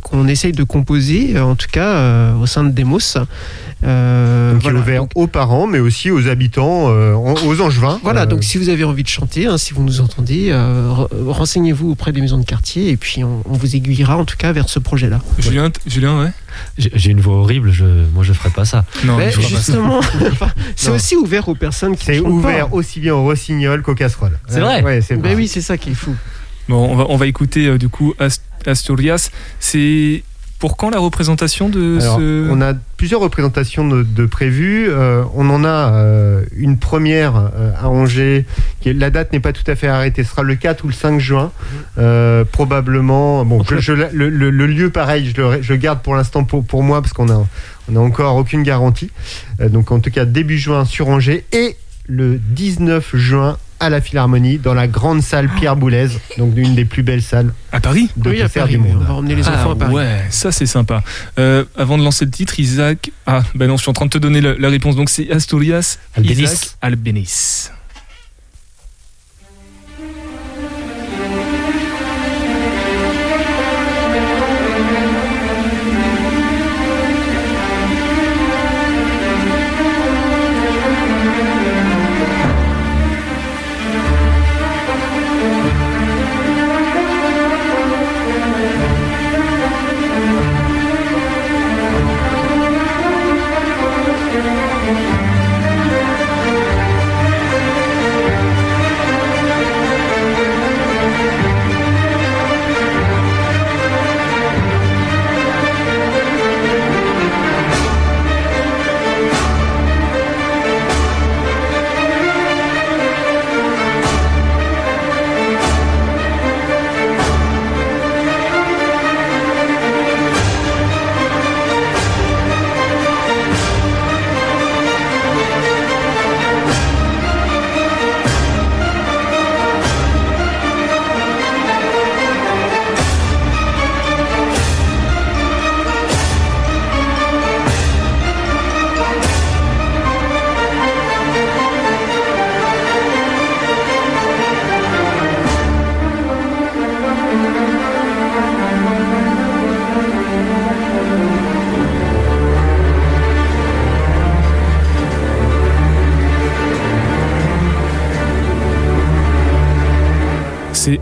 qu'on 0.02 0.28
essaye 0.28 0.52
de 0.52 0.62
composer, 0.62 1.38
en 1.38 1.56
tout 1.56 1.66
cas 1.70 2.32
au 2.34 2.46
sein 2.46 2.62
de 2.62 2.70
Demos. 2.70 3.18
Euh, 3.84 4.52
Donc 4.54 4.62
voilà. 4.62 4.78
il 4.78 4.80
est 4.80 4.82
ouvert 4.82 5.00
Donc, 5.02 5.10
aux 5.14 5.26
parents, 5.28 5.66
mais 5.68 5.78
aussi 5.78 6.10
aux 6.10 6.26
habitants, 6.26 6.86
euh, 6.88 7.14
aux 7.14 7.60
angevins. 7.60 8.00
voilà, 8.02 8.22
Euh, 8.22 8.26
donc 8.26 8.42
si 8.42 8.58
vous 8.58 8.68
avez 8.70 8.82
envie 8.84 9.04
de 9.04 9.08
chanter, 9.08 9.46
hein, 9.46 9.56
si 9.56 9.72
vous 9.72 9.84
nous 9.84 10.00
entendez, 10.00 10.48
euh, 10.50 10.90
re- 10.92 11.08
renseignez-vous 11.30 11.90
auprès 11.92 12.10
des 12.12 12.20
maisons 12.20 12.38
de 12.38 12.44
quartier 12.44 12.90
et 12.90 12.96
puis 12.96 13.22
on, 13.22 13.42
on 13.48 13.52
vous 13.52 13.76
aiguillera 13.76 14.16
en 14.16 14.24
tout 14.24 14.36
cas 14.36 14.50
vers 14.52 14.68
ce 14.68 14.80
projet-là. 14.80 15.20
Julien, 15.38 15.70
t- 15.70 15.80
Julien, 15.86 16.20
ouais 16.24 16.30
J'ai 16.76 17.10
une 17.10 17.20
voix 17.20 17.36
horrible, 17.36 17.70
je, 17.70 17.84
moi 18.12 18.24
je 18.24 18.32
ferais 18.32 18.50
pas 18.50 18.64
ça. 18.64 18.84
Non, 19.04 19.16
Mais 19.16 19.30
je 19.30 19.40
justement, 19.40 20.00
c'est 20.76 20.90
aussi 20.90 21.14
ouvert 21.14 21.48
aux 21.48 21.54
personnes 21.54 21.96
qui 21.96 22.06
c'est 22.06 22.18
ouvert 22.20 22.68
pas. 22.68 22.74
aussi 22.76 22.98
bien 22.98 23.14
au 23.14 23.22
rossignol 23.22 23.82
qu'au 23.82 23.94
casserole. 23.94 24.38
C'est 24.48 24.60
vrai 24.60 24.82
Ouais, 24.82 25.00
c'est 25.02 25.16
Ben 25.16 25.36
oui, 25.36 25.46
c'est 25.46 25.60
ça 25.62 25.78
qui 25.78 25.90
est 25.90 25.94
fou. 25.94 26.14
Bon, 26.68 26.84
on 26.92 26.96
va, 26.96 27.06
on 27.08 27.16
va 27.16 27.26
écouter 27.28 27.66
euh, 27.66 27.78
du 27.78 27.88
coup 27.88 28.12
Ast- 28.18 28.42
Asturias. 28.66 29.30
C'est 29.60 30.22
pour 30.58 30.76
quand 30.76 30.90
la 30.90 30.98
représentation 30.98 31.68
de 31.68 31.98
Alors, 32.00 32.18
ce. 32.18 32.48
On 32.50 32.60
a 32.60 32.74
plusieurs 32.96 33.20
représentations 33.20 33.86
de, 33.86 34.02
de 34.02 34.26
prévues. 34.26 34.88
Euh, 34.88 35.22
on 35.34 35.48
en 35.50 35.62
a 35.64 35.92
euh, 35.94 36.44
une 36.56 36.78
première 36.78 37.36
euh, 37.36 37.70
à 37.80 37.88
Angers. 37.88 38.44
Qui 38.80 38.88
est- 38.88 38.92
la 38.94 39.10
date 39.10 39.32
n'est 39.32 39.38
pas 39.40 39.52
tout 39.52 39.68
à 39.70 39.76
fait 39.76 39.86
arrêtée. 39.88 40.24
Ce 40.24 40.30
sera 40.30 40.42
le 40.42 40.56
4 40.56 40.84
ou 40.84 40.88
le 40.88 40.92
5 40.92 41.20
juin. 41.20 41.52
Probablement. 42.52 43.44
Bon, 43.44 43.62
je- 43.62 43.78
je- 43.78 43.92
le, 43.92 44.28
le- 44.28 44.50
le 44.50 44.66
lieu, 44.66 44.90
pareil, 44.90 45.32
je 45.34 45.40
le, 45.40 45.62
je 45.62 45.74
garde 45.74 46.00
pour 46.02 46.14
l'instant 46.16 46.44
pour, 46.44 46.64
pour 46.64 46.82
moi 46.82 47.00
parce 47.02 47.12
qu'on 47.12 47.28
a, 47.30 47.46
on 47.92 47.96
a 47.96 48.00
encore 48.00 48.36
aucune 48.36 48.62
garantie. 48.62 49.10
Donc, 49.60 49.92
en 49.92 50.00
tout 50.00 50.10
cas, 50.10 50.24
début 50.24 50.58
juin 50.58 50.84
sur 50.84 51.08
Angers 51.08 51.44
et 51.52 51.76
le 52.06 52.38
19 52.38 53.14
juin 53.16 53.58
à 53.80 53.90
la 53.90 54.00
Philharmonie, 54.00 54.58
dans 54.58 54.74
la 54.74 54.88
grande 54.88 55.22
salle 55.22 55.48
Pierre 55.48 55.76
Boulez, 55.76 56.08
donc 56.36 56.52
une 56.56 56.74
des 56.74 56.84
plus 56.84 57.02
belles 57.02 57.22
salles 57.22 57.52
À 57.72 57.80
Paris 57.80 58.10
de 58.16 58.30
Oui, 58.30 58.40
à 58.40 58.44
concert 58.46 58.62
Paris, 58.64 58.72
du 58.72 58.78
monde. 58.78 58.98
on 59.00 59.04
va 59.04 59.14
emmener 59.14 59.34
les 59.36 59.46
enfants 59.48 59.68
Ah 59.68 59.72
à 59.72 59.76
Paris. 59.76 59.94
ouais, 59.94 60.24
ça 60.30 60.50
c'est 60.52 60.66
sympa. 60.66 61.02
Euh, 61.38 61.64
avant 61.76 61.96
de 61.98 62.02
lancer 62.02 62.24
le 62.24 62.30
titre, 62.30 62.58
Isaac. 62.58 63.10
Ah, 63.26 63.42
ben 63.54 63.68
non, 63.68 63.76
je 63.76 63.82
suis 63.82 63.90
en 63.90 63.94
train 63.94 64.06
de 64.06 64.10
te 64.10 64.18
donner 64.18 64.40
la, 64.40 64.54
la 64.58 64.68
réponse. 64.68 64.96
Donc 64.96 65.10
c'est 65.10 65.30
Asturias 65.30 65.98
Albéniz. 66.16 66.40
Isaac 66.40 66.58
Albéniz. 66.80 67.70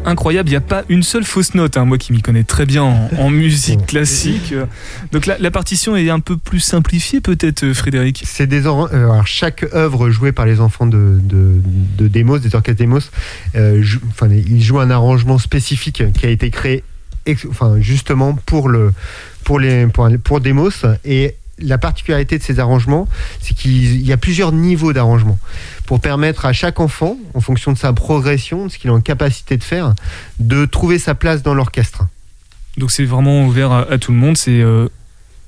Incroyable, 0.07 0.49
il 0.49 0.53
n'y 0.53 0.57
a 0.57 0.61
pas 0.63 0.85
une 0.89 1.03
seule 1.03 1.25
fausse 1.25 1.55
note, 1.55 1.77
hein, 1.77 1.85
moi 1.85 1.99
qui 1.99 2.13
m'y 2.13 2.23
connais 2.23 2.45
très 2.45 2.65
bien 2.65 2.83
en, 2.83 3.11
en 3.19 3.31
musique 3.31 3.85
classique. 3.87 4.55
Donc 5.13 5.27
la, 5.27 5.37
la 5.39 5.51
partition 5.51 5.97
est 5.97 6.09
un 6.09 6.21
peu 6.21 6.37
plus 6.37 6.61
simplifiée 6.61 7.21
peut-être, 7.21 7.65
euh, 7.65 7.75
Frédéric? 7.75 8.23
C'est 8.25 8.47
des 8.47 8.67
or- 8.67 8.89
euh, 8.93 9.11
alors 9.11 9.27
chaque 9.27 9.65
œuvre 9.75 10.09
jouée 10.11 10.33
par 10.33 10.47
les 10.47 10.61
enfants 10.61 10.87
de, 10.87 11.19
de, 11.23 11.61
de 11.99 12.09
Demos, 12.09 12.39
des 12.39 12.55
orchestres 12.55 12.81
Demos, 12.83 13.01
euh, 13.57 13.83
jou- 13.83 14.01
enfin, 14.11 14.29
ils 14.31 14.63
jouent 14.63 14.81
un 14.81 14.91
arrangement 14.91 15.39
spécifique 15.39 16.03
qui 16.13 16.27
a 16.27 16.31
été 16.31 16.51
créé 16.51 16.85
ex- 17.27 17.47
enfin, 17.51 17.77
justement 17.81 18.35
pour, 18.47 18.69
le, 18.69 18.93
pour, 19.45 19.59
les, 19.59 19.87
pour, 19.89 20.09
pour 20.23 20.41
Demos. 20.41 20.71
Et 21.05 21.35
la 21.59 21.79
particularité 21.79 22.39
de 22.39 22.43
ces 22.43 22.59
arrangements, 22.59 23.09
c'est 23.41 23.55
qu'il 23.55 24.07
y 24.07 24.13
a 24.13 24.17
plusieurs 24.17 24.53
niveaux 24.53 24.93
d'arrangement 24.93 25.39
pour 25.87 26.01
permettre 26.01 26.45
à 26.45 26.53
chaque 26.53 26.81
enfant, 26.81 27.17
en 27.35 27.41
fonction 27.41 27.73
de 27.73 27.79
sa 27.79 27.93
progression, 27.93 28.67
de 28.67 28.71
ce 28.71 28.79
qu'il 28.79 28.91
est 28.91 28.93
en 28.93 29.01
capacité 29.01 29.57
de 29.57 29.65
faire, 29.65 29.95
de 30.39 30.67
trouver 30.67 30.99
sa 30.99 31.15
place 31.15 31.43
dans 31.43 31.55
l'orchestre. 31.55 32.05
Donc 32.77 32.91
c'est 32.91 33.05
vraiment 33.05 33.47
ouvert 33.47 33.73
à, 33.73 33.99
tout 33.99 34.13
le 34.13 34.19
monde, 34.19 34.37
euh, 34.49 34.89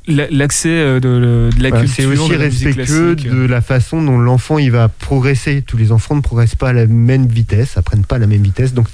l'accès 0.08 0.68
euh, 0.70 1.00
de, 1.00 1.50
de 1.56 1.62
la 1.62 1.68
Voilà, 1.68 1.84
culture, 1.84 2.10
c'est 2.12 2.18
aussi 2.18 2.30
de 2.30 2.36
respectueux 2.36 3.16
de 3.16 3.46
la 3.46 3.60
façon 3.60 4.02
dont 4.02 4.18
l'enfant 4.18 4.58
il 4.58 4.70
va 4.70 4.88
progresser. 4.88 5.62
Tous 5.62 5.76
les 5.76 5.92
enfants 5.92 6.16
ne 6.16 6.20
progressent 6.20 6.54
pas 6.56 6.70
à 6.70 6.72
la 6.72 6.86
même 6.86 7.26
vitesse, 7.26 7.76
apprennent 7.76 8.04
pas 8.04 8.16
à 8.16 8.18
la 8.18 8.26
même 8.26 8.42
vitesse. 8.42 8.74
Donc, 8.74 8.88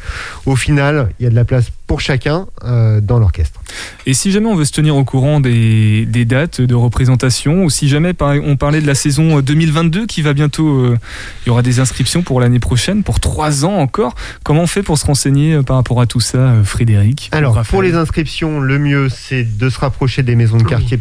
au 0.47 0.57
final, 0.57 1.11
il 1.19 1.25
y 1.25 1.27
a 1.27 1.31
de 1.31 1.35
la 1.35 1.45
place 1.45 1.71
pour 1.87 2.01
chacun 2.01 2.47
euh, 2.65 3.01
dans 3.01 3.19
l'orchestre. 3.19 3.61
Et 4.07 4.15
si 4.15 4.33
jamais 4.33 4.47
on 4.47 4.55
veut 4.55 4.65
se 4.65 4.73
tenir 4.73 4.97
au 4.97 5.05
courant 5.05 5.41
des, 5.41 6.07
des 6.07 6.25
dates 6.25 6.61
de 6.61 6.75
représentation, 6.75 7.65
ou 7.65 7.71
si 7.71 7.89
jamais 7.89 8.15
on 8.23 8.57
parlait 8.57 8.81
de 8.81 8.87
la 8.87 8.95
saison 8.95 9.39
euh, 9.39 9.43
2022 9.43 10.07
qui 10.07 10.23
va 10.23 10.33
bientôt, 10.33 10.69
euh, 10.69 10.99
il 11.45 11.49
y 11.49 11.51
aura 11.51 11.63
des 11.63 11.81
inscriptions 11.81 12.23
pour 12.23 12.41
l'année 12.41 12.59
prochaine, 12.59 13.03
pour 13.03 13.21
trois 13.21 13.65
ans 13.65 13.75
encore, 13.77 14.15
comment 14.45 14.63
on 14.63 14.67
fait 14.67 14.83
pour 14.83 14.99
se 14.99 15.07
renseigner 15.07 15.55
euh, 15.55 15.63
par 15.63 15.77
rapport 15.77 16.01
à 16.01 16.07
tout 16.07 16.21
ça, 16.21 16.39
euh, 16.39 16.65
Frédéric 16.65 17.29
Alors, 17.33 17.61
pour 17.63 17.83
les 17.83 17.95
inscriptions, 17.95 18.61
le 18.61 18.79
mieux, 18.79 19.09
c'est 19.09 19.45
de 19.45 19.69
se 19.69 19.79
rapprocher 19.79 20.23
des 20.23 20.37
maisons 20.37 20.57
de 20.57 20.65
quartier 20.65 20.97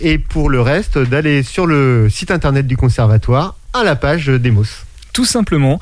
Et 0.00 0.18
pour 0.18 0.50
le 0.50 0.60
reste, 0.60 0.98
d'aller 0.98 1.42
sur 1.42 1.66
le 1.66 2.08
site 2.08 2.30
internet 2.30 2.66
du 2.66 2.76
conservatoire, 2.76 3.56
à 3.74 3.84
la 3.84 3.96
page 3.96 4.26
Demos. 4.26 4.84
Tout 5.12 5.24
simplement, 5.24 5.80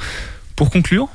pour 0.55 0.71
conclure, 0.71 1.09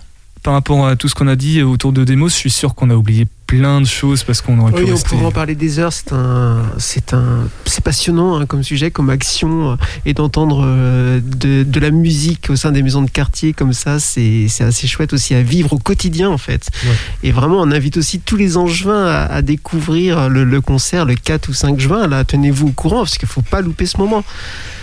par 0.43 0.53
rapport 0.53 0.87
à 0.87 0.95
tout 0.95 1.07
ce 1.07 1.15
qu'on 1.15 1.27
a 1.27 1.35
dit 1.35 1.61
autour 1.61 1.91
de 1.93 2.03
Demos, 2.03 2.29
je 2.29 2.33
suis 2.35 2.49
sûr 2.51 2.73
qu'on 2.73 2.89
a 2.89 2.95
oublié 2.95 3.27
plein 3.45 3.81
de 3.81 3.85
choses 3.85 4.23
parce 4.23 4.41
qu'on 4.41 4.57
aurait 4.59 4.71
pu 4.71 4.83
Oui, 4.83 4.89
on 4.89 4.93
rester... 4.93 5.09
pourrait 5.09 5.25
en 5.25 5.31
parler 5.31 5.55
des 5.55 5.77
heures. 5.77 5.91
C'est 5.93 6.13
un, 6.13 6.63
c'est 6.79 7.13
un, 7.13 7.47
c'est 7.65 7.83
passionnant 7.83 8.39
hein, 8.39 8.45
comme 8.45 8.63
sujet, 8.63 8.91
comme 8.91 9.09
action, 9.09 9.71
euh, 9.73 9.75
et 10.05 10.13
d'entendre 10.13 10.63
euh, 10.65 11.19
de, 11.21 11.63
de 11.63 11.79
la 11.79 11.91
musique 11.91 12.49
au 12.49 12.55
sein 12.55 12.71
des 12.71 12.81
maisons 12.81 13.01
de 13.03 13.09
quartier 13.11 13.51
comme 13.53 13.73
ça, 13.73 13.99
c'est, 13.99 14.47
c'est 14.47 14.63
assez 14.63 14.87
chouette 14.87 15.13
aussi 15.13 15.35
à 15.35 15.43
vivre 15.43 15.73
au 15.73 15.77
quotidien 15.77 16.29
en 16.29 16.37
fait. 16.37 16.69
Ouais. 16.85 16.91
Et 17.23 17.31
vraiment, 17.31 17.59
on 17.61 17.69
invite 17.71 17.97
aussi 17.97 18.19
tous 18.19 18.37
les 18.37 18.57
Angevins 18.57 19.05
à, 19.05 19.25
à 19.25 19.41
découvrir 19.41 20.29
le, 20.29 20.43
le 20.43 20.61
concert 20.61 21.05
le 21.05 21.15
4 21.15 21.49
ou 21.49 21.53
5 21.53 21.79
juin. 21.79 22.07
Là, 22.07 22.23
tenez-vous 22.23 22.69
au 22.69 22.71
courant 22.71 22.99
parce 22.99 23.17
qu'il 23.17 23.27
faut 23.27 23.41
pas 23.43 23.61
louper 23.61 23.85
ce 23.85 23.97
moment. 23.97 24.23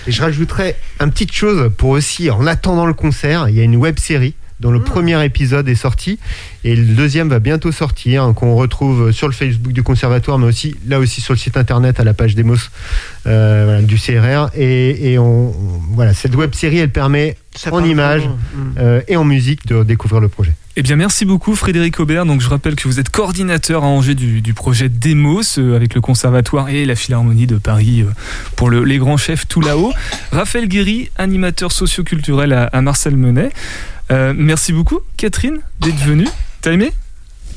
Et 0.06 0.12
je 0.12 0.20
rajouterais 0.22 0.76
une 1.00 1.10
petite 1.10 1.32
chose 1.32 1.70
pour 1.76 1.90
aussi, 1.90 2.30
en 2.30 2.46
attendant 2.46 2.86
le 2.86 2.94
concert, 2.94 3.48
il 3.48 3.56
y 3.56 3.60
a 3.60 3.64
une 3.64 3.76
web 3.76 3.98
série 3.98 4.34
dont 4.60 4.70
le 4.70 4.80
premier 4.82 5.22
épisode 5.24 5.68
est 5.68 5.74
sorti 5.74 6.18
et 6.64 6.74
le 6.74 6.82
deuxième 6.94 7.28
va 7.28 7.38
bientôt 7.38 7.70
sortir, 7.72 8.24
hein, 8.24 8.32
qu'on 8.34 8.54
retrouve 8.56 9.12
sur 9.12 9.28
le 9.28 9.32
Facebook 9.32 9.72
du 9.72 9.82
conservatoire, 9.82 10.38
mais 10.38 10.46
aussi 10.46 10.76
là 10.86 10.98
aussi 10.98 11.20
sur 11.20 11.32
le 11.34 11.38
site 11.38 11.56
internet 11.56 12.00
à 12.00 12.04
la 12.04 12.14
page 12.14 12.34
Demos 12.34 12.56
euh, 13.26 13.62
voilà, 13.64 13.82
du 13.82 13.96
CRR. 13.96 14.50
Et, 14.56 15.12
et 15.12 15.18
on, 15.18 15.50
on- 15.50 15.54
voilà, 15.92 16.12
cette 16.14 16.34
web 16.34 16.54
série, 16.54 16.78
elle 16.78 16.90
permet 16.90 17.36
Ça 17.54 17.72
en 17.72 17.84
images 17.84 18.22
vraiment, 18.22 18.36
mm. 18.54 18.74
euh, 18.78 19.00
et 19.08 19.16
en 19.16 19.24
musique 19.24 19.66
de 19.66 19.82
découvrir 19.84 20.20
le 20.20 20.28
projet. 20.28 20.52
Eh 20.76 20.82
bien, 20.82 20.94
merci 20.96 21.24
beaucoup 21.24 21.56
Frédéric 21.56 21.98
Aubert. 21.98 22.24
Donc, 22.24 22.40
je 22.40 22.48
rappelle 22.48 22.76
que 22.76 22.86
vous 22.86 23.00
êtes 23.00 23.10
coordinateur 23.10 23.82
à 23.82 23.86
Angers 23.88 24.14
du, 24.14 24.40
du 24.42 24.54
projet 24.54 24.88
Demos 24.88 25.58
euh, 25.58 25.74
avec 25.74 25.94
le 25.94 26.00
Conservatoire 26.00 26.68
et 26.68 26.84
la 26.84 26.94
Philharmonie 26.94 27.46
de 27.48 27.56
Paris 27.58 28.02
euh, 28.02 28.10
pour 28.54 28.70
le- 28.70 28.84
les 28.84 28.98
grands 28.98 29.16
chefs 29.16 29.48
tout 29.48 29.60
là-haut. 29.60 29.92
Raphaël 30.30 30.68
Guéry, 30.68 31.10
animateur 31.16 31.72
socioculturel 31.72 32.52
à, 32.52 32.64
à 32.66 32.80
Marcel 32.80 33.16
Menet. 33.16 33.50
Euh, 34.10 34.32
merci 34.36 34.72
beaucoup 34.72 35.00
Catherine 35.16 35.58
d'être 35.80 35.98
venue. 36.04 36.28
T'as 36.60 36.72
aimé? 36.72 36.92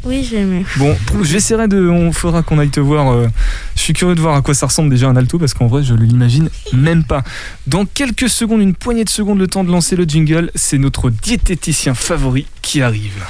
Oui, 0.04 0.28
j'ai 0.28 0.38
aimé. 0.38 0.66
Bon, 0.78 0.96
j'essaierai 1.22 1.68
de. 1.68 1.88
On 1.88 2.12
fera 2.12 2.42
qu'on 2.42 2.58
aille 2.58 2.70
te 2.72 2.80
voir. 2.80 3.12
euh, 3.12 3.28
je 3.76 3.82
suis 3.82 3.94
curieux 3.94 4.16
de 4.16 4.22
voir 4.22 4.36
à 4.36 4.42
quoi 4.42 4.56
ça 4.56 4.66
ressemble 4.66 4.90
déjà 4.90 5.08
un 5.08 5.16
alto 5.16 5.38
parce 5.38 5.54
qu'en 5.54 5.68
vrai, 5.68 5.84
je 5.84 5.94
ne 5.94 6.04
l'imagine 6.04 6.50
même 6.74 7.04
pas. 7.04 7.24
Dans 7.68 7.86
quelques 7.86 8.28
secondes, 8.30 8.62
une 8.62 8.74
poignée 8.74 9.04
de 9.04 9.10
secondes, 9.10 9.38
le 9.38 9.48
temps 9.48 9.64
de 9.64 9.72
lancer 9.72 9.96
le 9.96 10.06
jingle, 10.06 10.50
c'est 10.56 10.80
notre 10.80 11.12
diététicien 11.12 11.94
favori 11.94 12.48
qui 12.64 12.82
arrive. 12.82 13.24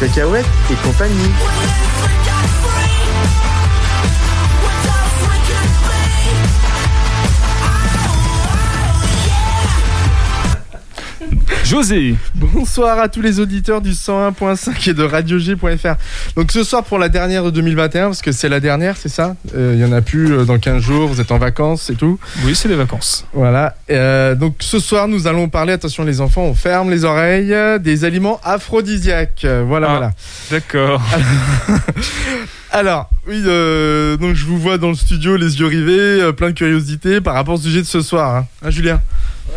Cacahuètes 0.00 0.46
et 0.70 0.74
compagnie. 0.86 1.30
José, 11.64 12.14
Bonsoir 12.34 12.98
à 12.98 13.08
tous 13.08 13.20
les 13.22 13.40
auditeurs 13.40 13.80
du 13.80 13.90
101.5 13.92 14.90
et 14.90 14.94
de 14.94 15.02
radiog.fr. 15.02 15.94
Donc 16.36 16.52
ce 16.52 16.62
soir 16.64 16.84
pour 16.84 16.98
la 16.98 17.08
dernière 17.08 17.44
de 17.44 17.50
2021, 17.50 18.06
parce 18.06 18.22
que 18.22 18.32
c'est 18.32 18.48
la 18.48 18.60
dernière, 18.60 18.96
c'est 18.96 19.08
ça? 19.08 19.34
Euh, 19.54 19.72
Il 19.74 19.80
y 19.80 19.84
en 19.84 19.92
a 19.92 20.00
plus 20.00 20.32
euh, 20.32 20.44
dans 20.44 20.58
15 20.58 20.82
jours, 20.82 21.08
vous 21.08 21.20
êtes 21.20 21.30
en 21.32 21.38
vacances 21.38 21.90
et 21.90 21.94
tout. 21.94 22.18
oui, 22.44 22.54
c'est 22.54 22.68
les 22.68 22.74
vacances. 22.76 23.26
Voilà. 23.32 23.74
Euh, 23.90 24.34
donc 24.34 24.56
ce 24.60 24.78
soir, 24.78 25.08
nous 25.08 25.26
allons 25.26 25.48
parler, 25.48 25.72
attention 25.72 26.04
les 26.04 26.20
enfants, 26.20 26.42
on 26.42 26.54
ferme 26.54 26.90
les 26.90 27.04
oreilles, 27.04 27.52
euh, 27.52 27.78
des 27.78 28.04
aliments 28.04 28.40
aphrodisiaques. 28.44 29.42
Euh, 29.44 29.64
Voilà, 29.66 29.86
Ah. 29.88 29.92
voilà. 29.96 30.12
D'accord. 30.50 31.02
Alors, 32.70 33.08
oui, 33.26 33.42
euh, 33.46 34.16
donc 34.18 34.34
je 34.34 34.44
vous 34.44 34.58
vois 34.58 34.76
dans 34.76 34.90
le 34.90 34.94
studio, 34.94 35.36
les 35.36 35.58
yeux 35.58 35.66
rivés, 35.66 36.20
euh, 36.20 36.32
plein 36.32 36.48
de 36.48 36.54
curiosité 36.54 37.20
par 37.22 37.34
rapport 37.34 37.54
au 37.54 37.58
sujet 37.60 37.80
de 37.80 37.86
ce 37.86 38.02
soir. 38.02 38.36
Hein, 38.36 38.46
Hein, 38.62 38.70
Julien? 38.70 39.00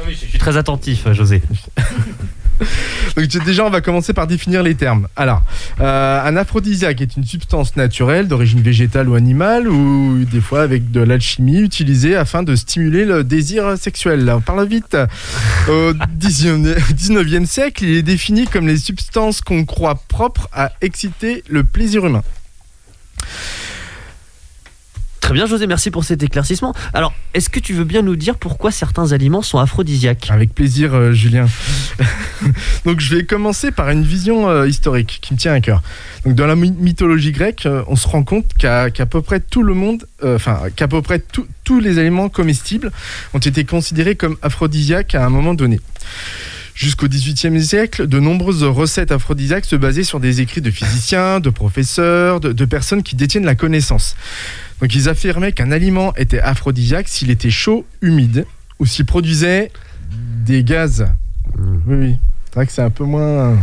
Je 0.10 0.14
suis 0.14 0.40
très 0.40 0.58
attentif, 0.58 1.12
José. 1.14 1.42
Donc 3.16 3.26
déjà, 3.26 3.66
on 3.66 3.70
va 3.70 3.82
commencer 3.82 4.14
par 4.14 4.28
définir 4.28 4.64
les 4.64 4.76
termes. 4.76 5.08
Alors, 5.16 5.42
euh, 5.80 6.24
un 6.24 6.36
aphrodisiaque 6.38 7.02
est 7.02 7.18
une 7.18 7.26
substance 7.26 7.76
naturelle 7.76 8.28
d'origine 8.28 8.62
végétale 8.62 9.10
ou 9.10 9.16
animale, 9.16 9.68
ou 9.68 10.24
des 10.26 10.42
fois 10.42 10.62
avec 10.62 10.92
de 10.92 11.02
l'alchimie 11.02 11.60
utilisée 11.60 12.16
afin 12.16 12.44
de 12.44 12.56
stimuler 12.56 13.06
le 13.06 13.24
désir 13.24 13.78
sexuel. 13.78 14.32
On 14.34 14.42
parle 14.42 14.68
vite. 14.68 14.96
Au 15.68 15.94
19e 15.94 17.46
siècle, 17.46 17.84
il 17.84 17.98
est 17.98 18.04
défini 18.04 18.46
comme 18.46 18.68
les 18.68 18.78
substances 18.78 19.42
qu'on 19.42 19.66
croit 19.66 19.96
propres 20.08 20.48
à 20.54 20.72
exciter 20.82 21.44
le 21.50 21.64
plaisir 21.64 22.06
humain. 22.06 22.24
Très 25.32 25.38
bien, 25.38 25.46
José, 25.46 25.66
merci 25.66 25.92
pour 25.92 26.04
cet 26.04 26.24
éclaircissement. 26.24 26.74
Alors, 26.94 27.14
est-ce 27.34 27.48
que 27.50 27.62
tu 27.62 27.72
veux 27.72 27.86
bien 27.86 28.02
nous 28.02 28.18
dire 28.18 28.36
pourquoi 28.36 28.70
certains 28.70 29.14
aliments 29.14 29.42
sont 29.42 29.60
aphrodisiaques? 29.60 30.28
Avec 30.30 30.54
plaisir, 30.54 30.94
euh, 30.94 31.14
Julien. 31.14 31.46
Donc, 32.86 33.00
je 33.00 33.16
vais 33.16 33.24
commencer 33.24 33.72
par 33.72 33.90
une 33.92 34.04
vision 34.04 34.50
euh, 34.50 34.68
historique 34.68 35.20
qui 35.22 35.34
me 35.34 35.40
tient 35.40 35.54
à 35.54 35.62
cœur. 35.62 35.82
Donc, 36.26 36.36
dans 36.36 36.48
la 36.48 36.58
my- 36.58 36.74
mythologie 36.78 37.32
grecque, 37.32 37.66
euh, 37.66 37.82
on 37.88 37.96
se 37.96 38.10
rend 38.10 38.24
compte 38.24 38.48
qu'à 38.60 38.90
peu 39.10 39.22
près 39.22 39.40
tout 39.40 39.64
le 39.64 39.74
monde, 39.74 40.06
enfin, 40.22 40.64
qu'à 40.76 40.90
peu 40.90 41.02
près 41.02 41.24
tous 41.64 41.80
les 41.80 41.98
aliments 41.98 42.28
comestibles 42.28 42.92
ont 43.34 43.40
été 43.40 43.64
considérés 43.64 44.16
comme 44.16 44.36
aphrodisiaques 44.42 45.16
à 45.16 45.26
un 45.26 45.30
moment 45.30 45.54
donné. 45.54 45.80
Jusqu'au 46.74 47.08
XVIIIe 47.08 47.64
siècle, 47.64 48.08
de 48.08 48.20
nombreuses 48.20 48.64
recettes 48.64 49.12
aphrodisiaques 49.12 49.66
se 49.66 49.76
basaient 49.76 50.04
sur 50.04 50.20
des 50.20 50.42
écrits 50.42 50.62
de 50.62 50.72
physiciens, 50.72 51.40
de 51.40 51.50
professeurs, 51.50 52.40
de, 52.40 52.52
de 52.52 52.66
personnes 52.66 53.04
qui 53.04 53.16
détiennent 53.16 53.46
la 53.46 53.56
connaissance. 53.56 54.16
Donc 54.80 54.96
ils 54.96 55.10
affirmaient 55.10 55.52
qu'un 55.52 55.72
aliment 55.72 56.14
était 56.16 56.40
aphrodisiaque 56.40 57.08
s'il 57.08 57.30
était 57.30 57.52
chaud, 57.52 57.86
humide, 58.02 58.46
ou 58.80 58.86
s'il 58.86 59.06
produisait 59.06 59.72
des 60.46 60.64
gaz. 60.64 61.08
Oui, 61.58 61.96
oui. 61.96 62.18
C'est 62.46 62.56
vrai 62.56 62.66
que 62.66 62.72
c'est 62.72 62.82
un 62.82 62.90
peu 62.90 63.06
moins... 63.06 63.58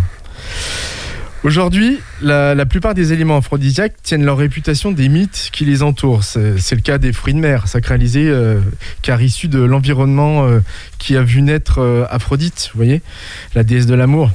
Aujourd'hui, 1.45 2.01
la, 2.21 2.67
plupart 2.67 2.95
des 2.95 3.13
aliments 3.13 3.37
aphrodisiaques 3.37 3.95
tiennent 4.03 4.25
leur 4.25 4.39
réputation 4.39 4.91
des 4.91 5.09
mythes 5.09 5.51
qui 5.53 5.65
les 5.65 5.85
entourent. 5.85 6.25
C'est 6.25 6.75
le 6.75 6.81
cas 6.81 6.99
des 6.99 7.13
fruits 7.13 7.33
de 7.35 7.39
mer, 7.39 7.69
sacralisés, 7.69 8.29
euh, 8.29 8.59
car 9.03 9.23
issus 9.23 9.47
de 9.47 9.61
l'environnement 9.61 10.47
euh, 10.47 10.59
qui 10.99 11.17
a 11.17 11.23
vu 11.23 11.41
naître 11.41 11.79
euh, 11.79 12.05
Aphrodite, 12.11 12.71
vous 12.75 12.79
voyez, 12.79 13.03
la 13.55 13.63
déesse 13.63 13.87
de 13.87 13.95
l'amour. 13.95 14.33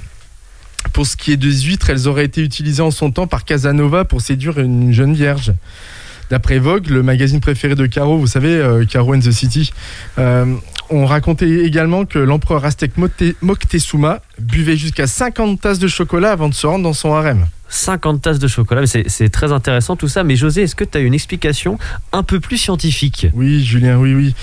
Pour 0.93 1.05
ce 1.05 1.17
qui 1.17 1.33
est 1.33 1.37
des 1.37 1.51
huîtres, 1.51 1.89
elles 1.89 2.07
auraient 2.07 2.25
été 2.25 2.41
utilisées 2.41 2.81
en 2.81 2.91
son 2.91 3.11
temps 3.11 3.27
par 3.27 3.43
Casanova 3.43 4.05
pour 4.05 4.21
séduire 4.21 4.59
une 4.59 4.93
jeune 4.93 5.13
vierge. 5.13 5.51
D'après 6.29 6.57
Vogue, 6.57 6.87
le 6.87 7.03
magazine 7.03 7.41
préféré 7.41 7.75
de 7.75 7.85
Caro, 7.85 8.17
vous 8.17 8.27
savez, 8.27 8.63
Caro 8.89 9.13
and 9.13 9.19
the 9.19 9.31
City, 9.31 9.73
on 10.89 11.05
racontait 11.05 11.49
également 11.65 12.05
que 12.05 12.19
l'empereur 12.19 12.65
aztèque 12.65 12.93
Moctezuma 13.41 14.21
buvait 14.39 14.77
jusqu'à 14.77 15.07
50 15.07 15.61
tasses 15.61 15.79
de 15.79 15.87
chocolat 15.87 16.31
avant 16.31 16.49
de 16.49 16.53
se 16.53 16.67
rendre 16.67 16.83
dans 16.83 16.93
son 16.93 17.13
harem. 17.13 17.45
50 17.69 18.21
tasses 18.21 18.39
de 18.39 18.47
chocolat, 18.47 18.81
mais 18.81 19.03
c'est 19.07 19.29
très 19.29 19.51
intéressant 19.51 19.95
tout 19.95 20.07
ça. 20.07 20.23
Mais 20.23 20.35
José, 20.35 20.61
est-ce 20.61 20.75
que 20.75 20.83
tu 20.83 20.97
as 20.97 21.01
une 21.01 21.13
explication 21.15 21.79
un 22.11 22.21
peu 22.21 22.39
plus 22.39 22.57
scientifique? 22.57 23.27
Oui, 23.33 23.63
Julien, 23.63 23.97
oui, 23.97 24.13
oui. 24.13 24.35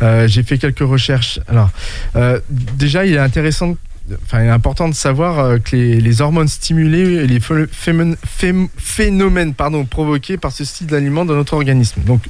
Euh, 0.00 0.26
J'ai 0.26 0.42
fait 0.42 0.56
quelques 0.56 0.78
recherches. 0.78 1.38
Alors, 1.48 1.70
euh, 2.16 2.40
déjà, 2.48 3.04
il 3.04 3.14
est 3.14 3.18
intéressant, 3.18 3.76
enfin, 4.22 4.42
il 4.42 4.46
est 4.46 4.50
important 4.50 4.88
de 4.88 4.94
savoir 4.94 5.38
euh, 5.38 5.58
que 5.58 5.76
les, 5.76 6.20
hormones 6.20 6.48
stimulées 6.48 7.14
et 7.14 7.26
les 7.26 7.40
phénomènes 7.40 9.54
pardon, 9.54 9.84
provoqués 9.84 10.36
par 10.36 10.52
ce 10.52 10.64
style 10.64 10.86
d'aliment 10.86 11.24
dans 11.24 11.34
notre 11.34 11.54
organisme. 11.54 12.02
Donc, 12.04 12.22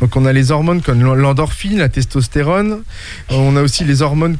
donc, 0.00 0.16
on 0.16 0.26
a 0.26 0.32
les 0.32 0.50
hormones 0.50 0.82
comme 0.82 1.02
l'endorphine, 1.02 1.78
la 1.78 1.88
testostérone. 1.88 2.82
On 3.30 3.56
a 3.56 3.62
aussi 3.62 3.84
les 3.84 4.02
hormones 4.02 4.36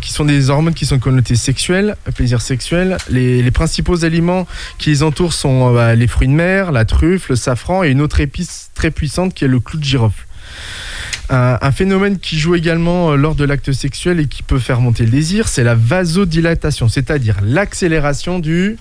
qui 0.00 0.12
sont 0.12 0.24
des 0.24 0.50
hormones 0.50 0.74
qui 0.74 0.86
sont 0.86 0.98
connotées 0.98 1.36
sexuelles, 1.36 1.96
plaisir 2.14 2.40
sexuel. 2.40 2.98
Les, 3.08 3.42
les 3.42 3.50
principaux 3.50 4.04
aliments 4.04 4.46
qui 4.78 4.90
les 4.90 5.02
entourent 5.02 5.32
sont 5.32 5.70
euh, 5.70 5.74
bah, 5.74 5.94
les 5.94 6.06
fruits 6.06 6.28
de 6.28 6.32
mer, 6.32 6.72
la 6.72 6.84
truffe, 6.84 7.28
le 7.28 7.36
safran 7.36 7.84
et 7.84 7.90
une 7.90 8.00
autre 8.00 8.20
épice 8.20 8.70
très 8.74 8.90
puissante 8.90 9.34
qui 9.34 9.44
est 9.44 9.48
le 9.48 9.60
clou 9.60 9.78
de 9.78 9.84
girofle. 9.84 10.26
Un, 11.28 11.58
un 11.60 11.72
phénomène 11.72 12.18
qui 12.18 12.38
joue 12.38 12.54
également 12.54 13.10
euh, 13.10 13.16
lors 13.16 13.34
de 13.34 13.44
l'acte 13.44 13.72
sexuel 13.72 14.20
et 14.20 14.26
qui 14.26 14.42
peut 14.42 14.60
faire 14.60 14.80
monter 14.80 15.04
le 15.04 15.10
désir, 15.10 15.48
c'est 15.48 15.64
la 15.64 15.74
vasodilatation, 15.74 16.88
c'est-à-dire 16.88 17.36
l'accélération 17.42 18.38
du 18.38 18.78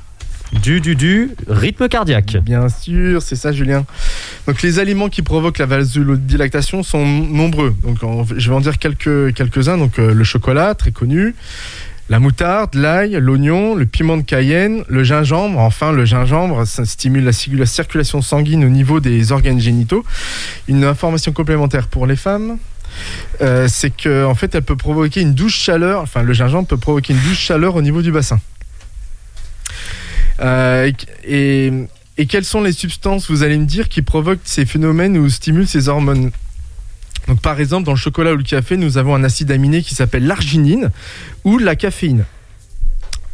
du 0.62 0.80
du 0.80 0.96
du 0.96 1.32
rythme 1.48 1.88
cardiaque. 1.88 2.38
Bien 2.44 2.70
sûr, 2.70 3.22
c'est 3.22 3.36
ça, 3.36 3.52
Julien. 3.52 3.86
Donc 4.48 4.62
les 4.62 4.78
aliments 4.78 5.10
qui 5.10 5.24
provoquent 5.24 5.58
la 5.58 5.66
vasodilatation 5.66 6.84
sont 6.84 7.06
nombreux. 7.06 7.76
Donc 7.84 7.98
je 8.38 8.50
vais 8.50 8.56
en 8.56 8.62
dire 8.62 8.78
quelques 8.78 9.34
quelques-uns. 9.34 9.78
Donc 9.78 9.98
euh, 9.98 10.14
le 10.14 10.24
chocolat, 10.24 10.76
très 10.76 10.92
connu. 10.92 11.34
La 12.08 12.20
moutarde, 12.20 12.76
l'ail, 12.76 13.18
l'oignon, 13.20 13.74
le 13.74 13.88
piment 13.88 14.18
de 14.18 14.22
Cayenne, 14.22 14.84
le 14.88 15.04
gingembre. 15.04 15.58
Enfin, 15.60 15.92
le 15.92 16.06
gingembre, 16.06 16.66
ça 16.68 16.86
stimule 16.86 17.24
la, 17.24 17.32
cir- 17.32 17.58
la 17.58 17.66
circulation 17.66 18.22
sanguine 18.22 18.64
au 18.64 18.70
niveau 18.70 19.00
des 19.00 19.32
organes 19.32 19.60
génitaux. 19.60 20.06
Une 20.68 20.84
information 20.84 21.32
complémentaire 21.34 21.88
pour 21.88 22.06
les 22.06 22.16
femmes. 22.16 22.60
euh, 23.42 23.68
c'est 23.68 23.90
que 23.90 24.24
en 24.24 24.36
fait, 24.36 24.54
elle 24.54 24.62
peut 24.62 24.76
provoquer 24.76 25.22
une 25.22 25.34
douce 25.34 25.56
chaleur. 25.56 26.02
Enfin, 26.04 26.22
le 26.22 26.32
gingembre 26.34 26.68
peut 26.68 26.78
provoquer 26.78 27.14
une 27.14 27.20
douce 27.22 27.40
chaleur 27.40 27.76
au 27.76 27.82
niveau 27.82 28.04
du 28.04 28.12
bassin. 28.12 28.40
Euh, 30.42 30.92
et 31.24 32.26
quelles 32.30 32.46
sont 32.46 32.62
les 32.62 32.72
substances, 32.72 33.30
vous 33.32 33.42
allez 33.42 33.58
me 33.58 33.66
dire, 33.66 33.90
qui 33.90 34.02
provoquent 34.04 34.40
ces 34.44 34.66
phénomènes 34.66 35.18
ou 35.18 35.28
stimulent 35.30 35.68
ces 35.68 35.90
hormones? 35.90 36.30
Par 37.42 37.60
exemple, 37.60 37.86
dans 37.86 37.94
le 37.94 37.98
chocolat 37.98 38.34
ou 38.34 38.38
le 38.38 38.44
café, 38.44 38.78
nous 38.78 38.98
avons 38.98 39.16
un 39.16 39.24
acide 39.24 39.52
aminé 39.52 39.82
qui 39.82 39.96
s'appelle 39.96 40.28
l'arginine 40.28 40.92
ou 41.44 41.58
la 41.58 41.76
caféine. 41.76 42.26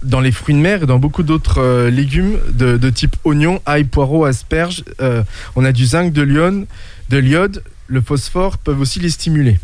Dans 0.04 0.22
les 0.22 0.32
fruits 0.32 0.56
de 0.56 0.60
mer 0.60 0.84
et 0.84 0.86
dans 0.86 0.98
beaucoup 0.98 1.24
d'autres 1.24 1.60
euh, 1.60 1.90
légumes 1.90 2.40
de, 2.54 2.78
de 2.78 2.90
type 2.90 3.16
oignon, 3.24 3.62
ail, 3.66 3.84
poireau, 3.84 4.26
asperges, 4.26 4.84
euh, 5.02 5.24
on 5.56 5.66
a 5.66 5.72
du 5.72 5.86
zinc, 5.86 6.12
de 6.12 6.22
l'iode, 6.22 6.66
de 7.10 7.18
l'iode, 7.18 7.64
le 7.88 8.02
phosphore 8.02 8.58
peuvent 8.58 8.80
aussi 8.80 9.00
les 9.00 9.10
stimuler. 9.10 9.60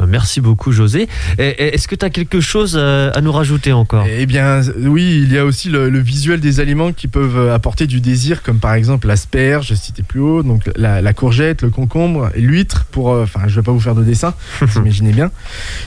Euh, 0.00 0.06
Merci 0.08 0.40
beaucoup, 0.40 0.72
José. 0.72 1.08
Est-ce 1.38 1.88
que 1.88 1.94
tu 1.94 2.04
as 2.04 2.10
quelque 2.10 2.40
chose 2.40 2.76
euh, 2.78 3.10
à 3.14 3.20
nous 3.20 3.32
rajouter 3.32 3.72
encore? 3.72 4.04
Eh 4.08 4.26
bien, 4.26 4.60
oui, 4.78 5.20
il 5.22 5.32
y 5.32 5.38
a 5.38 5.44
aussi 5.44 5.68
le, 5.68 5.88
le 5.90 5.98
visuel 5.98 6.40
des 6.40 6.60
aliments 6.60 6.92
qui 6.92 7.08
peuvent 7.08 7.36
euh, 7.36 7.54
apporter 7.54 7.86
du 7.86 8.00
désir, 8.00 8.42
comme 8.42 8.58
par 8.58 8.74
exemple 8.74 9.06
l'asperge, 9.08 9.74
cité 9.74 10.02
plus 10.02 10.20
haut, 10.20 10.42
donc 10.42 10.70
la, 10.76 11.00
la 11.02 11.12
courgette, 11.12 11.62
le 11.62 11.70
concombre 11.70 12.30
l'huître. 12.36 12.84
Pour, 12.90 13.08
enfin, 13.08 13.40
je 13.46 13.56
vais 13.56 13.62
pas 13.62 13.72
vous 13.72 13.80
faire 13.80 13.94
de 13.94 14.04
dessin, 14.04 14.34
vous 14.60 14.80
imaginez 14.80 15.12
bien. 15.12 15.30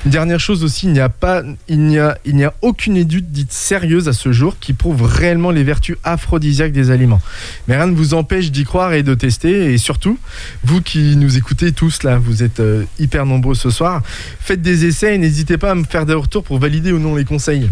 Une 0.06 0.12
dernière 0.12 0.40
chose 0.40 0.64
aussi, 0.64 0.88
il 0.88 0.94
n'y 0.94 1.00
a 1.00 1.10
pas, 1.10 1.44
il 1.68 1.80
n'y 1.80 2.00
a, 2.00 2.18
il 2.26 2.36
n'y 2.36 2.44
a 2.44 2.54
aucune 2.62 2.98
étude 2.98 3.32
dite 3.32 3.54
sérieuse 3.54 4.08
à 4.10 4.14
ce 4.14 4.32
jour 4.32 4.58
qui 4.60 4.74
prouve 4.74 5.04
réellement 5.04 5.52
les 5.52 5.64
vertus 5.64 5.98
aphrodisiaques 6.04 6.74
des 6.74 6.92
aliments. 6.92 7.22
Mais 7.68 7.76
rien 7.78 7.88
ne 7.88 7.96
vous 7.96 8.14
empêche 8.14 8.52
d'y 8.52 8.64
croire 8.64 8.94
et 8.94 9.04
de 9.04 9.14
tester. 9.14 9.74
Et 9.74 9.78
surtout, 9.78 10.18
vous 10.64 10.82
qui 10.82 11.16
nous 11.16 11.38
écoutez 11.38 11.72
tous 11.72 12.04
là, 12.04 12.18
vous 12.18 12.44
êtes 12.44 12.62
hyper 13.00 13.26
nombreux 13.26 13.56
ce 13.56 13.70
soir. 13.70 13.97
Faites 14.40 14.62
des 14.62 14.86
essais 14.86 15.16
et 15.16 15.18
n'hésitez 15.18 15.58
pas 15.58 15.72
à 15.72 15.76
me 15.76 15.84
faire 15.84 16.06
des 16.06 16.14
retours 16.14 16.44
pour 16.44 16.60
valider 16.60 16.92
ou 16.92 17.00
non 17.00 17.16
les 17.16 17.26
conseils. 17.26 17.70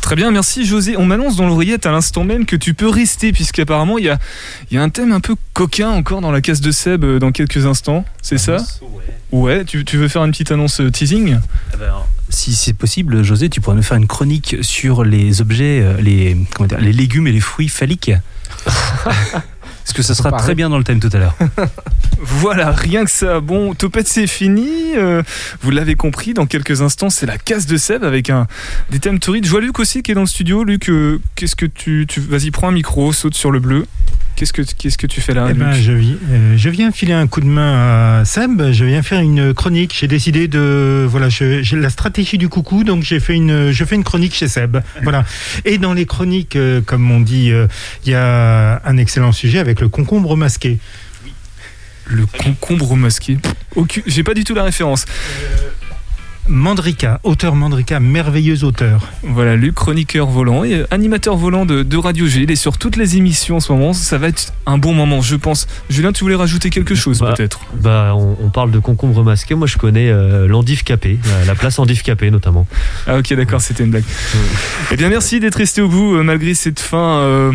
Très 0.00 0.16
bien, 0.16 0.30
merci 0.30 0.64
José. 0.64 0.96
On 0.96 1.04
m'annonce 1.04 1.36
dans 1.36 1.46
l'oreillette 1.46 1.86
à 1.86 1.92
l'instant 1.92 2.24
même 2.24 2.46
que 2.46 2.56
tu 2.56 2.74
peux 2.74 2.88
rester, 2.88 3.32
puisqu'apparemment 3.32 3.98
il 3.98 4.06
y 4.06 4.08
a, 4.08 4.18
il 4.70 4.74
y 4.74 4.78
a 4.78 4.82
un 4.82 4.88
thème 4.88 5.12
un 5.12 5.20
peu 5.20 5.36
coquin 5.52 5.90
encore 5.90 6.20
dans 6.20 6.32
la 6.32 6.40
case 6.40 6.60
de 6.60 6.70
Seb 6.70 7.04
euh, 7.04 7.18
dans 7.18 7.32
quelques 7.32 7.66
instants. 7.66 8.04
C'est 8.22 8.38
ça 8.38 8.56
Ouais, 9.30 9.64
tu, 9.64 9.84
tu 9.84 9.96
veux 9.96 10.08
faire 10.08 10.24
une 10.24 10.32
petite 10.32 10.50
annonce 10.50 10.80
euh, 10.80 10.90
teasing? 10.90 11.38
Si 12.30 12.54
c'est 12.54 12.72
possible, 12.72 13.22
José, 13.22 13.48
tu 13.50 13.60
pourrais 13.60 13.76
nous 13.76 13.82
faire 13.82 13.98
une 13.98 14.06
chronique 14.06 14.56
sur 14.62 15.04
les 15.04 15.40
objets, 15.40 15.80
euh, 15.82 16.00
les, 16.00 16.36
comment 16.54 16.66
dire, 16.66 16.80
les 16.80 16.92
légumes 16.92 17.26
et 17.26 17.32
les 17.32 17.40
fruits 17.40 17.68
phalliques? 17.68 18.12
Parce 19.84 19.92
que 19.94 20.02
ça 20.02 20.14
sera 20.14 20.32
très 20.32 20.54
bien 20.54 20.68
dans 20.68 20.78
le 20.78 20.84
thème 20.84 21.00
tout 21.00 21.10
à 21.12 21.18
l'heure. 21.18 21.36
Voilà, 22.22 22.70
rien 22.70 23.06
que 23.06 23.10
ça. 23.10 23.40
Bon, 23.40 23.72
Topette, 23.72 24.06
c'est 24.06 24.26
fini. 24.26 24.94
Euh, 24.94 25.22
vous 25.62 25.70
l'avez 25.70 25.94
compris, 25.94 26.34
dans 26.34 26.44
quelques 26.44 26.82
instants, 26.82 27.08
c'est 27.08 27.24
la 27.24 27.38
case 27.38 27.64
de 27.64 27.78
Seb 27.78 28.04
avec 28.04 28.28
un, 28.28 28.46
des 28.90 28.98
thèmes 28.98 29.18
torrides. 29.18 29.46
Je 29.46 29.50
vois 29.50 29.62
Luc 29.62 29.78
aussi 29.78 30.02
qui 30.02 30.10
est 30.10 30.14
dans 30.14 30.20
le 30.20 30.26
studio. 30.26 30.62
Luc, 30.62 30.90
euh, 30.90 31.18
qu'est-ce 31.34 31.56
que 31.56 31.64
tu, 31.64 32.04
tu. 32.06 32.20
Vas-y, 32.20 32.50
prends 32.50 32.68
un 32.68 32.72
micro, 32.72 33.12
saute 33.14 33.34
sur 33.34 33.50
le 33.50 33.58
bleu. 33.58 33.86
Qu'est-ce 34.40 34.54
que, 34.54 34.62
qu'est-ce 34.62 34.96
que 34.96 35.06
tu 35.06 35.20
fais 35.20 35.34
là, 35.34 35.48
Eh 35.50 35.52
ben, 35.52 35.70
je, 35.72 35.92
vi- 35.92 36.16
euh, 36.30 36.56
je 36.56 36.70
viens 36.70 36.90
filer 36.92 37.12
un 37.12 37.26
coup 37.26 37.42
de 37.42 37.46
main 37.46 38.20
à 38.20 38.24
Seb. 38.24 38.72
Je 38.72 38.86
viens 38.86 39.02
faire 39.02 39.20
une 39.20 39.52
chronique. 39.52 39.94
J'ai 40.00 40.08
décidé 40.08 40.48
de 40.48 41.06
voilà, 41.06 41.28
j'ai 41.28 41.62
la 41.76 41.90
stratégie 41.90 42.38
du 42.38 42.48
coucou, 42.48 42.82
donc 42.82 43.02
j'ai 43.02 43.20
fait 43.20 43.34
une, 43.34 43.70
je 43.70 43.84
fais 43.84 43.96
une 43.96 44.02
chronique 44.02 44.34
chez 44.34 44.48
Seb. 44.48 44.78
Voilà. 45.02 45.26
Et 45.66 45.76
dans 45.76 45.92
les 45.92 46.06
chroniques, 46.06 46.56
euh, 46.56 46.80
comme 46.80 47.10
on 47.10 47.20
dit, 47.20 47.52
euh, 47.52 47.66
il 48.06 48.12
y 48.12 48.14
a 48.14 48.80
un 48.86 48.96
excellent 48.96 49.32
sujet 49.32 49.58
avec 49.58 49.78
le 49.82 49.90
concombre 49.90 50.34
masqué. 50.38 50.78
Le 52.06 52.24
concombre 52.24 52.96
masqué. 52.96 53.36
J'ai 54.06 54.24
pas 54.24 54.32
du 54.32 54.44
tout 54.44 54.54
la 54.54 54.64
référence. 54.64 55.04
Mandrika, 56.50 57.20
auteur 57.22 57.54
Mandrika, 57.54 58.00
merveilleux 58.00 58.64
auteur. 58.64 59.08
Voilà, 59.22 59.56
Luc, 59.56 59.74
chroniqueur 59.74 60.26
volant 60.26 60.64
et 60.64 60.84
animateur 60.90 61.36
volant 61.36 61.64
de, 61.64 61.82
de 61.82 61.96
Radio 61.96 62.26
G. 62.26 62.40
Il 62.42 62.50
est 62.50 62.56
sur 62.56 62.76
toutes 62.76 62.96
les 62.96 63.16
émissions 63.16 63.56
en 63.56 63.60
ce 63.60 63.72
moment. 63.72 63.92
Ça 63.92 64.18
va 64.18 64.28
être 64.28 64.52
un 64.66 64.76
bon 64.76 64.92
moment, 64.92 65.20
je 65.22 65.36
pense. 65.36 65.66
Julien, 65.88 66.12
tu 66.12 66.24
voulais 66.24 66.34
rajouter 66.34 66.70
quelque 66.70 66.94
chose 66.94 67.20
Bah, 67.20 67.34
peut-être? 67.36 67.60
Bah, 67.80 68.14
on, 68.16 68.36
on 68.42 68.50
parle 68.50 68.70
de 68.72 68.80
concombre 68.80 69.22
masqué. 69.22 69.54
Moi, 69.54 69.66
je 69.68 69.78
connais 69.78 70.10
euh, 70.10 70.48
capé, 70.84 71.18
la, 71.24 71.44
la 71.46 71.54
place 71.54 71.78
endive 71.78 72.02
capé 72.02 72.30
notamment. 72.30 72.66
Ah 73.06 73.18
ok 73.18 73.32
d'accord 73.34 73.60
c'était 73.60 73.84
une 73.84 73.90
blague. 73.90 74.04
Eh 74.90 74.96
bien 74.96 75.08
merci 75.08 75.40
d'être 75.40 75.54
resté 75.56 75.80
au 75.80 75.88
bout 75.88 76.14
euh, 76.16 76.22
malgré 76.22 76.54
cette 76.54 76.80
fin. 76.80 77.18
euh, 77.20 77.52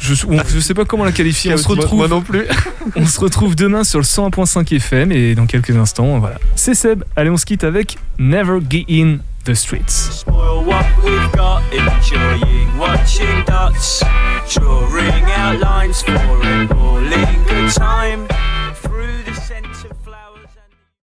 je, 0.00 0.14
on- 0.28 0.38
je 0.48 0.58
sais 0.60 0.74
pas 0.74 0.84
comment 0.84 1.04
la 1.04 1.12
qualifier. 1.12 1.52
On 1.54 1.56
se 1.56 1.68
retrouve. 1.68 1.98
Moi 1.98 2.08
non 2.08 2.20
plus. 2.20 2.44
on 2.96 3.06
se 3.06 3.20
retrouve 3.20 3.54
demain 3.54 3.84
sur 3.84 3.98
le 3.98 4.04
101.5 4.04 4.74
FM 4.76 5.12
et 5.12 5.34
dans 5.34 5.46
quelques 5.46 5.70
instants 5.76 6.18
voilà. 6.18 6.36
C'est 6.56 6.74
Seb. 6.74 7.04
Allez 7.16 7.30
on 7.30 7.36
se 7.36 7.46
quitte 7.46 7.64
avec 7.64 7.96
Never 8.20 8.58
Get 8.58 8.86
In 8.88 9.22
the 9.44 9.54
Streets. 9.54 9.94
Spoil 9.94 10.64
what 10.64 10.84
we've 11.04 11.32
got, 11.32 11.62
enjoying 11.72 12.76
watching 12.76 13.44
dots, 13.44 14.00
drawing 14.52 15.24
out 15.24 15.60
lines 15.60 16.02
for 16.02 16.18
good 17.46 17.70
time. 17.72 18.37